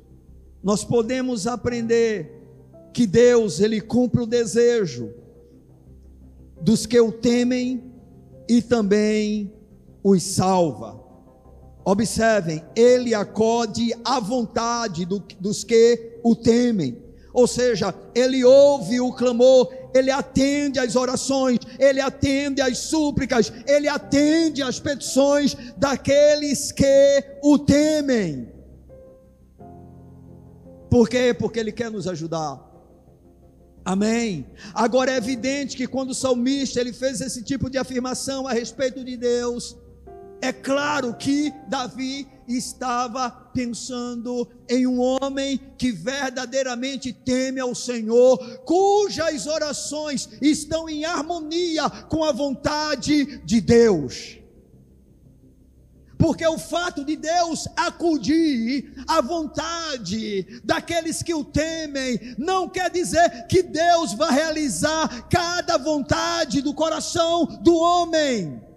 nós 0.62 0.84
podemos 0.84 1.46
aprender 1.46 2.42
que 2.92 3.06
Deus, 3.06 3.60
ele 3.60 3.80
cumpre 3.80 4.22
o 4.22 4.26
desejo 4.26 5.12
dos 6.60 6.86
que 6.86 7.00
o 7.00 7.10
temem 7.10 7.92
e 8.48 8.62
também 8.62 9.52
os 10.02 10.22
salva. 10.22 11.03
Observem, 11.84 12.64
ele 12.74 13.14
acode 13.14 13.92
à 14.04 14.18
vontade 14.18 15.04
do, 15.04 15.22
dos 15.38 15.62
que 15.62 16.18
o 16.22 16.34
temem. 16.34 17.04
Ou 17.32 17.46
seja, 17.46 17.92
ele 18.14 18.44
ouve 18.44 19.00
o 19.00 19.12
clamor, 19.12 19.68
ele 19.92 20.10
atende 20.10 20.78
às 20.78 20.96
orações, 20.96 21.58
ele 21.78 22.00
atende 22.00 22.62
às 22.62 22.78
súplicas, 22.78 23.52
ele 23.66 23.88
atende 23.88 24.62
às 24.62 24.78
petições 24.78 25.56
daqueles 25.76 26.72
que 26.72 27.24
o 27.42 27.58
temem. 27.58 28.48
Por 30.88 31.08
quê? 31.08 31.34
Porque 31.36 31.58
ele 31.58 31.72
quer 31.72 31.90
nos 31.90 32.06
ajudar. 32.06 32.62
Amém. 33.84 34.46
Agora 34.72 35.10
é 35.10 35.16
evidente 35.16 35.76
que 35.76 35.88
quando 35.88 36.10
o 36.10 36.14
salmista 36.14 36.80
ele 36.80 36.92
fez 36.92 37.20
esse 37.20 37.42
tipo 37.42 37.68
de 37.68 37.76
afirmação 37.76 38.46
a 38.46 38.52
respeito 38.52 39.04
de 39.04 39.16
Deus, 39.16 39.76
é 40.44 40.52
claro 40.52 41.14
que 41.14 41.50
Davi 41.68 42.28
estava 42.46 43.30
pensando 43.30 44.46
em 44.68 44.86
um 44.86 45.00
homem 45.00 45.58
que 45.78 45.90
verdadeiramente 45.90 47.14
teme 47.14 47.60
ao 47.60 47.74
Senhor, 47.74 48.36
cujas 48.66 49.46
orações 49.46 50.28
estão 50.42 50.86
em 50.86 51.06
harmonia 51.06 51.88
com 52.10 52.22
a 52.22 52.30
vontade 52.30 53.38
de 53.38 53.58
Deus. 53.62 54.38
Porque 56.18 56.46
o 56.46 56.58
fato 56.58 57.06
de 57.06 57.16
Deus 57.16 57.66
acudir 57.74 59.02
à 59.08 59.22
vontade 59.22 60.60
daqueles 60.62 61.22
que 61.22 61.32
o 61.32 61.42
temem, 61.42 62.34
não 62.36 62.68
quer 62.68 62.90
dizer 62.90 63.46
que 63.46 63.62
Deus 63.62 64.12
vai 64.12 64.30
realizar 64.30 65.26
cada 65.30 65.78
vontade 65.78 66.60
do 66.60 66.74
coração 66.74 67.46
do 67.62 67.74
homem. 67.74 68.73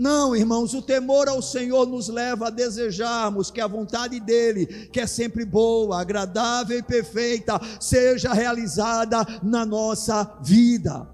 Não, 0.00 0.34
irmãos, 0.34 0.72
o 0.72 0.80
temor 0.80 1.28
ao 1.28 1.42
Senhor 1.42 1.86
nos 1.86 2.08
leva 2.08 2.46
a 2.46 2.50
desejarmos 2.50 3.50
que 3.50 3.60
a 3.60 3.66
vontade 3.66 4.18
dEle, 4.18 4.64
que 4.90 4.98
é 4.98 5.06
sempre 5.06 5.44
boa, 5.44 6.00
agradável 6.00 6.78
e 6.78 6.82
perfeita, 6.82 7.60
seja 7.78 8.32
realizada 8.32 9.18
na 9.42 9.66
nossa 9.66 10.38
vida. 10.40 11.06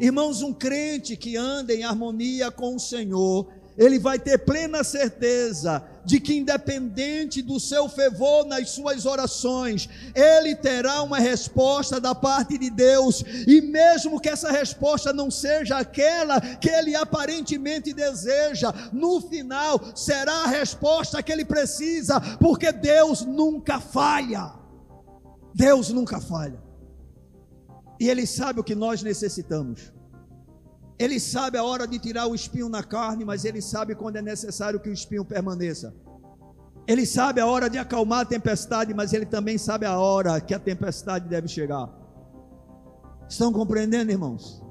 Irmãos, 0.00 0.42
um 0.42 0.52
crente 0.52 1.16
que 1.16 1.36
anda 1.36 1.72
em 1.72 1.84
harmonia 1.84 2.50
com 2.50 2.74
o 2.74 2.80
Senhor, 2.80 3.46
ele 3.76 4.00
vai 4.00 4.18
ter 4.18 4.38
plena 4.38 4.82
certeza 4.82 5.84
de 6.08 6.18
que, 6.18 6.34
independente 6.34 7.42
do 7.42 7.60
seu 7.60 7.86
fervor 7.86 8.46
nas 8.46 8.70
suas 8.70 9.04
orações, 9.04 9.90
ele 10.14 10.56
terá 10.56 11.02
uma 11.02 11.18
resposta 11.18 12.00
da 12.00 12.14
parte 12.14 12.56
de 12.56 12.70
Deus, 12.70 13.22
e 13.46 13.60
mesmo 13.60 14.18
que 14.18 14.30
essa 14.30 14.50
resposta 14.50 15.12
não 15.12 15.30
seja 15.30 15.76
aquela 15.76 16.40
que 16.40 16.70
ele 16.70 16.96
aparentemente 16.96 17.92
deseja, 17.92 18.72
no 18.90 19.20
final 19.20 19.94
será 19.94 20.44
a 20.44 20.46
resposta 20.46 21.22
que 21.22 21.30
ele 21.30 21.44
precisa, 21.44 22.18
porque 22.38 22.72
Deus 22.72 23.20
nunca 23.26 23.78
falha. 23.78 24.54
Deus 25.54 25.90
nunca 25.90 26.18
falha. 26.20 26.58
E 28.00 28.08
Ele 28.08 28.26
sabe 28.26 28.60
o 28.60 28.64
que 28.64 28.74
nós 28.74 29.02
necessitamos. 29.02 29.92
Ele 30.98 31.20
sabe 31.20 31.56
a 31.56 31.62
hora 31.62 31.86
de 31.86 31.98
tirar 31.98 32.26
o 32.26 32.34
espinho 32.34 32.68
na 32.68 32.82
carne, 32.82 33.24
mas 33.24 33.44
Ele 33.44 33.62
sabe 33.62 33.94
quando 33.94 34.16
é 34.16 34.22
necessário 34.22 34.80
que 34.80 34.88
o 34.88 34.92
espinho 34.92 35.24
permaneça. 35.24 35.94
Ele 36.88 37.06
sabe 37.06 37.40
a 37.40 37.46
hora 37.46 37.68
de 37.70 37.78
acalmar 37.78 38.20
a 38.20 38.24
tempestade, 38.24 38.92
mas 38.92 39.12
Ele 39.12 39.26
também 39.26 39.58
sabe 39.58 39.86
a 39.86 39.98
hora 39.98 40.40
que 40.40 40.54
a 40.54 40.58
tempestade 40.58 41.28
deve 41.28 41.46
chegar. 41.46 41.88
Estão 43.28 43.52
compreendendo, 43.52 44.10
irmãos? 44.10 44.62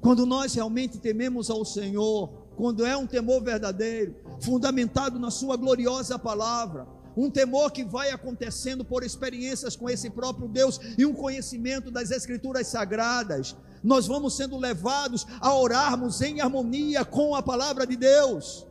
Quando 0.00 0.26
nós 0.26 0.54
realmente 0.54 0.98
tememos 0.98 1.50
ao 1.50 1.64
Senhor, 1.64 2.28
quando 2.56 2.84
é 2.84 2.96
um 2.96 3.06
temor 3.06 3.42
verdadeiro, 3.44 4.16
fundamentado 4.40 5.18
na 5.18 5.30
Sua 5.30 5.56
gloriosa 5.56 6.18
palavra, 6.18 6.88
um 7.16 7.30
temor 7.30 7.70
que 7.72 7.84
vai 7.84 8.10
acontecendo 8.10 8.84
por 8.84 9.02
experiências 9.02 9.76
com 9.76 9.88
esse 9.88 10.10
próprio 10.10 10.48
Deus 10.48 10.80
e 10.96 11.04
um 11.04 11.14
conhecimento 11.14 11.90
das 11.90 12.10
Escrituras 12.10 12.66
sagradas. 12.66 13.56
Nós 13.82 14.06
vamos 14.06 14.36
sendo 14.36 14.56
levados 14.56 15.26
a 15.40 15.54
orarmos 15.54 16.20
em 16.20 16.40
harmonia 16.40 17.04
com 17.04 17.34
a 17.34 17.42
palavra 17.42 17.86
de 17.86 17.96
Deus. 17.96 18.66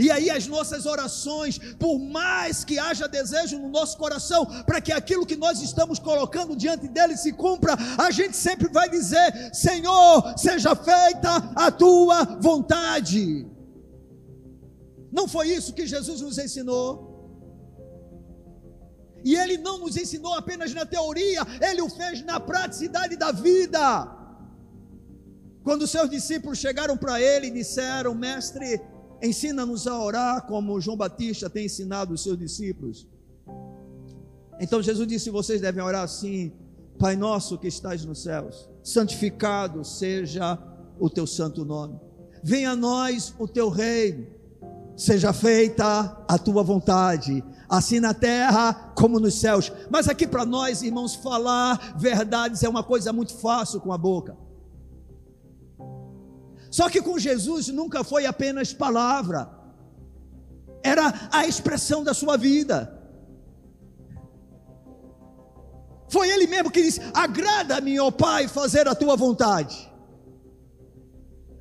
E 0.00 0.10
aí 0.10 0.30
as 0.30 0.46
nossas 0.46 0.86
orações, 0.86 1.58
por 1.78 1.98
mais 1.98 2.64
que 2.64 2.78
haja 2.78 3.06
desejo 3.06 3.58
no 3.58 3.68
nosso 3.68 3.98
coração 3.98 4.46
para 4.64 4.80
que 4.80 4.90
aquilo 4.90 5.26
que 5.26 5.36
nós 5.36 5.60
estamos 5.60 5.98
colocando 5.98 6.56
diante 6.56 6.88
dele 6.88 7.18
se 7.18 7.34
cumpra, 7.34 7.76
a 7.98 8.10
gente 8.10 8.34
sempre 8.34 8.72
vai 8.72 8.88
dizer: 8.88 9.54
Senhor, 9.54 10.38
seja 10.38 10.74
feita 10.74 11.52
a 11.54 11.70
tua 11.70 12.24
vontade. 12.40 13.46
Não 15.10 15.26
foi 15.26 15.48
isso 15.48 15.72
que 15.72 15.86
Jesus 15.86 16.20
nos 16.20 16.38
ensinou? 16.38 17.10
E 19.24 19.34
ele 19.34 19.58
não 19.58 19.78
nos 19.78 19.96
ensinou 19.96 20.32
apenas 20.34 20.72
na 20.72 20.86
teoria, 20.86 21.42
ele 21.60 21.82
o 21.82 21.90
fez 21.90 22.24
na 22.24 22.40
praticidade 22.40 23.16
da 23.16 23.32
vida. 23.32 24.16
Quando 25.62 25.86
seus 25.86 26.08
discípulos 26.08 26.58
chegaram 26.58 26.96
para 26.96 27.20
ele 27.20 27.48
e 27.48 27.50
disseram: 27.50 28.14
Mestre, 28.14 28.80
ensina-nos 29.22 29.86
a 29.86 29.98
orar 30.02 30.46
como 30.46 30.80
João 30.80 30.96
Batista 30.96 31.50
tem 31.50 31.66
ensinado 31.66 32.14
os 32.14 32.22
seus 32.22 32.38
discípulos. 32.38 33.06
Então 34.58 34.82
Jesus 34.82 35.06
disse: 35.06 35.28
Vocês 35.28 35.60
devem 35.60 35.82
orar 35.82 36.04
assim: 36.04 36.52
Pai 36.98 37.14
nosso 37.14 37.58
que 37.58 37.68
estás 37.68 38.04
nos 38.04 38.22
céus, 38.22 38.70
santificado 38.82 39.84
seja 39.84 40.58
o 40.98 41.10
teu 41.10 41.26
santo 41.26 41.64
nome. 41.64 42.00
Venha 42.42 42.70
a 42.70 42.76
nós 42.76 43.34
o 43.38 43.46
teu 43.46 43.68
reino 43.68 44.39
seja 45.00 45.32
feita 45.32 46.24
a 46.28 46.38
tua 46.38 46.62
vontade, 46.62 47.42
assim 47.66 47.98
na 47.98 48.12
terra 48.12 48.92
como 48.94 49.18
nos 49.18 49.40
céus. 49.40 49.72
Mas 49.88 50.08
aqui 50.08 50.26
para 50.26 50.44
nós, 50.44 50.82
irmãos, 50.82 51.14
falar 51.14 51.94
verdades 51.96 52.62
é 52.62 52.68
uma 52.68 52.82
coisa 52.82 53.10
muito 53.10 53.34
fácil 53.38 53.80
com 53.80 53.92
a 53.92 53.98
boca. 53.98 54.36
Só 56.70 56.90
que 56.90 57.00
com 57.00 57.18
Jesus 57.18 57.68
nunca 57.68 58.04
foi 58.04 58.26
apenas 58.26 58.74
palavra, 58.74 59.50
era 60.82 61.28
a 61.32 61.46
expressão 61.46 62.04
da 62.04 62.12
sua 62.12 62.36
vida. 62.36 62.98
Foi 66.10 66.28
ele 66.28 66.46
mesmo 66.46 66.70
que 66.70 66.82
disse: 66.82 67.00
Agrada-me, 67.14 67.98
ó 67.98 68.10
Pai, 68.10 68.48
fazer 68.48 68.86
a 68.86 68.94
tua 68.94 69.16
vontade. 69.16 69.89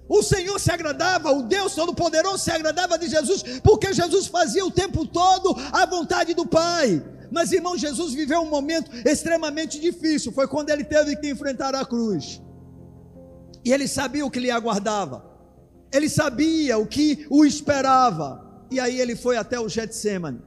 O 0.10 0.24
Senhor 0.24 0.60
se 0.60 0.72
agradava, 0.72 1.32
o 1.32 1.44
Deus 1.44 1.76
Todo-Poderoso 1.76 2.44
se 2.44 2.50
agradava 2.50 2.98
de 2.98 3.08
Jesus, 3.08 3.44
porque 3.64 3.94
Jesus 3.94 4.26
fazia 4.26 4.66
o 4.66 4.72
tempo 4.72 5.06
todo 5.06 5.56
a 5.72 5.86
vontade 5.86 6.34
do 6.34 6.48
Pai. 6.48 7.00
Mas, 7.32 7.52
irmão, 7.52 7.78
Jesus 7.78 8.16
viveu 8.16 8.42
um 8.42 8.50
momento 8.50 8.90
extremamente 9.08 9.80
difícil. 9.80 10.32
Foi 10.32 10.48
quando 10.48 10.72
ele 10.72 10.84
teve 10.84 11.16
que 11.16 11.30
enfrentar 11.30 11.76
a 11.76 11.86
cruz. 11.86 12.42
E 13.64 13.72
ele 13.72 13.88
sabia 13.88 14.26
o 14.26 14.32
que 14.32 14.40
lhe 14.40 14.50
aguardava. 14.50 15.24
Ele 15.94 16.10
sabia 16.10 16.80
o 16.80 16.88
que 16.88 17.28
o 17.30 17.46
esperava. 17.46 18.66
E 18.72 18.80
aí 18.80 19.00
ele 19.00 19.16
foi 19.16 19.38
até 19.38 19.60
o 19.60 19.70
Getsemane. 19.70 20.42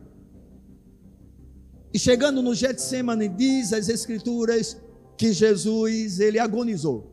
E 1.94 1.98
chegando 2.00 2.42
no 2.42 2.52
Getsemane, 2.52 3.28
diz 3.28 3.72
as 3.72 3.88
Escrituras 3.88 4.76
que 5.16 5.32
Jesus, 5.32 6.18
ele 6.18 6.40
agonizou. 6.40 7.11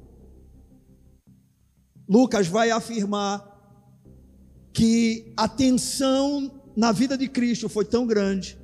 Lucas 2.10 2.48
vai 2.48 2.72
afirmar 2.72 3.48
que 4.74 5.32
a 5.38 5.48
tensão 5.48 6.52
na 6.76 6.92
vida 6.92 7.16
de 7.16 7.28
Cristo 7.28 7.70
foi 7.70 7.86
tão 7.86 8.08
grande, 8.08 8.58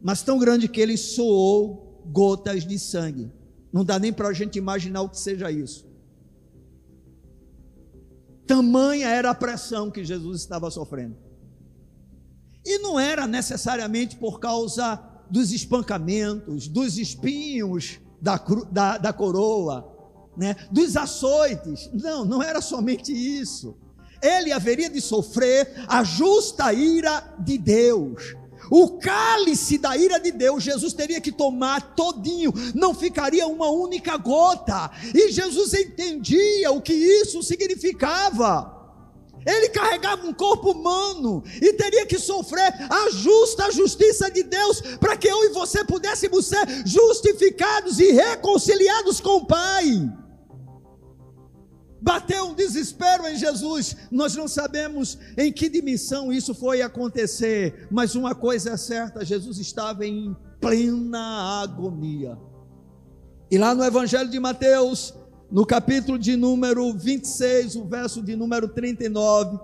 mas 0.00 0.22
tão 0.22 0.38
grande 0.38 0.68
que 0.68 0.80
ele 0.80 0.96
soou 0.96 2.02
gotas 2.10 2.66
de 2.66 2.78
sangue. 2.78 3.30
Não 3.70 3.84
dá 3.84 3.98
nem 3.98 4.12
para 4.12 4.28
a 4.28 4.32
gente 4.32 4.56
imaginar 4.56 5.02
o 5.02 5.08
que 5.10 5.18
seja 5.18 5.50
isso. 5.50 5.86
Tamanha 8.46 9.08
era 9.08 9.30
a 9.30 9.34
pressão 9.34 9.90
que 9.90 10.04
Jesus 10.04 10.40
estava 10.40 10.70
sofrendo. 10.70 11.16
E 12.64 12.78
não 12.78 12.98
era 12.98 13.26
necessariamente 13.26 14.16
por 14.16 14.40
causa 14.40 15.02
dos 15.30 15.52
espancamentos, 15.52 16.68
dos 16.68 16.96
espinhos 16.96 17.98
da, 18.20 18.36
da, 18.70 18.98
da 18.98 19.12
coroa, 19.12 19.91
né, 20.36 20.56
dos 20.70 20.96
açoites. 20.96 21.90
Não, 21.92 22.24
não 22.24 22.42
era 22.42 22.60
somente 22.60 23.12
isso. 23.12 23.76
Ele 24.22 24.52
haveria 24.52 24.88
de 24.88 25.00
sofrer 25.00 25.84
a 25.88 26.04
justa 26.04 26.72
ira 26.72 27.34
de 27.38 27.58
Deus. 27.58 28.36
O 28.70 28.98
cálice 28.98 29.76
da 29.76 29.96
ira 29.96 30.18
de 30.18 30.30
Deus, 30.30 30.62
Jesus 30.62 30.92
teria 30.92 31.20
que 31.20 31.32
tomar 31.32 31.94
todinho, 31.94 32.52
não 32.74 32.94
ficaria 32.94 33.46
uma 33.46 33.68
única 33.68 34.16
gota. 34.16 34.90
E 35.12 35.30
Jesus 35.30 35.74
entendia 35.74 36.70
o 36.70 36.80
que 36.80 36.92
isso 36.92 37.42
significava. 37.42 38.80
Ele 39.44 39.68
carregava 39.70 40.26
um 40.26 40.32
corpo 40.32 40.70
humano 40.70 41.42
e 41.60 41.72
teria 41.72 42.06
que 42.06 42.18
sofrer 42.18 42.72
a 42.88 43.10
justa 43.10 43.72
justiça 43.72 44.30
de 44.30 44.44
Deus 44.44 44.80
para 45.00 45.16
que 45.16 45.28
eu 45.28 45.44
e 45.44 45.48
você 45.48 45.84
pudéssemos 45.84 46.46
ser 46.46 46.64
justificados 46.86 47.98
e 47.98 48.12
reconciliados 48.12 49.20
com 49.20 49.38
o 49.38 49.46
Pai. 49.46 50.10
Bateu 52.02 52.46
um 52.46 52.54
desespero 52.54 53.28
em 53.28 53.36
Jesus. 53.36 53.96
Nós 54.10 54.34
não 54.34 54.48
sabemos 54.48 55.16
em 55.38 55.52
que 55.52 55.68
dimensão 55.68 56.32
isso 56.32 56.52
foi 56.52 56.82
acontecer, 56.82 57.86
mas 57.92 58.16
uma 58.16 58.34
coisa 58.34 58.70
é 58.70 58.76
certa: 58.76 59.24
Jesus 59.24 59.58
estava 59.58 60.04
em 60.04 60.36
plena 60.60 61.62
agonia. 61.62 62.36
E 63.48 63.56
lá 63.56 63.72
no 63.72 63.84
Evangelho 63.84 64.28
de 64.28 64.40
Mateus, 64.40 65.14
no 65.48 65.64
capítulo 65.64 66.18
de 66.18 66.36
número 66.36 66.92
26, 66.92 67.76
o 67.76 67.84
verso 67.84 68.20
de 68.20 68.34
número 68.34 68.66
39, 68.66 69.60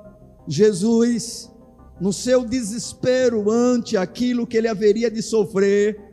Jesus, 0.46 1.50
no 2.00 2.12
seu 2.12 2.44
desespero 2.44 3.50
ante 3.50 3.96
aquilo 3.96 4.46
que 4.46 4.56
ele 4.56 4.68
haveria 4.68 5.10
de 5.10 5.22
sofrer, 5.22 6.07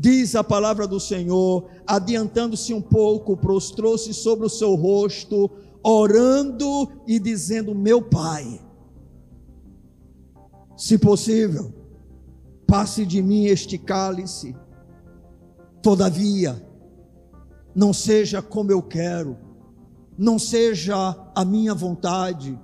diz 0.00 0.34
a 0.34 0.42
palavra 0.42 0.86
do 0.86 0.98
Senhor, 0.98 1.68
adiantando-se 1.86 2.72
um 2.72 2.80
pouco, 2.80 3.36
prostrou-se 3.36 4.14
sobre 4.14 4.46
o 4.46 4.50
seu 4.50 4.74
rosto, 4.74 5.50
orando 5.82 6.90
e 7.06 7.18
dizendo: 7.18 7.74
Meu 7.74 8.00
Pai, 8.00 8.58
se 10.74 10.96
possível, 10.96 11.70
passe 12.66 13.04
de 13.04 13.20
mim 13.20 13.44
este 13.44 13.76
cálice, 13.76 14.56
todavia, 15.82 16.66
não 17.74 17.92
seja 17.92 18.40
como 18.40 18.72
eu 18.72 18.82
quero, 18.82 19.36
não 20.16 20.38
seja 20.38 21.14
a 21.34 21.44
minha 21.44 21.74
vontade, 21.74 22.58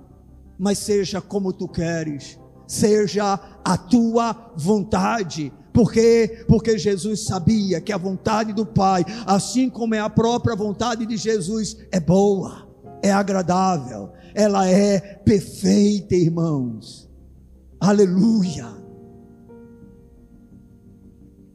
mas 0.57 0.79
seja 0.79 1.21
como 1.21 1.53
tu 1.53 1.67
queres, 1.67 2.39
seja 2.65 3.39
a 3.63 3.77
tua 3.77 4.53
vontade. 4.55 5.53
Por 5.77 5.93
quê? 5.93 6.43
Porque 6.47 6.75
Jesus 6.75 7.25
sabia 7.25 7.79
que 7.79 7.93
a 7.93 7.99
vontade 7.99 8.51
do 8.51 8.65
Pai, 8.65 9.05
assim 9.27 9.69
como 9.69 9.93
é 9.93 9.99
a 9.99 10.09
própria 10.09 10.55
vontade 10.55 11.05
de 11.05 11.15
Jesus, 11.15 11.77
é 11.91 11.99
boa, 11.99 12.67
é 12.99 13.11
agradável, 13.11 14.11
ela 14.33 14.67
é 14.67 14.99
perfeita, 14.99 16.15
irmãos. 16.15 17.07
Aleluia. 17.79 18.65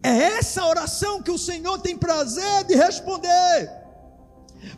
É 0.05 0.39
essa 0.39 0.65
oração 0.67 1.21
que 1.21 1.33
o 1.33 1.39
Senhor 1.39 1.81
tem 1.81 1.99
prazer 1.99 2.63
de 2.69 2.77
responder. 2.77 3.73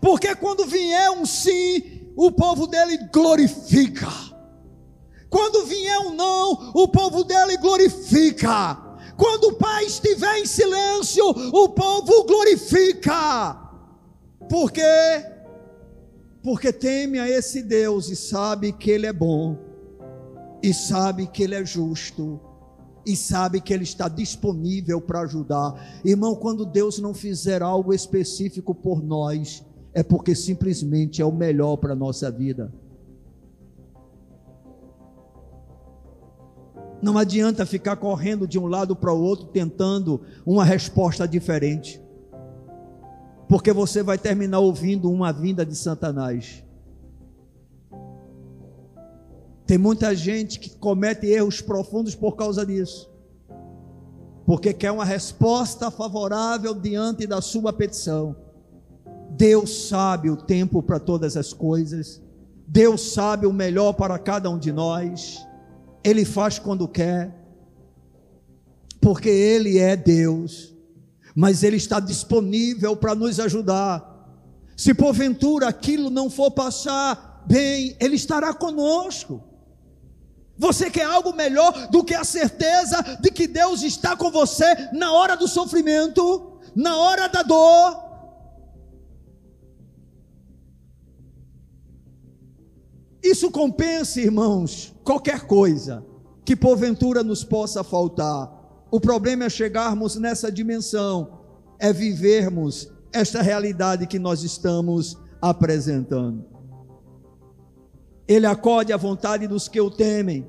Porque 0.01 0.35
quando 0.37 0.65
vier 0.65 1.11
um 1.11 1.27
sim, 1.27 2.11
o 2.17 2.33
povo 2.33 2.67
dele 2.67 2.97
glorifica. 3.13 4.09
Quando 5.29 5.67
vier 5.67 5.99
um 5.99 6.15
não, 6.15 6.73
o 6.75 6.89
povo 6.89 7.25
dele 7.25 7.59
glorifica. 7.59 8.84
Quando 9.17 9.45
o 9.45 9.55
pai 9.55 9.85
estiver 9.85 10.39
em 10.39 10.47
silêncio, 10.47 11.25
o 11.29 11.69
povo 11.69 12.25
glorifica. 12.25 13.57
Por 14.49 14.71
quê? 14.71 14.83
Porque 16.43 16.73
teme 16.73 17.19
a 17.19 17.29
esse 17.29 17.63
Deus 17.63 18.11
e 18.11 18.17
sabe 18.17 18.73
que 18.73 18.91
Ele 18.91 19.07
é 19.07 19.13
bom, 19.13 19.57
e 20.63 20.75
sabe 20.75 21.27
que 21.27 21.43
Ele 21.43 21.55
é 21.55 21.65
justo, 21.65 22.39
e 23.07 23.17
sabe 23.17 23.61
que 23.61 23.73
Ele 23.73 23.85
está 23.85 24.09
disponível 24.09 25.01
para 25.01 25.21
ajudar. 25.21 26.01
Irmão, 26.05 26.35
quando 26.35 26.67
Deus 26.67 26.99
não 26.99 27.15
fizer 27.15 27.63
algo 27.63 27.95
específico 27.95 28.75
por 28.75 29.03
nós, 29.03 29.65
é 29.95 30.03
porque 30.03 30.35
simplesmente 30.35 31.23
é 31.23 31.25
o 31.25 31.33
melhor 31.33 31.77
para 31.77 31.93
a 31.93 31.97
nossa 31.97 32.31
vida. 32.31 32.73
Não 37.05 37.19
adianta 37.19 37.67
ficar 37.67 37.97
correndo 37.97 38.49
de 38.49 38.59
um 38.59 38.67
lado 38.67 38.97
para 38.97 39.13
o 39.13 39.21
outro 39.21 39.49
tentando 39.49 40.23
uma 40.47 40.65
resposta 40.65 41.29
diferente. 41.29 42.03
Porque 43.47 43.75
você 43.75 44.03
vai 44.03 44.17
terminar 44.17 44.61
ouvindo 44.61 45.13
uma 45.13 45.31
vinda 45.31 45.67
de 45.67 45.77
Satanás. 45.77 46.65
Tem 49.67 49.77
muita 49.77 50.17
gente 50.17 50.59
que 50.59 50.71
comete 50.71 51.27
erros 51.27 51.61
profundos 51.61 52.15
por 52.15 52.37
causa 52.37 52.65
disso. 52.65 53.13
Porque 54.47 54.73
quer 54.73 54.91
uma 54.91 55.05
resposta 55.05 55.91
favorável 55.91 56.75
diante 56.75 57.27
da 57.27 57.43
sua 57.43 57.71
petição. 57.71 58.35
Deus 59.29 59.89
sabe 59.89 60.31
o 60.31 60.39
tempo 60.39 60.83
para 60.83 60.99
todas 60.99 61.37
as 61.37 61.53
coisas. 61.53 62.23
Deus 62.67 63.13
sabe 63.13 63.47
o 63.47 63.53
melhor 63.53 63.93
para 63.93 64.19
cada 64.19 64.49
um 64.49 64.59
de 64.59 64.73
nós. 64.73 65.47
Ele 66.05 66.25
faz 66.25 66.59
quando 66.59 66.87
quer, 66.87 67.35
porque 69.01 69.29
Ele 69.29 69.79
é 69.79 69.97
Deus, 69.97 70.75
mas 71.35 71.63
Ele 71.63 71.79
está 71.79 71.99
disponível 71.99 72.95
para 72.95 73.15
nos 73.15 73.41
ajudar. 73.41 74.13
Se 74.77 74.93
porventura 74.93 75.69
aquilo 75.69 76.11
não 76.11 76.29
for 76.29 76.51
passar 76.51 77.43
bem, 77.47 77.97
Ele 77.99 78.17
estará 78.17 78.53
conosco. 78.53 79.43
Você 80.57 80.91
quer 80.91 81.05
algo 81.05 81.33
melhor 81.33 81.89
do 81.89 82.05
que 82.05 82.15
a 82.15 82.23
certeza 82.23 83.03
de 83.21 83.31
que 83.31 83.47
Deus 83.49 83.83
está 83.83 84.17
com 84.17 84.31
você 84.31 84.91
na 84.93 85.13
hora 85.13 85.37
do 85.37 85.49
sofrimento, 85.49 86.61
na 86.77 86.97
hora 86.97 87.29
da 87.29 87.43
dor, 87.43 88.04
Isso 93.25 93.51
compensa, 93.51 94.21
irmãos, 94.21 94.95
qualquer 95.03 95.47
coisa 95.47 96.05
que 96.45 96.55
porventura 96.55 97.25
nos 97.25 97.43
possa 97.43 97.83
faltar. 97.83 98.53
O 98.91 99.01
problema 99.01 99.45
é 99.45 99.49
chegarmos 99.49 100.17
nessa 100.17 100.53
dimensão, 100.53 101.41
é 101.79 101.91
vivermos 101.91 102.93
esta 103.11 103.41
realidade 103.41 104.07
que 104.07 104.19
nós 104.19 104.43
estamos 104.43 105.17
apresentando. 105.41 106.45
Ele 108.29 108.45
acode 108.45 108.93
à 108.93 108.97
vontade 108.99 109.47
dos 109.47 109.69
que 109.69 109.81
o 109.81 109.91
temem, 109.91 110.47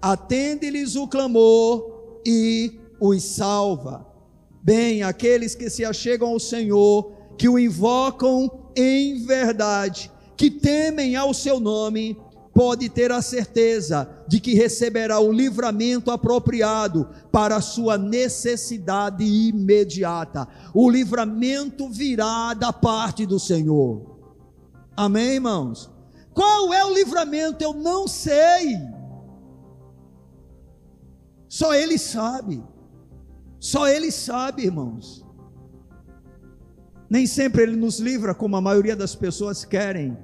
atende-lhes 0.00 0.94
o 0.94 1.08
clamor 1.08 2.20
e 2.24 2.78
os 3.00 3.24
salva. 3.24 4.06
Bem, 4.62 5.02
aqueles 5.02 5.56
que 5.56 5.68
se 5.68 5.84
achegam 5.84 6.28
ao 6.28 6.38
Senhor, 6.38 7.12
que 7.36 7.48
o 7.48 7.58
invocam 7.58 8.70
em 8.76 9.24
verdade, 9.24 10.12
que 10.36 10.50
temem 10.50 11.16
ao 11.16 11.32
seu 11.32 11.60
nome, 11.60 12.16
pode 12.54 12.88
ter 12.88 13.10
a 13.10 13.20
certeza 13.20 14.08
de 14.28 14.38
que 14.38 14.54
receberá 14.54 15.18
o 15.18 15.32
livramento 15.32 16.10
apropriado 16.10 17.08
para 17.32 17.56
a 17.56 17.60
sua 17.60 17.98
necessidade 17.98 19.24
imediata. 19.24 20.46
O 20.72 20.88
livramento 20.88 21.88
virá 21.88 22.54
da 22.54 22.72
parte 22.72 23.26
do 23.26 23.40
Senhor. 23.40 24.14
Amém, 24.96 25.34
irmãos? 25.34 25.90
Qual 26.32 26.72
é 26.72 26.84
o 26.84 26.94
livramento? 26.94 27.62
Eu 27.62 27.74
não 27.74 28.06
sei. 28.06 28.76
Só 31.48 31.74
Ele 31.74 31.98
sabe. 31.98 32.62
Só 33.58 33.88
Ele 33.88 34.12
sabe, 34.12 34.62
irmãos. 34.62 35.24
Nem 37.10 37.26
sempre 37.26 37.62
Ele 37.62 37.76
nos 37.76 37.98
livra 37.98 38.34
como 38.34 38.56
a 38.56 38.60
maioria 38.60 38.94
das 38.94 39.14
pessoas 39.14 39.64
querem 39.64 40.16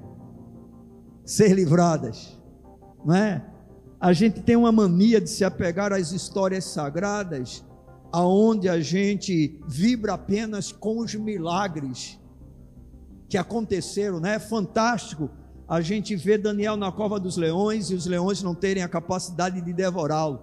ser 1.30 1.52
livradas, 1.52 2.36
não 3.04 3.14
é? 3.14 3.46
A 4.00 4.12
gente 4.12 4.42
tem 4.42 4.56
uma 4.56 4.72
mania 4.72 5.20
de 5.20 5.30
se 5.30 5.44
apegar 5.44 5.92
às 5.92 6.10
histórias 6.10 6.64
sagradas, 6.64 7.64
aonde 8.10 8.68
a 8.68 8.80
gente 8.80 9.56
vibra 9.68 10.14
apenas 10.14 10.72
com 10.72 10.98
os 10.98 11.14
milagres 11.14 12.18
que 13.28 13.38
aconteceram, 13.38 14.18
né? 14.18 14.34
É 14.34 14.38
fantástico 14.40 15.30
a 15.68 15.80
gente 15.80 16.16
ver 16.16 16.38
Daniel 16.38 16.76
na 16.76 16.90
cova 16.90 17.20
dos 17.20 17.36
leões 17.36 17.90
e 17.90 17.94
os 17.94 18.06
leões 18.06 18.42
não 18.42 18.52
terem 18.52 18.82
a 18.82 18.88
capacidade 18.88 19.60
de 19.60 19.72
devorá-lo. 19.72 20.42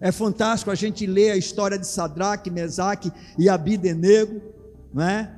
É 0.00 0.10
fantástico 0.10 0.70
a 0.70 0.74
gente 0.74 1.06
ler 1.06 1.32
a 1.32 1.36
história 1.36 1.78
de 1.78 1.86
Sadraque, 1.86 2.50
Mesaque 2.50 3.12
e 3.38 3.50
Abidenego, 3.50 4.40
não 4.94 5.04
é? 5.04 5.30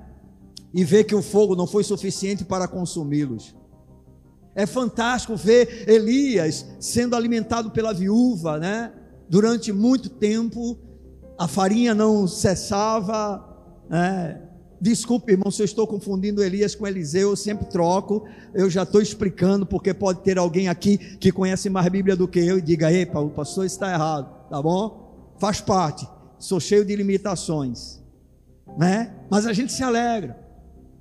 E 0.72 0.84
ver 0.84 1.02
que 1.02 1.16
o 1.16 1.22
fogo 1.22 1.56
não 1.56 1.66
foi 1.66 1.82
suficiente 1.82 2.44
para 2.44 2.68
consumi-los. 2.68 3.58
É 4.54 4.66
fantástico 4.66 5.36
ver 5.36 5.88
Elias 5.88 6.66
sendo 6.78 7.14
alimentado 7.14 7.70
pela 7.70 7.92
viúva, 7.92 8.58
né? 8.58 8.92
Durante 9.28 9.72
muito 9.72 10.08
tempo, 10.08 10.76
a 11.38 11.46
farinha 11.46 11.94
não 11.94 12.26
cessava. 12.26 13.46
Né? 13.88 14.42
Desculpe, 14.80 15.32
irmão, 15.32 15.50
se 15.50 15.62
eu 15.62 15.64
estou 15.64 15.86
confundindo 15.86 16.42
Elias 16.42 16.74
com 16.74 16.86
Eliseu, 16.86 17.30
eu 17.30 17.36
sempre 17.36 17.66
troco. 17.66 18.26
Eu 18.52 18.68
já 18.68 18.82
estou 18.82 19.00
explicando, 19.00 19.64
porque 19.64 19.94
pode 19.94 20.20
ter 20.20 20.36
alguém 20.36 20.68
aqui 20.68 20.98
que 20.98 21.30
conhece 21.30 21.70
mais 21.70 21.88
Bíblia 21.88 22.16
do 22.16 22.26
que 22.26 22.40
eu 22.40 22.58
e 22.58 22.62
diga: 22.62 22.90
ei, 22.90 23.08
o 23.14 23.30
pastor 23.30 23.64
está 23.64 23.92
errado, 23.92 24.48
tá 24.48 24.60
bom? 24.60 25.34
Faz 25.38 25.60
parte, 25.60 26.08
sou 26.38 26.58
cheio 26.58 26.84
de 26.84 26.96
limitações, 26.96 28.00
né? 28.76 29.14
Mas 29.30 29.46
a 29.46 29.52
gente 29.52 29.72
se 29.72 29.82
alegra. 29.82 30.49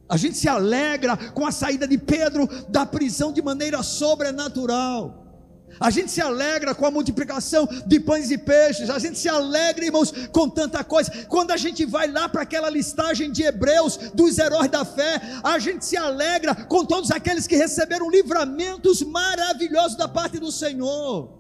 A 0.10 0.18
gente 0.18 0.36
se 0.36 0.50
alegra 0.50 1.16
com 1.16 1.46
a 1.46 1.52
saída 1.52 1.88
de 1.88 1.98
Pedro 1.98 2.50
da 2.68 2.84
prisão 2.84 3.32
de 3.32 3.44
maneira 3.44 3.84
sobrenatural. 3.84 5.28
A 5.80 5.92
gente 5.92 6.10
se 6.10 6.20
alegra 6.20 6.74
com 6.74 6.86
a 6.86 6.90
multiplicação 6.90 7.68
de 7.86 8.00
pães 8.00 8.32
e 8.32 8.38
peixes. 8.38 8.90
A 8.90 8.98
gente 8.98 9.20
se 9.20 9.30
alegra, 9.30 9.86
irmãos, 9.86 10.12
com 10.32 10.50
tanta 10.50 10.84
coisa. 10.84 11.12
Quando 11.28 11.52
a 11.52 11.58
gente 11.58 11.86
vai 11.86 12.12
lá 12.12 12.28
para 12.28 12.42
aquela 12.42 12.72
listagem 12.72 13.32
de 13.32 13.44
Hebreus 13.44 13.98
dos 14.16 14.40
heróis 14.40 14.72
da 14.72 14.84
fé, 14.84 15.22
a 15.44 15.60
gente 15.60 15.86
se 15.86 15.96
alegra 15.96 16.56
com 16.56 16.84
todos 16.84 17.12
aqueles 17.12 17.46
que 17.46 17.56
receberam 17.56 18.10
livramentos 18.10 19.04
maravilhosos 19.04 19.96
da 19.96 20.08
parte 20.08 20.40
do 20.40 20.52
Senhor. 20.52 21.38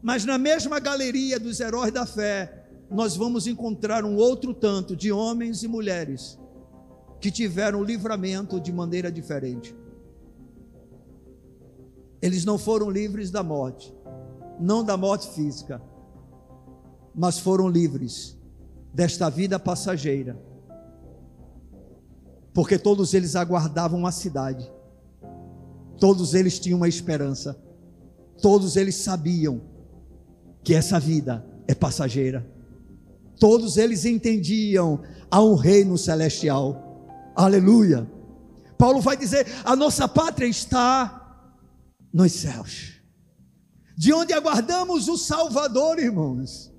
Mas 0.00 0.24
na 0.24 0.38
mesma 0.38 0.78
galeria 0.78 1.40
dos 1.40 1.58
heróis 1.58 1.92
da 1.92 2.06
fé, 2.06 2.66
nós 2.88 3.16
vamos 3.16 3.48
encontrar 3.48 4.04
um 4.04 4.14
outro 4.14 4.54
tanto 4.54 4.94
de 4.94 5.10
homens 5.10 5.64
e 5.64 5.68
mulheres 5.68 6.38
que 7.22 7.30
tiveram 7.30 7.84
livramento 7.84 8.60
de 8.60 8.72
maneira 8.72 9.10
diferente. 9.10 9.72
Eles 12.20 12.44
não 12.44 12.58
foram 12.58 12.90
livres 12.90 13.30
da 13.30 13.44
morte, 13.44 13.94
não 14.58 14.82
da 14.82 14.96
morte 14.96 15.28
física, 15.32 15.80
mas 17.14 17.38
foram 17.38 17.68
livres 17.68 18.36
desta 18.92 19.30
vida 19.30 19.56
passageira, 19.56 20.36
porque 22.52 22.76
todos 22.76 23.14
eles 23.14 23.36
aguardavam 23.36 24.04
a 24.04 24.10
cidade, 24.10 24.68
todos 26.00 26.34
eles 26.34 26.58
tinham 26.58 26.78
uma 26.78 26.88
esperança, 26.88 27.56
todos 28.42 28.74
eles 28.74 28.96
sabiam 28.96 29.60
que 30.64 30.74
essa 30.74 30.98
vida 30.98 31.46
é 31.68 31.74
passageira, 31.74 32.44
todos 33.38 33.76
eles 33.76 34.04
entendiam 34.04 35.00
há 35.30 35.40
um 35.40 35.54
reino 35.54 35.96
celestial 35.96 36.81
Aleluia. 37.34 38.10
Paulo 38.76 39.00
vai 39.00 39.16
dizer: 39.16 39.46
a 39.64 39.76
nossa 39.76 40.08
pátria 40.08 40.46
está 40.46 41.18
nos 42.12 42.32
céus, 42.32 43.00
de 43.96 44.12
onde 44.12 44.32
aguardamos 44.32 45.08
o 45.08 45.16
Salvador, 45.16 45.98
irmãos. 45.98 46.70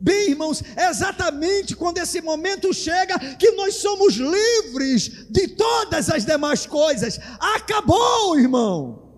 Bem, 0.00 0.30
irmãos, 0.30 0.62
é 0.76 0.88
exatamente 0.88 1.76
quando 1.76 1.98
esse 1.98 2.22
momento 2.22 2.72
chega 2.72 3.18
que 3.36 3.50
nós 3.50 3.74
somos 3.74 4.14
livres 4.14 5.26
de 5.28 5.46
todas 5.48 6.08
as 6.08 6.24
demais 6.24 6.64
coisas. 6.64 7.20
Acabou, 7.38 8.38
irmão. 8.38 9.10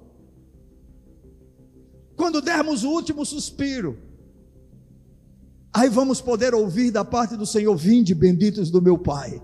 Quando 2.16 2.42
dermos 2.42 2.82
o 2.82 2.90
último 2.90 3.24
suspiro, 3.24 3.96
aí 5.72 5.88
vamos 5.88 6.20
poder 6.20 6.52
ouvir 6.52 6.90
da 6.90 7.04
parte 7.04 7.36
do 7.36 7.46
Senhor: 7.46 7.76
Vinde, 7.76 8.12
benditos 8.12 8.68
do 8.68 8.82
meu 8.82 8.98
Pai 8.98 9.40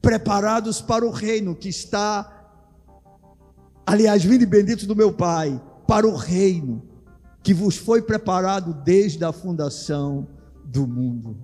preparados 0.00 0.80
para 0.80 1.04
o 1.04 1.10
reino 1.10 1.54
que 1.54 1.68
está, 1.68 2.52
aliás, 3.86 4.24
vindo 4.24 4.46
bendito 4.46 4.86
do 4.86 4.96
meu 4.96 5.12
Pai, 5.12 5.60
para 5.86 6.06
o 6.06 6.14
reino 6.14 6.82
que 7.42 7.54
vos 7.54 7.76
foi 7.76 8.02
preparado 8.02 8.74
desde 8.84 9.24
a 9.24 9.32
fundação 9.32 10.28
do 10.64 10.86
mundo. 10.86 11.36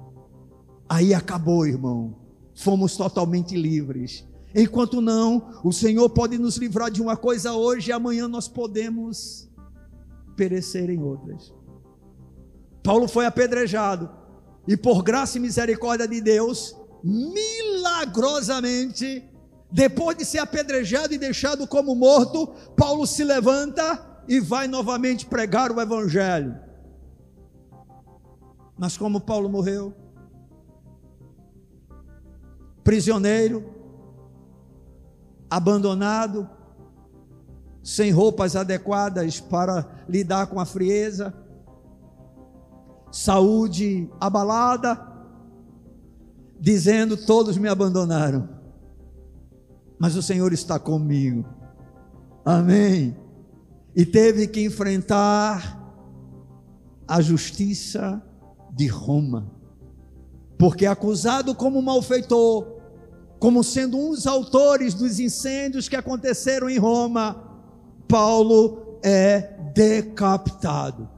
Aí 0.88 1.12
acabou, 1.12 1.66
irmão. 1.66 2.14
Fomos 2.54 2.96
totalmente 2.96 3.56
livres. 3.56 4.24
Enquanto 4.54 5.00
não, 5.00 5.60
o 5.62 5.72
Senhor 5.72 6.08
pode 6.10 6.38
nos 6.38 6.56
livrar 6.56 6.90
de 6.90 7.02
uma 7.02 7.16
coisa 7.16 7.52
hoje 7.52 7.90
e 7.90 7.92
amanhã 7.92 8.28
nós 8.28 8.48
podemos 8.48 9.48
perecer 10.34 10.88
em 10.88 11.02
outras. 11.02 11.52
Paulo 12.82 13.08
foi 13.08 13.26
apedrejado 13.26 14.08
e 14.66 14.76
por 14.76 15.02
graça 15.02 15.38
e 15.38 15.40
misericórdia 15.40 16.06
de 16.06 16.20
Deus, 16.20 16.74
milagrosamente, 17.02 19.24
depois 19.70 20.16
de 20.16 20.24
ser 20.24 20.38
apedrejado 20.38 21.14
e 21.14 21.18
deixado 21.18 21.66
como 21.66 21.94
morto, 21.94 22.46
Paulo 22.76 23.06
se 23.06 23.24
levanta 23.24 24.22
e 24.28 24.40
vai 24.40 24.68
novamente 24.68 25.26
pregar 25.26 25.70
o 25.70 25.80
evangelho. 25.80 26.58
Mas 28.78 28.96
como 28.96 29.20
Paulo 29.20 29.48
morreu, 29.48 29.94
prisioneiro, 32.84 33.74
abandonado, 35.48 36.48
sem 37.82 38.10
roupas 38.10 38.56
adequadas 38.56 39.40
para 39.40 40.04
lidar 40.08 40.48
com 40.48 40.60
a 40.60 40.66
frieza, 40.66 41.32
saúde 43.10 44.10
abalada, 44.20 45.15
dizendo: 46.60 47.16
Todos 47.16 47.56
me 47.56 47.68
abandonaram, 47.68 48.48
mas 49.98 50.16
o 50.16 50.22
Senhor 50.22 50.52
está 50.52 50.78
comigo. 50.78 51.44
Amém. 52.44 53.16
E 53.94 54.04
teve 54.04 54.46
que 54.46 54.62
enfrentar 54.62 55.82
a 57.08 57.20
justiça 57.20 58.22
de 58.72 58.86
Roma, 58.86 59.50
porque 60.58 60.86
acusado 60.86 61.54
como 61.54 61.80
malfeitor, 61.80 62.76
como 63.38 63.62
sendo 63.62 63.96
um 63.96 64.10
dos 64.10 64.26
autores 64.26 64.94
dos 64.94 65.18
incêndios 65.18 65.88
que 65.88 65.96
aconteceram 65.96 66.68
em 66.68 66.78
Roma, 66.78 67.42
Paulo 68.08 68.98
é 69.02 69.56
decapitado. 69.74 71.08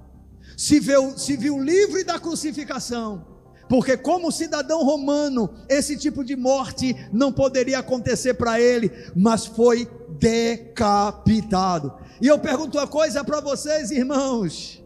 Se 0.57 0.81
viu, 0.81 1.17
se 1.17 1.37
viu 1.37 1.61
livre 1.63 2.03
da 2.05 2.19
crucificação, 2.19 3.25
porque, 3.69 3.97
como 3.97 4.33
cidadão 4.33 4.83
romano, 4.83 5.51
esse 5.69 5.97
tipo 5.97 6.25
de 6.25 6.35
morte 6.35 6.97
não 7.13 7.31
poderia 7.31 7.81
acontecer 7.81 8.35
para 8.35 8.61
ele, 8.61 8.91
mas 9.15 9.45
foi 9.45 9.89
decapitado. 10.19 11.93
E 12.21 12.27
eu 12.27 12.39
pergunto 12.39 12.79
uma 12.79 12.87
coisa 12.87 13.23
para 13.23 13.41
vocês, 13.41 13.91
irmãos: 13.91 14.83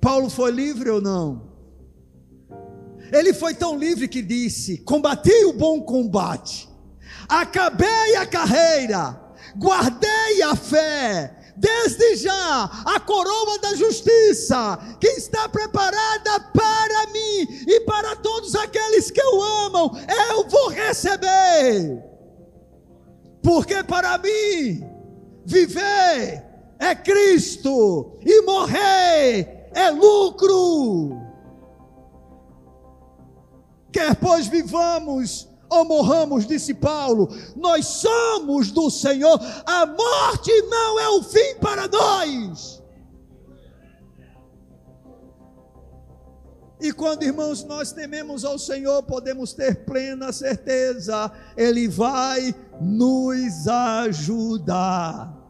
Paulo 0.00 0.30
foi 0.30 0.50
livre 0.50 0.88
ou 0.88 1.00
não? 1.00 1.52
Ele 3.12 3.34
foi 3.34 3.54
tão 3.54 3.76
livre 3.78 4.08
que 4.08 4.22
disse: 4.22 4.78
Combati 4.78 5.44
o 5.44 5.52
bom 5.52 5.82
combate, 5.82 6.68
acabei 7.28 8.16
a 8.16 8.26
carreira, 8.26 9.20
guardei 9.56 10.42
a 10.42 10.56
fé, 10.56 11.43
desde 11.56 12.16
já 12.16 12.64
a 12.84 13.00
coroa 13.00 13.58
da 13.58 13.74
justiça, 13.74 14.78
que 15.00 15.06
está 15.08 15.48
preparada 15.48 16.40
para 16.52 17.06
mim 17.08 17.64
e 17.66 17.80
para 17.80 18.16
todos 18.16 18.54
aqueles 18.54 19.10
que 19.10 19.22
o 19.22 19.42
amam, 19.42 19.90
eu 20.30 20.48
vou 20.48 20.68
receber. 20.68 22.02
Porque 23.42 23.82
para 23.84 24.18
mim, 24.18 24.84
viver 25.44 26.44
é 26.78 26.94
Cristo 26.94 28.18
e 28.24 28.42
morrer 28.42 29.68
é 29.74 29.90
lucro. 29.90 31.20
Quer 33.92 34.16
pois 34.16 34.46
vivamos 34.46 35.48
ou 35.78 35.84
morramos, 35.84 36.46
disse 36.46 36.74
Paulo, 36.74 37.28
nós 37.56 37.86
somos 37.86 38.70
do 38.70 38.90
Senhor, 38.90 39.40
a 39.66 39.86
morte 39.86 40.50
não 40.62 40.98
é 41.00 41.08
o 41.10 41.22
fim 41.22 41.54
para 41.60 41.88
nós. 41.88 42.82
E 46.80 46.92
quando, 46.92 47.22
irmãos, 47.22 47.64
nós 47.64 47.92
tememos 47.92 48.44
ao 48.44 48.58
Senhor, 48.58 49.02
podemos 49.04 49.54
ter 49.54 49.84
plena 49.86 50.32
certeza, 50.32 51.32
Ele 51.56 51.88
vai 51.88 52.54
nos 52.80 53.66
ajudar. 53.66 55.43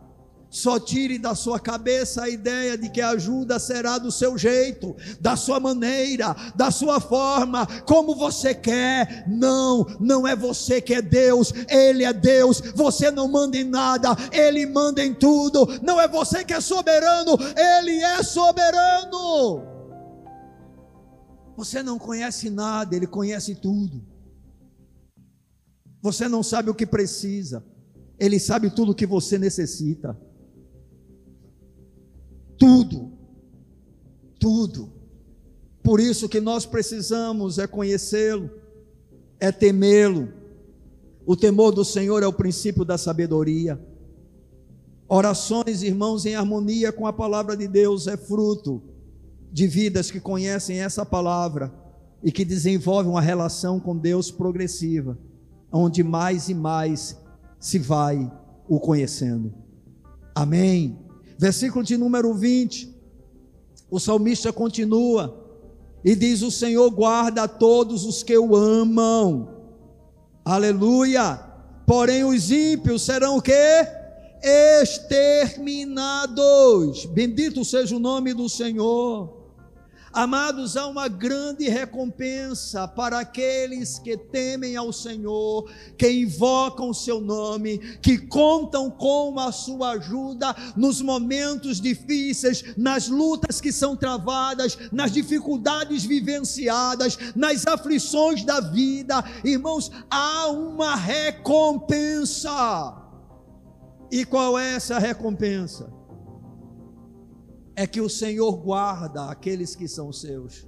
Só 0.54 0.78
tire 0.78 1.18
da 1.18 1.34
sua 1.34 1.58
cabeça 1.58 2.22
a 2.22 2.28
ideia 2.28 2.78
de 2.78 2.88
que 2.88 3.00
a 3.00 3.10
ajuda 3.10 3.58
será 3.58 3.98
do 3.98 4.12
seu 4.12 4.38
jeito, 4.38 4.94
da 5.20 5.34
sua 5.34 5.58
maneira, 5.58 6.32
da 6.54 6.70
sua 6.70 7.00
forma, 7.00 7.66
como 7.84 8.14
você 8.14 8.54
quer. 8.54 9.24
Não, 9.26 9.84
não 9.98 10.28
é 10.28 10.36
você 10.36 10.80
que 10.80 10.94
é 10.94 11.02
Deus, 11.02 11.52
Ele 11.68 12.04
é 12.04 12.12
Deus. 12.12 12.60
Você 12.72 13.10
não 13.10 13.26
manda 13.26 13.56
em 13.56 13.64
nada, 13.64 14.10
Ele 14.30 14.64
manda 14.64 15.04
em 15.04 15.12
tudo. 15.12 15.66
Não 15.82 16.00
é 16.00 16.06
você 16.06 16.44
que 16.44 16.54
é 16.54 16.60
soberano, 16.60 17.32
Ele 17.56 18.00
é 18.00 18.22
soberano. 18.22 19.60
Você 21.56 21.82
não 21.82 21.98
conhece 21.98 22.48
nada, 22.48 22.94
Ele 22.94 23.08
conhece 23.08 23.56
tudo. 23.56 24.06
Você 26.00 26.28
não 26.28 26.44
sabe 26.44 26.70
o 26.70 26.74
que 26.76 26.86
precisa, 26.86 27.64
Ele 28.20 28.38
sabe 28.38 28.70
tudo 28.70 28.92
o 28.92 28.94
que 28.94 29.04
você 29.04 29.36
necessita. 29.36 30.16
Tudo. 32.58 33.12
Tudo. 34.38 34.92
Por 35.82 36.00
isso 36.00 36.28
que 36.28 36.40
nós 36.40 36.64
precisamos 36.64 37.58
é 37.58 37.66
conhecê-lo, 37.66 38.50
é 39.38 39.52
temê-lo. 39.52 40.28
O 41.26 41.36
temor 41.36 41.72
do 41.72 41.84
Senhor 41.84 42.22
é 42.22 42.26
o 42.26 42.32
princípio 42.32 42.84
da 42.84 42.96
sabedoria. 42.96 43.78
Orações, 45.06 45.82
irmãos, 45.82 46.24
em 46.24 46.34
harmonia 46.34 46.90
com 46.90 47.06
a 47.06 47.12
palavra 47.12 47.56
de 47.56 47.68
Deus 47.68 48.06
é 48.06 48.16
fruto 48.16 48.82
de 49.52 49.66
vidas 49.66 50.10
que 50.10 50.18
conhecem 50.18 50.80
essa 50.80 51.04
palavra 51.06 51.72
e 52.22 52.32
que 52.32 52.44
desenvolvem 52.44 53.12
uma 53.12 53.20
relação 53.20 53.78
com 53.78 53.96
Deus 53.96 54.30
progressiva, 54.30 55.18
onde 55.70 56.02
mais 56.02 56.48
e 56.48 56.54
mais 56.54 57.16
se 57.60 57.78
vai 57.78 58.32
o 58.66 58.80
conhecendo. 58.80 59.52
Amém. 60.34 61.03
Versículo 61.38 61.84
de 61.84 61.96
número 61.96 62.34
20. 62.34 62.92
O 63.90 64.00
salmista 64.00 64.52
continua 64.52 65.44
e 66.04 66.16
diz: 66.16 66.42
O 66.42 66.50
Senhor 66.50 66.90
guarda 66.90 67.44
a 67.44 67.48
todos 67.48 68.04
os 68.04 68.22
que 68.22 68.36
o 68.36 68.54
amam. 68.56 69.48
Aleluia. 70.44 71.40
Porém, 71.86 72.24
os 72.24 72.50
ímpios 72.50 73.02
serão 73.02 73.36
o 73.36 73.42
que? 73.42 73.52
Exterminados. 74.82 77.04
Bendito 77.06 77.64
seja 77.64 77.96
o 77.96 78.00
nome 78.00 78.34
do 78.34 78.48
Senhor. 78.48 79.43
Amados, 80.14 80.76
há 80.76 80.86
uma 80.86 81.08
grande 81.08 81.68
recompensa 81.68 82.86
para 82.86 83.18
aqueles 83.18 83.98
que 83.98 84.16
temem 84.16 84.76
ao 84.76 84.92
Senhor, 84.92 85.68
que 85.98 86.08
invocam 86.08 86.90
o 86.90 86.94
seu 86.94 87.20
nome, 87.20 87.78
que 88.00 88.16
contam 88.16 88.88
com 88.88 89.40
a 89.40 89.50
sua 89.50 89.90
ajuda 89.94 90.54
nos 90.76 91.02
momentos 91.02 91.80
difíceis, 91.80 92.76
nas 92.76 93.08
lutas 93.08 93.60
que 93.60 93.72
são 93.72 93.96
travadas, 93.96 94.78
nas 94.92 95.10
dificuldades 95.10 96.04
vivenciadas, 96.04 97.18
nas 97.34 97.66
aflições 97.66 98.44
da 98.44 98.60
vida. 98.60 99.16
Irmãos, 99.44 99.90
há 100.08 100.46
uma 100.46 100.94
recompensa. 100.94 102.52
E 104.12 104.24
qual 104.24 104.56
é 104.56 104.76
essa 104.76 104.96
recompensa? 104.96 106.03
É 107.76 107.86
que 107.86 108.00
o 108.00 108.08
Senhor 108.08 108.52
guarda 108.56 109.30
aqueles 109.30 109.74
que 109.74 109.88
são 109.88 110.12
seus. 110.12 110.66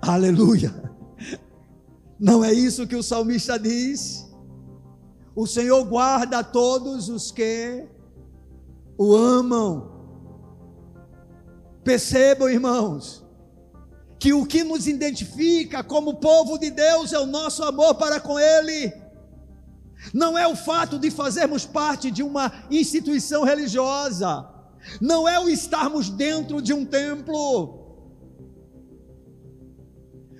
Aleluia. 0.00 0.72
Não 2.18 2.44
é 2.44 2.52
isso 2.52 2.86
que 2.86 2.96
o 2.96 3.02
salmista 3.02 3.58
diz? 3.58 4.26
O 5.34 5.46
Senhor 5.46 5.84
guarda 5.84 6.42
todos 6.42 7.08
os 7.08 7.30
que 7.30 7.86
o 8.96 9.14
amam. 9.14 9.94
Percebam, 11.84 12.48
irmãos, 12.48 13.24
que 14.18 14.32
o 14.32 14.46
que 14.46 14.64
nos 14.64 14.86
identifica 14.86 15.84
como 15.84 16.14
povo 16.14 16.58
de 16.58 16.70
Deus 16.70 17.12
é 17.12 17.18
o 17.18 17.26
nosso 17.26 17.62
amor 17.62 17.96
para 17.96 18.18
com 18.18 18.38
Ele 18.38 19.05
não 20.12 20.36
é 20.36 20.46
o 20.46 20.56
fato 20.56 20.98
de 20.98 21.10
fazermos 21.10 21.64
parte 21.64 22.10
de 22.10 22.22
uma 22.22 22.52
instituição 22.70 23.44
religiosa, 23.44 24.48
não 25.00 25.28
é 25.28 25.38
o 25.40 25.48
estarmos 25.48 26.08
dentro 26.08 26.60
de 26.62 26.72
um 26.72 26.84
templo. 26.84 27.84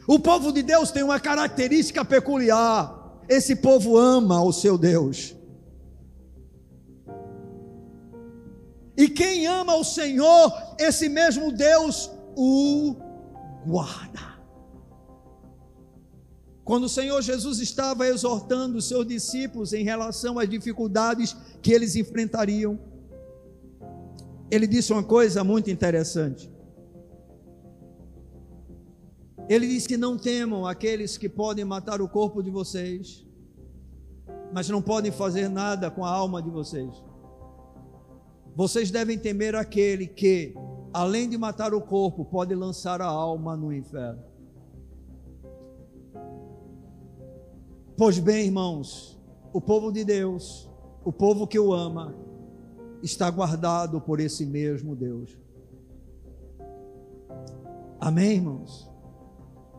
O 0.06 0.18
povo 0.18 0.52
de 0.52 0.62
Deus 0.62 0.90
tem 0.90 1.02
uma 1.02 1.18
característica 1.18 2.04
peculiar: 2.04 3.20
esse 3.28 3.56
povo 3.56 3.96
ama 3.96 4.42
o 4.42 4.52
seu 4.52 4.78
Deus. 4.78 5.36
quem 9.16 9.46
ama 9.46 9.74
o 9.76 9.84
Senhor, 9.84 10.52
esse 10.78 11.08
mesmo 11.08 11.50
Deus 11.50 12.10
o 12.36 12.94
guarda. 13.66 14.25
Quando 16.66 16.82
o 16.82 16.88
Senhor 16.88 17.22
Jesus 17.22 17.60
estava 17.60 18.08
exortando 18.08 18.78
os 18.78 18.88
seus 18.88 19.06
discípulos 19.06 19.72
em 19.72 19.84
relação 19.84 20.36
às 20.36 20.48
dificuldades 20.48 21.36
que 21.62 21.72
eles 21.72 21.94
enfrentariam, 21.94 22.76
ele 24.50 24.66
disse 24.66 24.92
uma 24.92 25.04
coisa 25.04 25.44
muito 25.44 25.70
interessante. 25.70 26.52
Ele 29.48 29.68
disse 29.68 29.86
que 29.86 29.96
não 29.96 30.18
temam 30.18 30.66
aqueles 30.66 31.16
que 31.16 31.28
podem 31.28 31.64
matar 31.64 32.02
o 32.02 32.08
corpo 32.08 32.42
de 32.42 32.50
vocês, 32.50 33.24
mas 34.52 34.68
não 34.68 34.82
podem 34.82 35.12
fazer 35.12 35.48
nada 35.48 35.88
com 35.88 36.04
a 36.04 36.10
alma 36.10 36.42
de 36.42 36.50
vocês. 36.50 36.90
Vocês 38.56 38.90
devem 38.90 39.16
temer 39.16 39.54
aquele 39.54 40.08
que, 40.08 40.52
além 40.92 41.28
de 41.28 41.38
matar 41.38 41.72
o 41.72 41.80
corpo, 41.80 42.24
pode 42.24 42.56
lançar 42.56 43.00
a 43.00 43.06
alma 43.06 43.56
no 43.56 43.72
inferno. 43.72 44.35
Pois 47.96 48.18
bem, 48.18 48.44
irmãos, 48.44 49.18
o 49.54 49.60
povo 49.60 49.90
de 49.90 50.04
Deus, 50.04 50.68
o 51.02 51.10
povo 51.10 51.46
que 51.46 51.58
o 51.58 51.72
ama, 51.72 52.14
está 53.02 53.30
guardado 53.30 53.98
por 54.02 54.20
esse 54.20 54.44
mesmo 54.44 54.94
Deus. 54.94 55.34
Amém, 57.98 58.32
irmãos? 58.32 58.86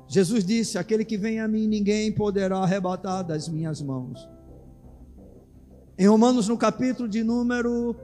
Jesus 0.07 0.43
disse: 0.43 0.79
Aquele 0.79 1.05
que 1.05 1.15
vem 1.15 1.39
a 1.39 1.47
mim, 1.47 1.67
ninguém 1.67 2.11
poderá 2.11 2.57
arrebatar 2.57 3.23
das 3.23 3.47
minhas 3.47 3.83
mãos. 3.83 4.27
Em 5.95 6.07
Romanos, 6.07 6.47
no 6.47 6.57
capítulo 6.57 7.07
de 7.07 7.23
número 7.23 7.95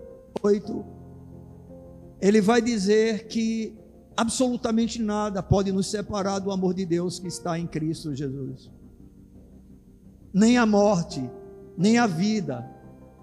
8, 0.43 0.86
ele 2.22 2.39
vai 2.39 2.61
dizer 2.61 3.28
que 3.28 3.76
absolutamente 4.16 5.01
nada 5.01 5.41
pode 5.41 5.72
nos 5.72 5.89
separar 5.89 6.38
do 6.38 6.51
amor 6.51 6.76
de 6.76 6.86
Deus 6.86 7.18
que 7.18 7.28
está 7.28 7.57
em 7.57 7.66
Cristo 7.66 8.14
Jesus. 8.14 8.70
Nem 10.34 10.57
a 10.57 10.65
morte, 10.65 11.29
nem 11.77 11.97
a 11.97 12.07
vida, 12.07 12.69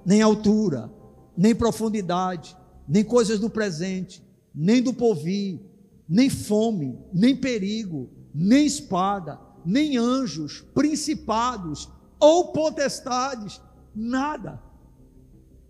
nem 0.06 0.22
a 0.22 0.26
altura, 0.26 0.90
nem 1.36 1.54
profundidade, 1.54 2.56
nem 2.88 3.02
coisas 3.02 3.38
do 3.40 3.50
presente, 3.50 4.22
nem 4.54 4.82
do 4.82 4.92
porvir, 4.92 5.60
nem 6.08 6.30
fome, 6.30 6.98
nem 7.12 7.36
perigo 7.36 8.20
nem 8.34 8.66
espada, 8.66 9.38
nem 9.64 9.96
anjos, 9.96 10.64
principados 10.74 11.88
ou 12.18 12.52
potestades, 12.52 13.60
nada. 13.94 14.62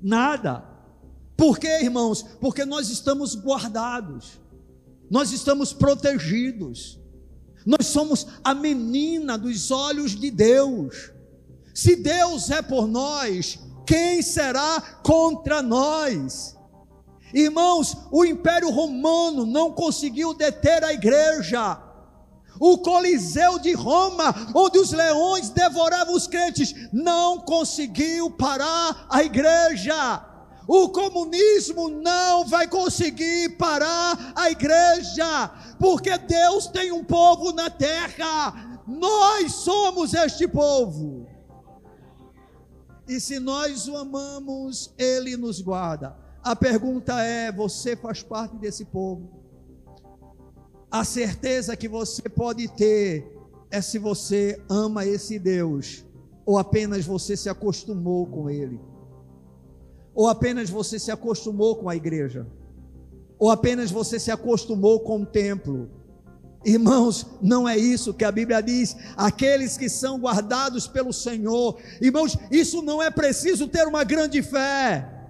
Nada. 0.01 0.65
Por 1.37 1.59
quê, 1.59 1.81
irmãos? 1.83 2.23
Porque 2.41 2.65
nós 2.65 2.91
estamos 2.91 3.35
guardados, 3.35 4.41
nós 5.11 5.33
estamos 5.33 5.73
protegidos, 5.73 6.99
nós 7.67 7.87
somos 7.87 8.27
a 8.45 8.55
menina 8.55 9.37
dos 9.37 9.71
olhos 9.71 10.13
de 10.13 10.31
Deus. 10.31 11.13
Se 11.81 11.97
Deus 11.97 12.51
é 12.51 12.61
por 12.61 12.87
nós, 12.87 13.59
quem 13.87 14.21
será 14.21 14.83
contra 15.03 15.63
nós? 15.63 16.55
Irmãos, 17.33 17.97
o 18.13 18.23
Império 18.23 18.69
Romano 18.69 19.47
não 19.47 19.73
conseguiu 19.73 20.35
deter 20.35 20.85
a 20.85 20.93
igreja, 20.93 21.81
o 22.61 22.77
Coliseu 22.77 23.59
de 23.59 23.73
Roma, 23.73 24.53
onde 24.55 24.79
os 24.79 24.93
leões 24.93 25.49
devoravam 25.49 26.15
os 26.15 26.27
crentes, 26.27 26.75
não 26.93 27.39
conseguiu 27.39 28.31
parar 28.31 29.07
a 29.09 29.25
igreja. 29.25 30.23
O 30.69 30.91
comunismo 30.91 31.89
não 31.89 32.45
vai 32.45 32.69
conseguir 32.69 33.57
parar 33.57 34.35
a 34.37 34.51
igreja, 34.51 35.51
porque 35.79 36.19
Deus 36.19 36.67
tem 36.67 36.93
um 36.93 37.03
povo 37.03 37.53
na 37.53 37.71
terra, 37.71 38.81
nós 38.87 39.55
somos 39.55 40.13
este 40.13 40.47
povo. 40.47 41.20
E 43.11 43.19
se 43.19 43.41
nós 43.41 43.89
o 43.89 43.97
amamos, 43.97 44.95
ele 44.97 45.37
nos 45.37 45.61
guarda. 45.61 46.17
A 46.45 46.55
pergunta 46.55 47.21
é: 47.21 47.51
você 47.51 47.97
faz 47.97 48.23
parte 48.23 48.57
desse 48.57 48.85
povo? 48.85 49.29
A 50.89 51.03
certeza 51.03 51.77
que 51.77 51.89
você 51.89 52.23
pode 52.29 52.69
ter 52.69 53.37
é 53.69 53.83
se 53.83 53.99
você 53.99 54.63
ama 54.71 55.05
esse 55.05 55.41
Deus, 55.41 56.07
ou 56.47 56.57
apenas 56.57 57.05
você 57.05 57.37
se 57.37 57.49
acostumou 57.49 58.29
com 58.29 58.49
Ele, 58.49 58.81
ou 60.15 60.29
apenas 60.29 60.71
você 60.71 60.97
se 60.97 61.11
acostumou 61.11 61.75
com 61.75 61.89
a 61.89 61.97
igreja, 61.97 62.47
ou 63.41 63.51
apenas 63.51 63.91
você 63.91 64.21
se 64.21 64.31
acostumou 64.31 65.01
com 65.01 65.23
o 65.23 65.27
templo. 65.27 65.91
Irmãos, 66.65 67.27
não 67.41 67.69
é 67.69 67.77
isso 67.77 68.13
que 68.13 68.25
a 68.25 68.33
Bíblia 68.33 68.63
diz. 68.63 68.97
Aqueles 69.17 69.77
que 69.77 69.89
são 69.89 70.19
guardados 70.19 70.87
pelo 70.87 71.13
Senhor, 71.13 71.79
irmãos, 72.01 72.37
isso 72.51 72.83
não 72.83 73.03
é 73.03 73.11
preciso 73.11 73.67
ter 73.67 73.87
uma 73.87 74.05
grande 74.05 74.43
fé 74.43 75.21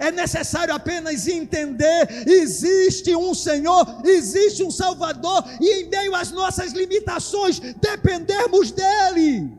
é 0.00 0.10
necessário 0.10 0.74
apenas 0.74 1.28
entender: 1.28 2.26
existe 2.26 3.14
um 3.14 3.34
Senhor, 3.34 3.84
existe 4.02 4.64
um 4.64 4.70
Salvador, 4.70 5.44
e 5.60 5.82
em 5.82 5.90
meio 5.90 6.14
às 6.14 6.32
nossas 6.32 6.72
limitações, 6.72 7.60
dependermos 7.60 8.72
dEle. 8.72 9.52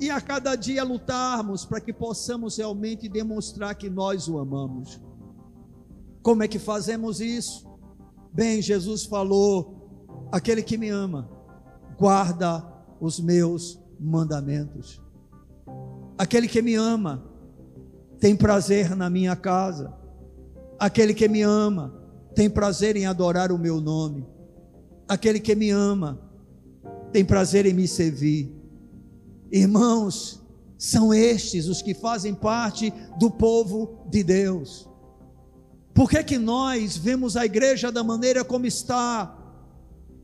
E 0.00 0.10
a 0.10 0.20
cada 0.20 0.56
dia 0.56 0.82
lutarmos 0.84 1.66
para 1.66 1.80
que 1.80 1.92
possamos 1.92 2.56
realmente 2.56 3.08
demonstrar 3.08 3.74
que 3.74 3.90
nós 3.90 4.26
o 4.26 4.38
amamos. 4.38 4.98
Como 6.22 6.42
é 6.42 6.48
que 6.48 6.58
fazemos 6.58 7.20
isso? 7.20 7.67
Bem, 8.32 8.62
Jesus 8.62 9.04
falou: 9.04 10.28
aquele 10.30 10.62
que 10.62 10.76
me 10.76 10.88
ama, 10.88 11.28
guarda 11.98 12.64
os 13.00 13.20
meus 13.20 13.80
mandamentos. 13.98 15.00
Aquele 16.16 16.48
que 16.48 16.62
me 16.62 16.74
ama, 16.74 17.24
tem 18.18 18.34
prazer 18.36 18.96
na 18.96 19.08
minha 19.08 19.36
casa. 19.36 19.92
Aquele 20.78 21.14
que 21.14 21.28
me 21.28 21.42
ama 21.42 21.94
tem 22.34 22.48
prazer 22.48 22.96
em 22.96 23.06
adorar 23.06 23.50
o 23.50 23.58
meu 23.58 23.80
nome. 23.80 24.26
Aquele 25.08 25.40
que 25.40 25.54
me 25.54 25.70
ama 25.70 26.20
tem 27.12 27.24
prazer 27.24 27.66
em 27.66 27.72
me 27.72 27.88
servir. 27.88 28.54
Irmãos, 29.50 30.40
são 30.76 31.12
estes 31.12 31.66
os 31.66 31.82
que 31.82 31.94
fazem 31.94 32.34
parte 32.34 32.92
do 33.18 33.30
povo 33.30 34.06
de 34.08 34.22
Deus. 34.22 34.87
Por 35.98 36.08
que, 36.08 36.22
que 36.22 36.38
nós 36.38 36.96
vemos 36.96 37.36
a 37.36 37.44
igreja 37.44 37.90
da 37.90 38.04
maneira 38.04 38.44
como 38.44 38.66
está? 38.66 39.36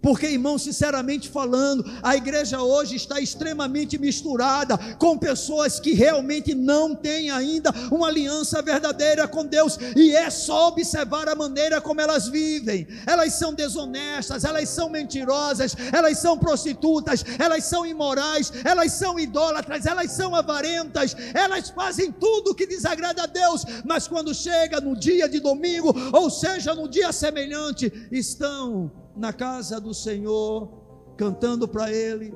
Porque, 0.04 0.26
irmão, 0.26 0.58
sinceramente 0.58 1.30
falando, 1.30 1.82
a 2.02 2.14
igreja 2.14 2.60
hoje 2.60 2.94
está 2.94 3.18
extremamente 3.18 3.98
misturada 3.98 4.76
com 4.98 5.16
pessoas 5.16 5.80
que 5.80 5.94
realmente 5.94 6.54
não 6.54 6.94
têm 6.94 7.30
ainda 7.30 7.70
uma 7.90 8.08
aliança 8.08 8.60
verdadeira 8.60 9.26
com 9.26 9.46
Deus, 9.46 9.78
e 9.96 10.14
é 10.14 10.28
só 10.28 10.68
observar 10.68 11.26
a 11.26 11.34
maneira 11.34 11.80
como 11.80 12.02
elas 12.02 12.28
vivem. 12.28 12.86
Elas 13.06 13.32
são 13.32 13.54
desonestas, 13.54 14.44
elas 14.44 14.68
são 14.68 14.90
mentirosas, 14.90 15.74
elas 15.90 16.18
são 16.18 16.36
prostitutas, 16.36 17.24
elas 17.38 17.64
são 17.64 17.86
imorais, 17.86 18.52
elas 18.62 18.92
são 18.92 19.18
idólatras, 19.18 19.86
elas 19.86 20.10
são 20.10 20.34
avarentas, 20.34 21.16
elas 21.32 21.70
fazem 21.70 22.12
tudo 22.12 22.54
que 22.54 22.66
desagrada 22.66 23.22
a 23.22 23.26
Deus, 23.26 23.64
mas 23.86 24.06
quando 24.06 24.34
chega 24.34 24.82
no 24.82 24.94
dia 24.94 25.26
de 25.26 25.40
domingo, 25.40 25.94
ou 26.12 26.28
seja, 26.28 26.74
no 26.74 26.86
dia 26.86 27.10
semelhante, 27.10 27.90
estão 28.12 28.92
na 29.16 29.32
casa 29.32 29.80
do 29.80 29.94
Senhor, 29.94 30.68
cantando 31.16 31.68
para 31.68 31.92
Ele, 31.92 32.34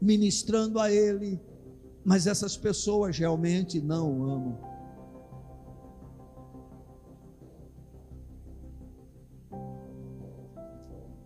ministrando 0.00 0.78
a 0.78 0.90
Ele, 0.90 1.40
mas 2.04 2.26
essas 2.26 2.56
pessoas 2.56 3.16
realmente 3.18 3.80
não 3.80 4.20
o 4.20 4.24
amam. 4.24 4.74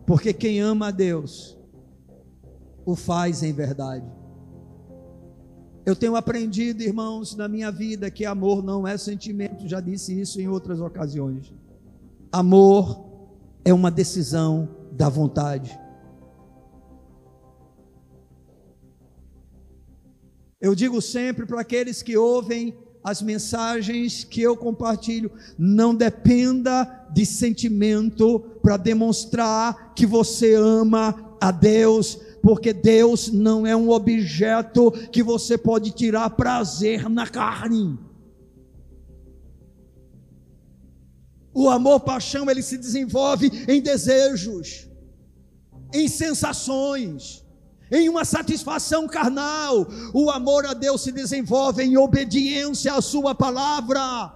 Porque 0.07 0.33
quem 0.33 0.61
ama 0.61 0.89
a 0.89 0.91
Deus, 0.91 1.59
o 2.87 2.97
faz 2.97 3.43
em 3.43 3.53
verdade. 3.53 4.07
Eu 5.85 5.95
tenho 5.95 6.17
aprendido, 6.17 6.83
irmãos, 6.83 7.37
na 7.37 7.49
minha 7.49 7.71
vida 7.71 8.11
que 8.11 8.25
amor 8.25 8.63
não 8.63 8.87
é 8.87 8.97
sentimento, 8.97 9.69
já 9.69 9.81
disse 9.81 10.19
isso 10.19 10.41
em 10.41 10.49
outras 10.49 10.81
ocasiões. 10.81 11.53
Amor 12.33 13.07
é 13.65 13.73
uma 13.73 13.91
decisão 13.91 14.78
da 14.99 15.09
vontade. 15.09 15.79
Eu 20.61 20.75
digo 20.75 21.01
sempre 21.01 21.47
para 21.47 21.61
aqueles 21.61 22.03
que 22.03 22.17
ouvem 22.17 22.77
as 23.05 23.23
mensagens 23.23 24.25
que 24.25 24.43
eu 24.43 24.57
compartilho, 24.57 25.31
não 25.57 25.95
dependa 25.95 27.07
de 27.13 27.25
sentimento 27.25 28.41
para 28.61 28.77
demonstrar 28.77 29.95
que 29.95 30.05
você 30.05 30.55
ama 30.55 31.37
a 31.41 31.53
Deus, 31.53 32.19
porque 32.43 32.73
Deus 32.73 33.31
não 33.31 33.65
é 33.65 33.77
um 33.77 33.89
objeto 33.91 34.91
que 35.13 35.23
você 35.23 35.57
pode 35.57 35.93
tirar 35.93 36.29
prazer 36.31 37.09
na 37.09 37.27
carne. 37.29 37.97
O 41.55 41.69
amor 41.69 42.01
paixão 42.01 42.51
ele 42.51 42.63
se 42.63 42.77
desenvolve 42.77 43.51
em 43.69 43.81
desejos, 43.81 44.88
em 45.93 46.09
sensações, 46.09 47.45
em 47.91 48.09
uma 48.09 48.25
satisfação 48.25 49.07
carnal. 49.07 49.87
O 50.13 50.31
amor 50.31 50.67
a 50.67 50.75
Deus 50.75 51.03
se 51.03 51.13
desenvolve 51.13 51.83
em 51.83 51.97
obediência 51.97 52.95
à 52.95 53.01
Sua 53.01 53.35
palavra, 53.35 54.33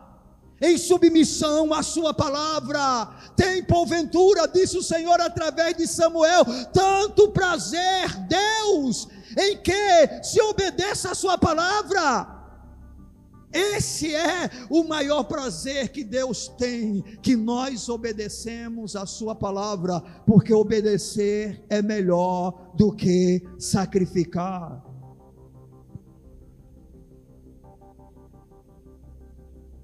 em 0.61 0.79
submissão 0.79 1.73
à 1.75 1.83
Sua 1.83 2.15
palavra. 2.15 3.09
Tem 3.37 3.63
porventura, 3.63 4.49
disse 4.49 4.79
o 4.79 4.83
Senhor 4.83 5.21
através 5.21 5.77
de 5.77 5.87
Samuel, 5.87 6.45
tanto 6.73 7.31
prazer, 7.31 8.09
Deus, 8.29 9.09
em 9.39 9.57
que 9.59 10.23
se 10.23 10.41
obedeça 10.41 11.11
à 11.11 11.15
Sua 11.15 11.37
palavra. 11.37 12.32
Esse 13.53 14.15
é 14.15 14.49
o 14.71 14.83
maior 14.83 15.25
prazer 15.25 15.91
que 15.91 16.03
Deus 16.03 16.49
tem, 16.49 17.03
que 17.21 17.37
nós 17.37 17.89
obedecemos 17.89 18.97
a 18.97 19.05
Sua 19.05 19.35
palavra, 19.35 20.01
porque 20.27 20.55
obedecer 20.55 21.63
é 21.69 21.83
melhor 21.83 22.73
do 22.75 22.95
que 22.95 23.43
sacrificar. 23.59 24.83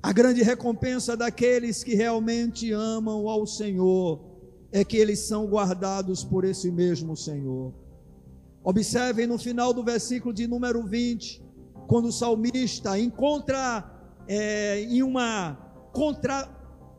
A 0.03 0.12
grande 0.12 0.43
recompensa 0.43 1.14
daqueles 1.14 1.85
que 1.85 1.95
realmente 1.95 2.73
amam 2.73 3.29
ao 3.29 3.47
Senhor 3.47 4.25
é 4.73 4.83
que 4.83 4.97
eles 4.97 5.19
são 5.19 5.47
guardados 5.47 6.25
por 6.25 6.45
esse 6.45 6.71
mesmo 6.71 7.14
Senhor. 7.14 7.75
Observem 8.64 9.27
no 9.27 9.39
final 9.39 9.75
do 9.75 9.85
versículo 9.85 10.33
de 10.33 10.47
número 10.47 10.87
20 10.87 11.47
quando 11.89 12.09
o 12.09 12.12
salmista 12.12 12.99
encontra 12.99 13.82
é, 14.28 14.82
em 14.82 15.03
uma 15.03 15.57
contra, 15.91 16.47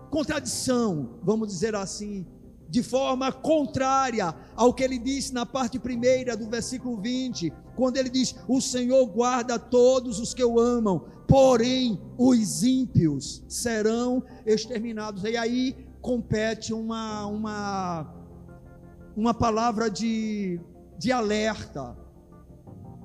contradição, 0.09 1.19
vamos 1.21 1.47
dizer 1.47 1.75
assim, 1.75 2.25
de 2.67 2.81
forma 2.81 3.31
contrária 3.31 4.33
ao 4.55 4.73
que 4.73 4.83
ele 4.83 4.97
disse 4.97 5.31
na 5.31 5.45
parte 5.45 5.77
primeira 5.77 6.35
do 6.35 6.49
versículo 6.49 6.99
20, 6.99 7.53
quando 7.75 7.97
ele 7.97 8.09
diz: 8.09 8.35
O 8.47 8.59
Senhor 8.59 9.05
guarda 9.05 9.59
todos 9.59 10.19
os 10.19 10.33
que 10.33 10.43
o 10.43 10.59
amam, 10.59 11.05
porém 11.27 12.01
os 12.17 12.63
ímpios 12.63 13.43
serão 13.47 14.23
exterminados. 14.43 15.23
E 15.23 15.37
aí 15.37 15.85
compete 16.01 16.73
uma, 16.73 17.27
uma, 17.27 18.15
uma 19.15 19.35
palavra 19.35 19.87
de, 19.87 20.59
de 20.97 21.11
alerta 21.11 21.95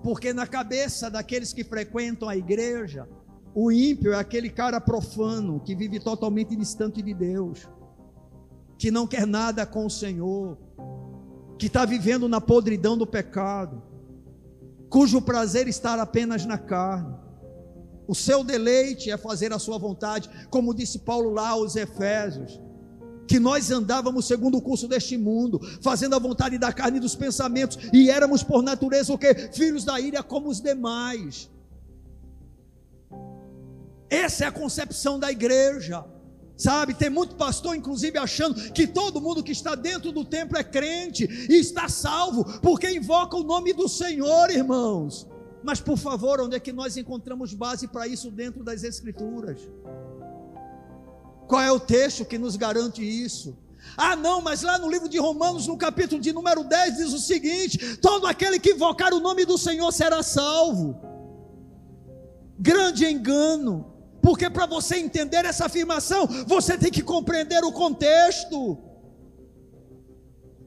porque 0.04 0.34
na 0.34 0.46
cabeça 0.46 1.10
daqueles 1.10 1.54
que 1.54 1.64
frequentam 1.64 2.28
a 2.28 2.36
igreja, 2.36 3.08
o 3.54 3.72
ímpio 3.72 4.12
é 4.12 4.18
aquele 4.18 4.50
cara 4.50 4.78
profano 4.78 5.58
que 5.60 5.74
vive 5.74 5.98
totalmente 5.98 6.54
distante 6.54 7.00
de 7.00 7.14
Deus, 7.14 7.66
que 8.76 8.90
não 8.90 9.06
quer 9.06 9.26
nada 9.26 9.64
com 9.64 9.86
o 9.86 9.90
Senhor, 9.90 10.58
que 11.58 11.68
está 11.68 11.86
vivendo 11.86 12.28
na 12.28 12.38
podridão 12.38 12.98
do 12.98 13.06
pecado, 13.06 13.82
cujo 14.90 15.22
prazer 15.22 15.68
está 15.68 15.94
apenas 15.94 16.44
na 16.44 16.58
carne. 16.58 17.16
O 18.06 18.14
seu 18.14 18.44
deleite 18.44 19.10
é 19.10 19.16
fazer 19.16 19.54
a 19.54 19.58
sua 19.58 19.78
vontade, 19.78 20.28
como 20.50 20.74
disse 20.74 20.98
Paulo 20.98 21.30
lá 21.30 21.48
aos 21.48 21.76
Efésios 21.76 22.60
que 23.26 23.40
nós 23.40 23.70
andávamos 23.70 24.26
segundo 24.26 24.58
o 24.58 24.62
curso 24.62 24.86
deste 24.86 25.16
mundo, 25.16 25.60
fazendo 25.82 26.14
a 26.14 26.18
vontade 26.18 26.58
da 26.58 26.72
carne 26.72 26.98
e 26.98 27.00
dos 27.00 27.14
pensamentos, 27.14 27.78
e 27.92 28.10
éramos 28.10 28.42
por 28.42 28.62
natureza 28.62 29.12
o 29.12 29.18
que? 29.18 29.34
Filhos 29.52 29.84
da 29.84 30.00
ira 30.00 30.22
como 30.22 30.48
os 30.48 30.60
demais. 30.60 31.50
Essa 34.08 34.44
é 34.44 34.46
a 34.46 34.52
concepção 34.52 35.18
da 35.18 35.30
igreja. 35.30 36.04
Sabe, 36.56 36.94
tem 36.94 37.10
muito 37.10 37.34
pastor, 37.34 37.74
inclusive, 37.74 38.16
achando 38.16 38.54
que 38.72 38.86
todo 38.86 39.20
mundo 39.20 39.42
que 39.42 39.50
está 39.50 39.74
dentro 39.74 40.12
do 40.12 40.24
templo 40.24 40.56
é 40.56 40.62
crente 40.62 41.24
e 41.50 41.54
está 41.54 41.88
salvo, 41.88 42.44
porque 42.60 42.88
invoca 42.88 43.36
o 43.36 43.42
nome 43.42 43.72
do 43.72 43.88
Senhor, 43.88 44.50
irmãos. 44.50 45.26
Mas, 45.64 45.80
por 45.80 45.98
favor, 45.98 46.40
onde 46.40 46.54
é 46.54 46.60
que 46.60 46.72
nós 46.72 46.96
encontramos 46.96 47.54
base 47.54 47.88
para 47.88 48.06
isso 48.06 48.30
dentro 48.30 48.62
das 48.62 48.84
Escrituras? 48.84 49.58
Qual 51.46 51.60
é 51.60 51.70
o 51.70 51.80
texto 51.80 52.24
que 52.24 52.38
nos 52.38 52.56
garante 52.56 53.02
isso? 53.02 53.56
Ah, 53.96 54.16
não, 54.16 54.40
mas 54.40 54.62
lá 54.62 54.78
no 54.78 54.90
livro 54.90 55.08
de 55.08 55.18
Romanos, 55.18 55.66
no 55.66 55.76
capítulo 55.76 56.20
de 56.20 56.32
número 56.32 56.64
10, 56.64 56.96
diz 56.96 57.12
o 57.12 57.18
seguinte: 57.18 57.96
todo 57.98 58.26
aquele 58.26 58.58
que 58.58 58.72
invocar 58.72 59.12
o 59.12 59.20
nome 59.20 59.44
do 59.44 59.58
Senhor 59.58 59.92
será 59.92 60.22
salvo. 60.22 61.00
Grande 62.58 63.04
engano, 63.06 63.92
porque 64.22 64.48
para 64.48 64.66
você 64.66 64.96
entender 64.96 65.44
essa 65.44 65.66
afirmação, 65.66 66.26
você 66.46 66.78
tem 66.78 66.90
que 66.90 67.02
compreender 67.02 67.62
o 67.62 67.72
contexto. 67.72 68.78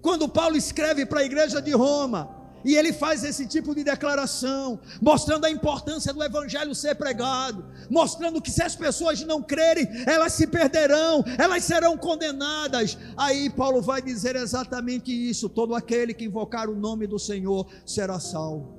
Quando 0.01 0.29
Paulo 0.29 0.55
escreve 0.55 1.05
para 1.05 1.21
a 1.21 1.25
igreja 1.25 1.61
de 1.61 1.71
Roma, 1.71 2.36
e 2.67 2.75
ele 2.75 2.91
faz 2.91 3.23
esse 3.23 3.47
tipo 3.47 3.73
de 3.73 3.81
declaração, 3.81 4.81
mostrando 5.01 5.45
a 5.45 5.49
importância 5.49 6.13
do 6.13 6.21
evangelho 6.21 6.75
ser 6.75 6.95
pregado, 6.95 7.63
mostrando 7.89 8.41
que 8.41 8.51
se 8.51 8.61
as 8.61 8.75
pessoas 8.75 9.21
não 9.23 9.41
crerem, 9.41 9.87
elas 10.05 10.33
se 10.33 10.45
perderão, 10.45 11.23
elas 11.37 11.63
serão 11.63 11.97
condenadas. 11.97 12.97
Aí 13.15 13.49
Paulo 13.49 13.81
vai 13.81 14.01
dizer 14.01 14.35
exatamente 14.35 15.13
isso: 15.13 15.47
todo 15.47 15.73
aquele 15.73 16.13
que 16.13 16.25
invocar 16.25 16.69
o 16.69 16.75
nome 16.75 17.07
do 17.07 17.17
Senhor 17.17 17.65
será 17.85 18.19
salvo. 18.19 18.77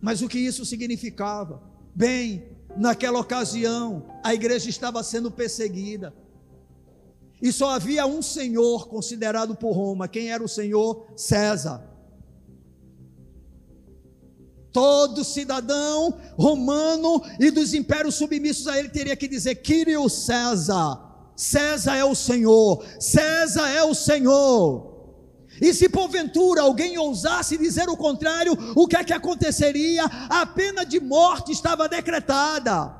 Mas 0.00 0.22
o 0.22 0.28
que 0.28 0.38
isso 0.38 0.64
significava? 0.64 1.60
Bem, 1.92 2.56
naquela 2.76 3.18
ocasião, 3.18 4.06
a 4.22 4.32
igreja 4.32 4.70
estava 4.70 5.02
sendo 5.02 5.28
perseguida. 5.28 6.14
E 7.42 7.50
só 7.50 7.70
havia 7.70 8.06
um 8.06 8.22
senhor 8.22 8.86
considerado 8.86 9.56
por 9.56 9.72
Roma. 9.72 10.06
Quem 10.06 10.30
era 10.30 10.44
o 10.44 10.48
senhor? 10.48 11.04
César. 11.16 11.90
Todo 14.72 15.22
cidadão 15.22 16.18
romano 16.38 17.22
e 17.38 17.50
dos 17.50 17.74
impérios 17.74 18.14
submissos 18.14 18.66
a 18.66 18.78
ele 18.78 18.88
teria 18.88 19.14
que 19.14 19.28
dizer: 19.28 19.56
Quírio 19.56 20.08
César, 20.08 20.98
César 21.36 21.96
é 21.96 22.04
o 22.04 22.14
Senhor, 22.14 22.82
César 22.98 23.68
é 23.68 23.82
o 23.82 23.94
Senhor. 23.94 24.92
E 25.60 25.74
se 25.74 25.88
porventura 25.88 26.62
alguém 26.62 26.96
ousasse 26.96 27.58
dizer 27.58 27.88
o 27.88 27.96
contrário, 27.96 28.56
o 28.74 28.86
que 28.88 28.96
é 28.96 29.04
que 29.04 29.12
aconteceria? 29.12 30.04
A 30.28 30.46
pena 30.46 30.84
de 30.84 30.98
morte 30.98 31.52
estava 31.52 31.88
decretada, 31.88 32.96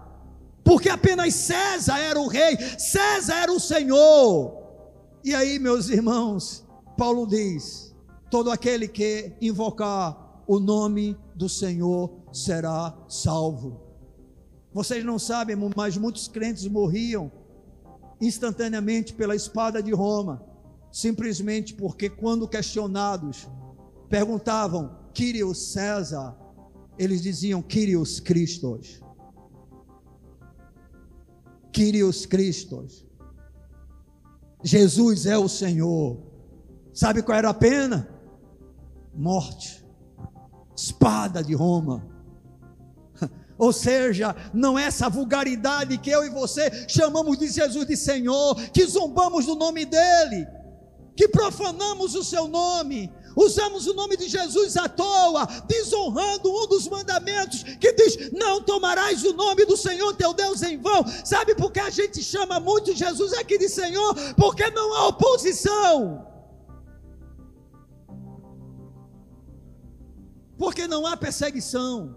porque 0.63 0.91
apenas 0.91 1.35
César 1.35 1.99
era 1.99 2.21
o 2.21 2.29
rei, 2.29 2.59
César 2.79 3.37
era 3.37 3.53
o 3.53 3.59
Senhor. 3.59 4.61
E 5.25 5.35
aí, 5.35 5.59
meus 5.59 5.89
irmãos, 5.89 6.65
Paulo 6.99 7.27
diz: 7.27 7.95
todo 8.31 8.51
aquele 8.51 8.87
que 8.87 9.33
invocar 9.41 10.45
o 10.47 10.61
nome 10.61 11.17
do 11.35 11.49
Senhor 11.49 12.11
será 12.33 12.97
salvo. 13.09 13.81
Vocês 14.73 15.05
não 15.05 15.19
sabem, 15.19 15.57
mas 15.77 15.97
muitos 15.97 16.29
crentes 16.29 16.67
morriam 16.67 17.31
instantaneamente 18.21 19.13
pela 19.13 19.35
espada 19.35 19.83
de 19.83 19.93
Roma, 19.93 20.45
simplesmente 20.91 21.75
porque, 21.75 22.09
quando 22.09 22.49
questionados, 22.49 23.49
perguntavam: 24.09 24.97
Kyrios 25.13 25.73
César, 25.73 26.37
eles 26.99 27.23
diziam 27.23 27.61
Kyrios 27.61 28.21
Christos. 28.21 29.01
Kyrios 31.71 32.27
Christos. 32.27 33.07
Jesus 34.63 35.27
é 35.27 35.37
o 35.37 35.49
Senhor. 35.49 36.19
Sabe 36.95 37.23
qual 37.23 37.37
era 37.37 37.51
a 37.51 37.55
pena? 37.55 38.09
Morte 39.15 39.82
espada 40.77 41.43
de 41.43 41.55
Roma. 41.55 42.07
Ou 43.59 43.73
seja, 43.73 44.35
não 44.53 44.79
é 44.79 44.85
essa 44.85 45.09
vulgaridade 45.09 45.99
que 45.99 46.11
eu 46.11 46.25
e 46.25 46.31
você 46.31 46.87
chamamos 46.89 47.39
de 47.39 47.49
Jesus 47.49 47.87
de 47.87 47.97
Senhor, 47.97 48.55
que 48.73 48.85
zombamos 48.85 49.47
do 49.47 49.55
nome 49.55 49.85
dele, 49.85 50.47
que 51.15 51.29
profanamos 51.29 52.15
o 52.15 52.25
seu 52.25 52.49
nome, 52.49 53.13
usamos 53.37 53.87
o 53.87 53.95
nome 53.95 54.17
de 54.17 54.29
Jesus 54.29 54.77
à 54.77 54.89
toa, 54.89 55.47
desonrando 55.69 56.51
um 56.51 56.67
dos 56.67 56.89
mandamentos 56.89 57.63
que 57.63 57.93
diz: 57.93 58.33
Não 58.33 58.63
tomarás 58.63 59.23
o 59.25 59.35
nome 59.35 59.65
do 59.65 59.77
Senhor 59.77 60.15
teu 60.15 60.33
Deus 60.33 60.63
em 60.63 60.79
vão. 60.79 61.05
Sabe 61.25 61.55
por 61.55 61.71
que 61.71 61.81
a 61.81 61.91
gente 61.91 62.23
chama 62.23 62.59
muito 62.59 62.97
Jesus 62.97 63.33
aqui 63.35 63.59
de 63.59 63.69
Senhor? 63.69 64.15
Porque 64.35 64.71
não 64.71 64.95
há 64.95 65.09
oposição. 65.09 66.32
Porque 70.63 70.87
não 70.87 71.05
há 71.05 71.17
perseguição. 71.17 72.15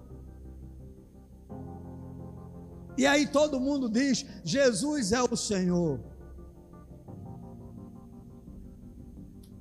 E 2.96 3.04
aí 3.04 3.26
todo 3.26 3.60
mundo 3.60 3.90
diz: 3.90 4.24
Jesus 4.44 5.12
é 5.12 5.24
o 5.24 5.36
Senhor. 5.36 6.00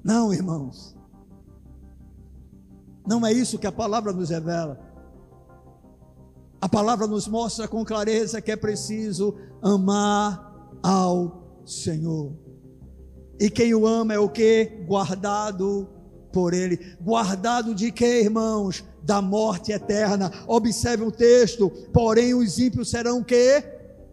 Não, 0.05 0.35
irmãos. 0.35 0.95
Não 3.07 3.25
é 3.25 3.33
isso 3.33 3.59
que 3.59 3.67
a 3.67 3.73
palavra 3.73 4.13
nos 4.13 4.29
revela. 4.29 4.79
A 6.61 6.69
palavra 6.69 7.07
nos 7.07 7.27
mostra 7.27 7.67
com 7.67 7.87
clareza 7.87 8.43
que 8.43 8.53
é 8.53 8.57
preciso 8.57 9.35
amar 9.63 10.77
ao 10.83 11.63
Senhor. 11.65 12.37
E 13.41 13.49
quem 13.49 13.73
o 13.75 13.87
ama 13.87 14.13
é 14.13 14.19
o 14.19 14.29
que? 14.29 14.85
Guardado 14.87 15.89
por 16.35 16.53
ele. 16.53 16.97
Guardado 17.01 17.73
de 17.73 17.93
quê, 17.93 18.23
irmãos? 18.23 18.85
Da 19.03 19.23
morte 19.23 19.71
eterna. 19.71 20.33
Observe 20.49 21.05
o 21.05 21.13
texto. 21.13 21.71
Porém, 21.93 22.35
os 22.35 22.59
ímpios 22.59 22.91
serão 22.91 23.23
que? 23.23 23.63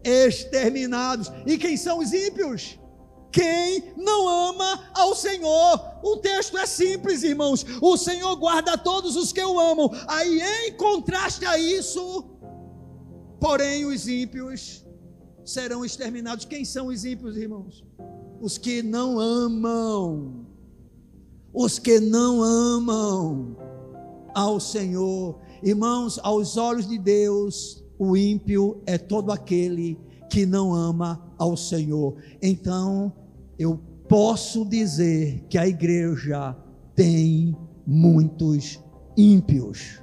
Exterminados. 0.04 1.32
E 1.44 1.58
quem 1.58 1.76
são 1.76 1.98
os 1.98 2.12
ímpios? 2.12 2.78
quem 3.32 3.94
não 3.96 4.28
ama 4.28 4.90
ao 4.92 5.14
Senhor. 5.14 5.80
O 6.02 6.18
texto 6.18 6.58
é 6.58 6.66
simples, 6.66 7.22
irmãos. 7.22 7.64
O 7.80 7.96
Senhor 7.96 8.36
guarda 8.36 8.76
todos 8.76 9.16
os 9.16 9.32
que 9.32 9.42
o 9.42 9.58
amam. 9.58 9.90
Aí, 10.06 10.38
em 10.66 10.72
contraste 10.74 11.46
a 11.46 11.56
isso, 11.58 12.24
porém, 13.40 13.86
os 13.86 14.06
ímpios 14.06 14.84
serão 15.46 15.82
exterminados. 15.82 16.44
Quem 16.44 16.62
são 16.62 16.88
os 16.88 17.06
ímpios, 17.06 17.38
irmãos? 17.38 17.82
Os 18.38 18.58
que 18.58 18.82
não 18.82 19.18
amam. 19.18 20.51
Os 21.52 21.78
que 21.78 22.00
não 22.00 22.42
amam 22.42 23.56
ao 24.34 24.58
Senhor. 24.58 25.38
Irmãos, 25.62 26.18
aos 26.22 26.56
olhos 26.56 26.88
de 26.88 26.98
Deus, 26.98 27.84
o 27.98 28.16
ímpio 28.16 28.80
é 28.86 28.96
todo 28.96 29.30
aquele 29.30 29.98
que 30.30 30.46
não 30.46 30.74
ama 30.74 31.22
ao 31.36 31.56
Senhor. 31.56 32.16
Então, 32.40 33.12
eu 33.58 33.78
posso 34.08 34.64
dizer 34.64 35.44
que 35.48 35.58
a 35.58 35.66
igreja 35.66 36.56
tem 36.94 37.56
muitos 37.86 38.80
ímpios. 39.16 40.00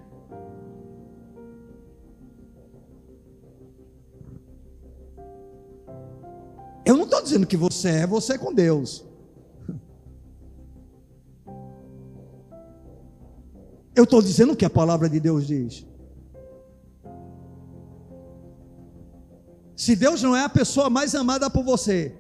Eu 6.86 6.96
não 6.96 7.06
estou 7.06 7.22
dizendo 7.22 7.46
que 7.46 7.58
você 7.58 7.90
é, 7.90 8.08
você 8.08 8.34
é 8.34 8.38
com 8.38 8.54
Deus. 8.54 9.09
Eu 14.00 14.06
estou 14.06 14.22
dizendo 14.22 14.54
o 14.54 14.56
que 14.56 14.64
a 14.64 14.70
palavra 14.70 15.10
de 15.10 15.20
Deus 15.20 15.46
diz. 15.46 15.86
Se 19.76 19.94
Deus 19.94 20.24
não 20.24 20.34
é 20.34 20.46
a 20.46 20.48
pessoa 20.48 20.90
mais 20.90 21.14
amada 21.14 21.50
por 21.50 21.66
você, 21.66 22.16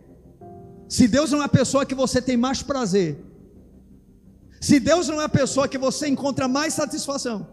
se 0.89 1.07
Deus 1.07 1.31
não 1.31 1.41
é 1.41 1.45
a 1.45 1.55
pessoa 1.59 1.85
que 1.85 1.95
você 1.95 2.21
tem 2.21 2.35
mais 2.35 2.61
prazer, 2.61 3.23
se 4.59 4.77
Deus 4.77 5.07
não 5.07 5.21
é 5.21 5.23
a 5.23 5.29
pessoa 5.29 5.69
que 5.69 5.77
você 5.77 6.09
encontra 6.09 6.49
mais 6.49 6.73
satisfação, 6.73 7.47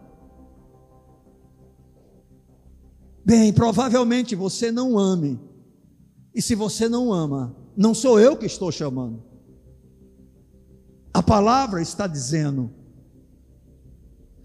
bem, 3.24 3.52
provavelmente 3.52 4.34
você 4.34 4.72
não 4.72 4.98
ame. 4.98 5.40
E 6.34 6.42
se 6.42 6.56
você 6.56 6.88
não 6.88 7.12
ama, 7.12 7.54
não 7.76 7.94
sou 7.94 8.18
eu 8.18 8.36
que 8.36 8.46
estou 8.46 8.72
chamando. 8.72 9.22
A 11.14 11.22
palavra 11.22 11.80
está 11.80 12.08
dizendo 12.08 12.86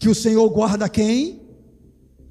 que 0.02 0.10
o 0.10 0.16
Senhor 0.16 0.50
guarda 0.50 0.90
quem? 0.90 1.44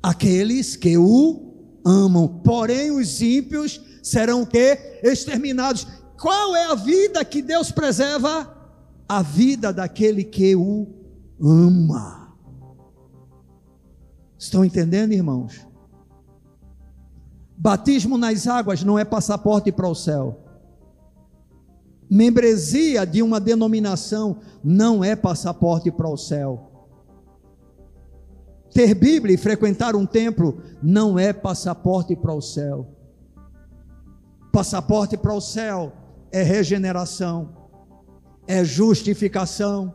Aqueles 0.02 0.74
que 0.74 0.98
o 0.98 1.80
amam. 1.86 2.26
Porém, 2.26 2.90
os 2.90 3.22
ímpios 3.22 3.80
serão 4.02 4.44
que 4.44 5.00
exterminados. 5.04 5.86
Qual 6.20 6.56
é 6.56 6.64
a 6.64 6.74
vida 6.74 7.24
que 7.24 7.40
Deus 7.40 7.70
preserva? 7.70 8.52
A 9.08 9.22
vida 9.22 9.72
daquele 9.72 10.24
que 10.24 10.56
o 10.56 10.88
ama. 11.40 12.34
Estão 14.36 14.64
entendendo, 14.64 15.12
irmãos? 15.12 15.64
Batismo 17.56 18.18
nas 18.18 18.48
águas 18.48 18.82
não 18.82 18.98
é 18.98 19.04
passaporte 19.04 19.70
para 19.70 19.86
o 19.86 19.94
céu. 19.94 20.40
Membresia 22.10 23.06
de 23.06 23.22
uma 23.22 23.38
denominação 23.38 24.38
não 24.64 25.04
é 25.04 25.14
passaporte 25.14 25.92
para 25.92 26.08
o 26.08 26.16
céu. 26.16 26.69
Ter 28.72 28.94
Bíblia 28.94 29.34
e 29.34 29.38
frequentar 29.38 29.96
um 29.96 30.06
templo 30.06 30.60
não 30.82 31.18
é 31.18 31.32
passaporte 31.32 32.14
para 32.14 32.32
o 32.32 32.40
céu. 32.40 32.86
Passaporte 34.52 35.16
para 35.16 35.34
o 35.34 35.40
céu 35.40 35.92
é 36.32 36.42
regeneração, 36.42 37.50
é 38.46 38.64
justificação, 38.64 39.94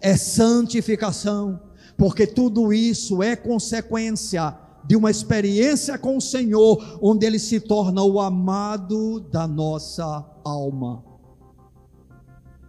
é 0.00 0.16
santificação, 0.16 1.60
porque 1.96 2.26
tudo 2.26 2.72
isso 2.72 3.22
é 3.22 3.36
consequência 3.36 4.56
de 4.84 4.96
uma 4.96 5.10
experiência 5.10 5.98
com 5.98 6.16
o 6.16 6.20
Senhor, 6.20 6.98
onde 7.02 7.26
Ele 7.26 7.38
se 7.38 7.60
torna 7.60 8.02
o 8.02 8.20
amado 8.20 9.20
da 9.20 9.46
nossa 9.46 10.24
alma. 10.44 11.04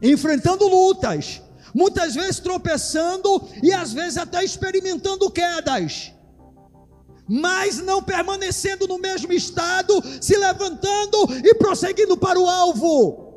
Enfrentando 0.01 0.67
lutas, 0.67 1.41
muitas 1.73 2.15
vezes 2.15 2.39
tropeçando 2.39 3.47
e 3.61 3.71
às 3.71 3.93
vezes 3.93 4.17
até 4.17 4.43
experimentando 4.43 5.29
quedas 5.29 6.11
mas 7.33 7.77
não 7.77 8.03
permanecendo 8.03 8.85
no 8.89 8.97
mesmo 8.97 9.31
estado, 9.31 10.03
se 10.19 10.35
levantando 10.35 11.17
e 11.45 11.55
prosseguindo 11.55 12.17
para 12.17 12.37
o 12.37 12.45
alvo. 12.45 13.31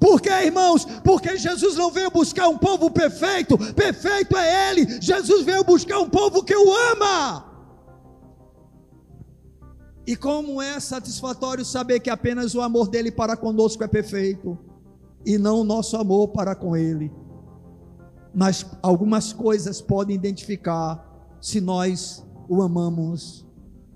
Por 0.00 0.22
irmãos? 0.42 0.86
Porque 1.04 1.36
Jesus 1.36 1.76
não 1.76 1.90
veio 1.90 2.10
buscar 2.10 2.48
um 2.48 2.56
povo 2.56 2.90
perfeito, 2.90 3.58
perfeito 3.74 4.34
é 4.38 4.70
Ele. 4.70 4.98
Jesus 5.02 5.44
veio 5.44 5.62
buscar 5.62 5.98
um 5.98 6.08
povo 6.08 6.42
que 6.42 6.56
o 6.56 6.74
ama. 6.92 7.44
E 10.06 10.16
como 10.16 10.62
é 10.62 10.80
satisfatório 10.80 11.62
saber 11.62 12.00
que 12.00 12.08
apenas 12.08 12.54
o 12.54 12.62
amor 12.62 12.88
dele 12.88 13.12
para 13.12 13.36
conosco 13.36 13.84
é 13.84 13.86
perfeito, 13.86 14.58
e 15.24 15.38
não 15.38 15.60
o 15.60 15.64
nosso 15.64 15.96
amor 15.96 16.28
para 16.28 16.54
com 16.54 16.76
ele. 16.76 17.12
Mas 18.34 18.64
algumas 18.82 19.32
coisas 19.32 19.80
podem 19.80 20.14
identificar 20.16 21.06
se 21.40 21.60
nós 21.60 22.24
o 22.48 22.62
amamos 22.62 23.46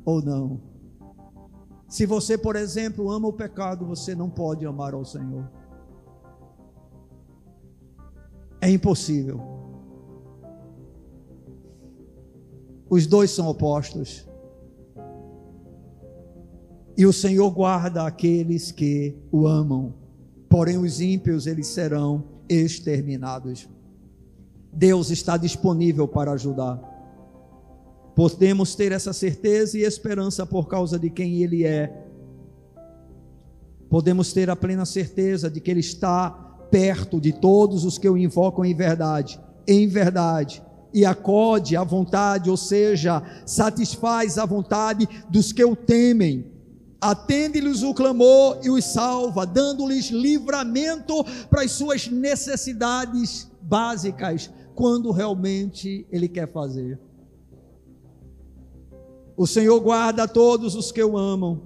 ou 0.04 0.22
não. 0.22 0.60
Se 1.88 2.06
você, 2.06 2.36
por 2.36 2.56
exemplo, 2.56 3.10
ama 3.10 3.28
o 3.28 3.32
pecado, 3.32 3.86
você 3.86 4.14
não 4.14 4.28
pode 4.28 4.66
amar 4.66 4.94
ao 4.94 5.04
Senhor. 5.04 5.48
É 8.60 8.70
impossível. 8.70 9.40
Os 12.88 13.06
dois 13.06 13.30
são 13.30 13.48
opostos. 13.48 14.28
E 16.96 17.06
o 17.06 17.12
Senhor 17.12 17.50
guarda 17.50 18.06
aqueles 18.06 18.70
que 18.70 19.16
o 19.32 19.46
amam, 19.46 19.94
porém 20.54 20.78
os 20.78 21.00
ímpios 21.00 21.48
eles 21.48 21.66
serão 21.66 22.22
exterminados. 22.48 23.68
Deus 24.72 25.10
está 25.10 25.36
disponível 25.36 26.06
para 26.06 26.30
ajudar. 26.30 26.80
Podemos 28.14 28.76
ter 28.76 28.92
essa 28.92 29.12
certeza 29.12 29.76
e 29.76 29.82
esperança 29.82 30.46
por 30.46 30.68
causa 30.68 30.96
de 30.96 31.10
quem 31.10 31.42
Ele 31.42 31.64
é. 31.64 31.92
Podemos 33.90 34.32
ter 34.32 34.48
a 34.48 34.54
plena 34.54 34.86
certeza 34.86 35.50
de 35.50 35.60
que 35.60 35.72
Ele 35.72 35.80
está 35.80 36.30
perto 36.70 37.20
de 37.20 37.32
todos 37.32 37.84
os 37.84 37.98
que 37.98 38.08
o 38.08 38.16
invocam 38.16 38.64
em 38.64 38.76
verdade, 38.76 39.40
em 39.66 39.88
verdade, 39.88 40.62
e 40.92 41.04
acode 41.04 41.76
à 41.76 41.82
vontade, 41.82 42.48
ou 42.48 42.56
seja, 42.56 43.24
satisfaz 43.44 44.38
a 44.38 44.46
vontade 44.46 45.08
dos 45.28 45.52
que 45.52 45.64
o 45.64 45.74
temem. 45.74 46.53
Atende-lhes 47.04 47.82
o 47.82 47.92
clamor 47.92 48.60
e 48.62 48.70
os 48.70 48.82
salva, 48.82 49.44
dando-lhes 49.44 50.06
livramento 50.06 51.22
para 51.50 51.60
as 51.60 51.72
suas 51.72 52.08
necessidades 52.08 53.46
básicas, 53.60 54.50
quando 54.74 55.10
realmente 55.10 56.06
Ele 56.10 56.26
quer 56.26 56.50
fazer. 56.50 56.98
O 59.36 59.46
Senhor 59.46 59.78
guarda 59.80 60.26
todos 60.26 60.74
os 60.74 60.90
que 60.90 61.04
o 61.04 61.18
amam, 61.18 61.60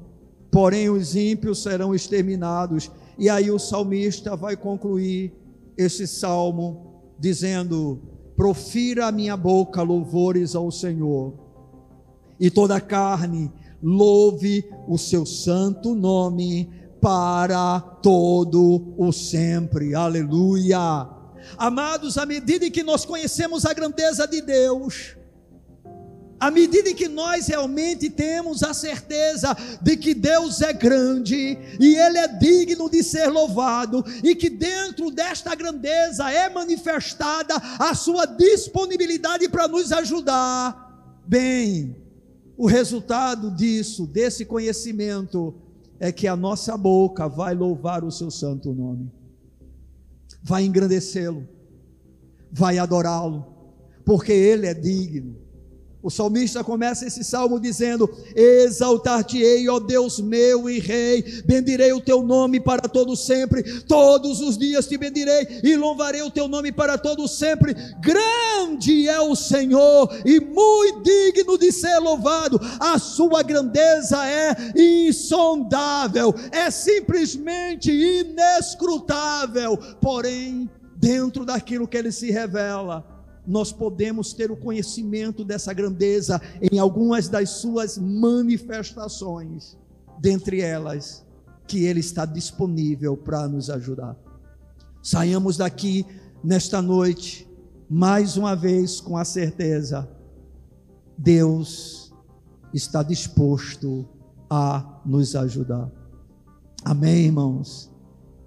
porém 0.51 0.91
os 0.91 1.15
ímpios 1.15 1.63
serão 1.63 1.95
exterminados. 1.95 2.91
E 3.17 3.31
aí 3.31 3.49
o 3.49 3.61
salmista 3.61 4.35
vai 4.35 4.57
concluir 4.57 5.33
esse 5.77 6.09
salmo 6.09 7.01
dizendo: 7.17 8.01
Profira 8.35 9.07
a 9.07 9.13
minha 9.13 9.37
boca 9.37 9.83
louvores 9.83 10.57
ao 10.57 10.73
Senhor, 10.73 11.33
e 12.41 12.51
toda 12.51 12.75
a 12.75 12.81
carne 12.81 13.53
louve 13.83 14.65
o 14.87 14.99
seu 14.99 15.25
santo 15.25 15.95
nome 15.95 16.69
para 17.01 17.81
todo 17.81 18.95
o 18.97 19.13
sempre. 19.13 19.95
Aleluia. 19.95 21.09
Amados, 21.57 22.19
à 22.19 22.27
medida 22.27 22.67
em 22.67 22.71
que 22.71 22.83
nós 22.83 23.05
conhecemos 23.05 23.65
a 23.65 23.73
grandeza 23.73 24.27
de 24.27 24.43
Deus, 24.43 25.17
à 26.39 26.51
medida 26.51 26.95
que 26.95 27.09
nós 27.09 27.49
realmente 27.49 28.11
temos 28.11 28.63
a 28.63 28.73
certeza 28.73 29.57
de 29.81 29.97
que 29.97 30.15
Deus 30.15 30.61
é 30.61 30.73
grande 30.73 31.59
e 31.81 31.97
Ele 31.97 32.19
é 32.19 32.29
digno 32.29 32.89
de 32.89 33.03
ser 33.03 33.29
louvado, 33.29 34.05
e 34.23 34.35
que 34.35 34.49
dentro 34.49 35.11
desta 35.11 35.55
grandeza 35.55 36.31
é 36.31 36.49
manifestada 36.49 37.55
a 37.79 37.95
Sua 37.95 38.27
disponibilidade 38.27 39.49
para 39.49 39.67
nos 39.67 39.91
ajudar, 39.91 41.23
bem, 41.27 41.97
o 42.59 42.67
resultado 42.67 43.53
disso, 43.53 44.05
desse 44.05 44.45
conhecimento, 44.45 45.55
é 46.01 46.11
que 46.11 46.27
a 46.27 46.35
nossa 46.35 46.77
boca 46.77 47.29
vai 47.29 47.55
louvar 47.55 48.03
o 48.03 48.11
seu 48.11 48.33
santo 48.33 48.73
nome, 48.73 49.09
vai 50.43 50.65
engrandecê-lo, 50.65 51.49
vai 52.51 52.77
adorá-lo, 52.77 53.47
porque 54.05 54.33
ele 54.33 54.67
é 54.67 54.75
digno. 54.75 55.37
O 56.01 56.11
salmista 56.11 56.63
começa 56.63 57.07
esse 57.07 57.25
salmo 57.25 57.59
dizendo: 57.59 58.09
Exaltar-te-ei, 58.35 59.69
ó 59.69 59.81
Deus 59.81 60.21
meu 60.21 60.71
e 60.71 60.79
Rei, 60.79 61.43
bendirei 61.45 61.93
o 61.93 62.01
teu 62.01 62.23
nome 62.23 62.61
para 62.61 62.83
todo 62.83 63.17
sempre, 63.17 63.83
todos 63.83 64.41
os 64.41 64.57
dias 64.57 64.87
te 64.87 64.97
bendirei 64.97 65.61
e 65.65 65.75
louvarei 65.75 66.23
o 66.23 66.31
teu 66.31 66.47
nome 66.47 66.71
para 66.71 66.97
todo 66.97 67.27
sempre. 67.27 67.75
Grande 68.01 69.09
é 69.09 69.21
o 69.21 69.35
Senhor 69.35 70.09
e 70.25 70.39
muito 70.39 71.03
digno 71.03 71.59
de 71.59 71.73
ser 71.73 71.99
louvado, 71.99 72.61
a 72.79 72.97
sua 72.99 73.43
grandeza 73.43 74.25
é 74.25 74.55
insondável, 74.77 76.33
é 76.53 76.71
simplesmente 76.71 77.91
inescrutável, 77.91 79.77
porém, 80.01 80.71
dentro 80.97 81.45
daquilo 81.45 81.89
que 81.89 81.97
ele 81.97 82.13
se 82.13 82.31
revela 82.31 83.18
nós 83.49 83.73
podemos 83.73 84.35
ter 84.35 84.51
o 84.51 84.57
conhecimento 84.57 85.43
dessa 85.43 85.73
grandeza 85.73 86.39
em 86.71 86.79
algumas 86.79 87.31
das 87.31 87.49
suas 87.49 87.97
manifestações, 87.97 89.75
dentre 90.21 90.61
elas, 90.61 91.25
que 91.67 91.85
Ele 91.85 92.01
está 92.01 92.27
disponível 92.27 93.17
para 93.17 93.49
nos 93.49 93.71
ajudar. 93.71 94.15
Saiamos 95.03 95.57
daqui 95.57 96.05
nesta 96.45 96.83
noite, 96.83 97.49
mais 97.89 98.37
uma 98.37 98.55
vez, 98.55 99.01
com 99.01 99.17
a 99.17 99.25
certeza: 99.25 100.07
Deus 101.17 102.13
está 102.75 103.03
disposto 103.03 104.07
a 104.51 105.01
nos 105.07 105.35
ajudar. 105.35 105.91
Amém, 106.85 107.25
irmãos? 107.25 107.91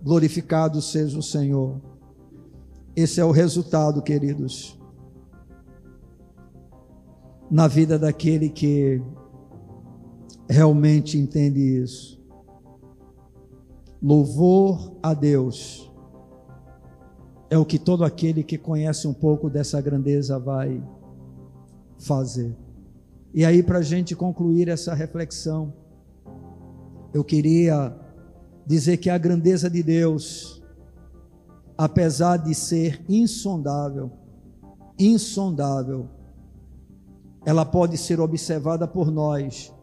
Glorificado 0.03 0.79
seja 0.79 1.17
o 1.17 1.23
Senhor. 1.23 1.81
Esse 2.95 3.19
é 3.19 3.25
o 3.25 3.31
resultado, 3.31 3.99
queridos 4.03 4.79
na 7.51 7.67
vida 7.67 7.99
daquele 7.99 8.49
que 8.49 9.01
realmente 10.49 11.17
entende 11.17 11.59
isso. 11.59 12.17
Louvor 14.01 14.97
a 15.03 15.13
Deus 15.13 15.91
é 17.49 17.57
o 17.57 17.65
que 17.65 17.77
todo 17.77 18.05
aquele 18.05 18.41
que 18.41 18.57
conhece 18.57 19.05
um 19.05 19.13
pouco 19.13 19.49
dessa 19.49 19.81
grandeza 19.81 20.39
vai 20.39 20.81
fazer. 21.99 22.55
E 23.33 23.43
aí, 23.43 23.61
para 23.61 23.79
a 23.79 23.83
gente 23.83 24.15
concluir 24.15 24.69
essa 24.69 24.93
reflexão, 24.93 25.73
eu 27.13 27.23
queria 27.23 27.93
dizer 28.65 28.97
que 28.97 29.09
a 29.09 29.17
grandeza 29.17 29.69
de 29.69 29.83
Deus, 29.83 30.63
apesar 31.77 32.37
de 32.37 32.55
ser 32.55 33.03
insondável, 33.09 34.09
insondável, 34.97 36.09
ela 37.45 37.65
pode 37.65 37.97
ser 37.97 38.19
observada 38.19 38.87
por 38.87 39.11
nós 39.11 39.73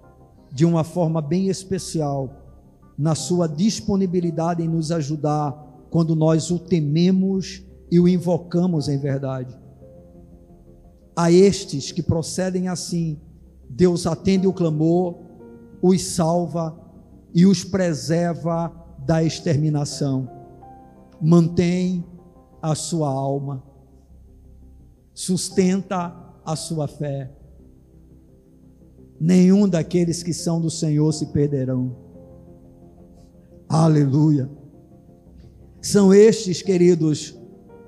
de 0.52 0.64
uma 0.64 0.84
forma 0.84 1.20
bem 1.20 1.48
especial, 1.48 2.30
na 2.96 3.14
sua 3.14 3.46
disponibilidade 3.46 4.62
em 4.62 4.68
nos 4.68 4.90
ajudar 4.90 5.52
quando 5.90 6.16
nós 6.16 6.50
o 6.50 6.58
tememos 6.58 7.62
e 7.90 8.00
o 8.00 8.08
invocamos 8.08 8.88
em 8.88 8.98
verdade. 8.98 9.56
A 11.14 11.30
estes 11.30 11.92
que 11.92 12.02
procedem 12.02 12.68
assim, 12.68 13.20
Deus 13.68 14.06
atende 14.06 14.46
o 14.46 14.52
clamor, 14.52 15.16
os 15.82 16.02
salva 16.02 16.76
e 17.34 17.46
os 17.46 17.64
preserva 17.64 18.72
da 19.04 19.22
exterminação. 19.22 20.28
Mantém 21.20 22.04
a 22.62 22.74
sua 22.74 23.08
alma, 23.08 23.62
sustenta 25.12 26.14
a 26.44 26.56
sua 26.56 26.88
fé 26.88 27.37
nenhum 29.20 29.68
daqueles 29.68 30.22
que 30.22 30.32
são 30.32 30.60
do 30.60 30.70
Senhor 30.70 31.12
se 31.12 31.26
perderão. 31.26 31.96
Aleluia. 33.68 34.48
São 35.80 36.12
estes, 36.12 36.62
queridos, 36.62 37.36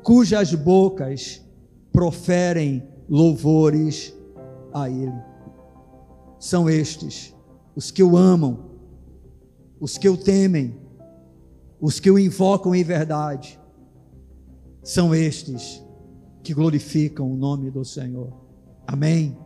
cujas 0.03 0.55
bocas 0.55 1.45
proferem 1.93 2.83
louvores 3.09 4.15
a 4.73 4.89
Ele. 4.89 5.13
São 6.39 6.69
estes, 6.69 7.35
os 7.75 7.91
que 7.91 8.03
o 8.03 8.17
amam, 8.17 8.71
os 9.79 9.99
que 9.99 10.09
o 10.09 10.17
temem, 10.17 10.79
os 11.81 11.99
que 11.99 12.11
o 12.11 12.19
invocam 12.19 12.75
em 12.75 12.85
verdade. 12.85 13.59
São 14.83 15.15
estes 15.15 15.83
que 16.43 16.55
glorificam 16.55 17.31
o 17.31 17.37
nome 17.37 17.71
do 17.71 17.85
Senhor. 17.85 18.33
Amém. 18.87 19.37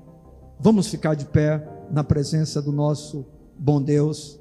Vamos 0.61 0.87
ficar 0.87 1.15
de 1.15 1.27
pé 1.27 1.74
na 1.95 2.03
presença 2.03 2.61
do 2.61 2.73
nosso 2.73 3.25
bom 3.57 3.81
Deus. 3.81 4.41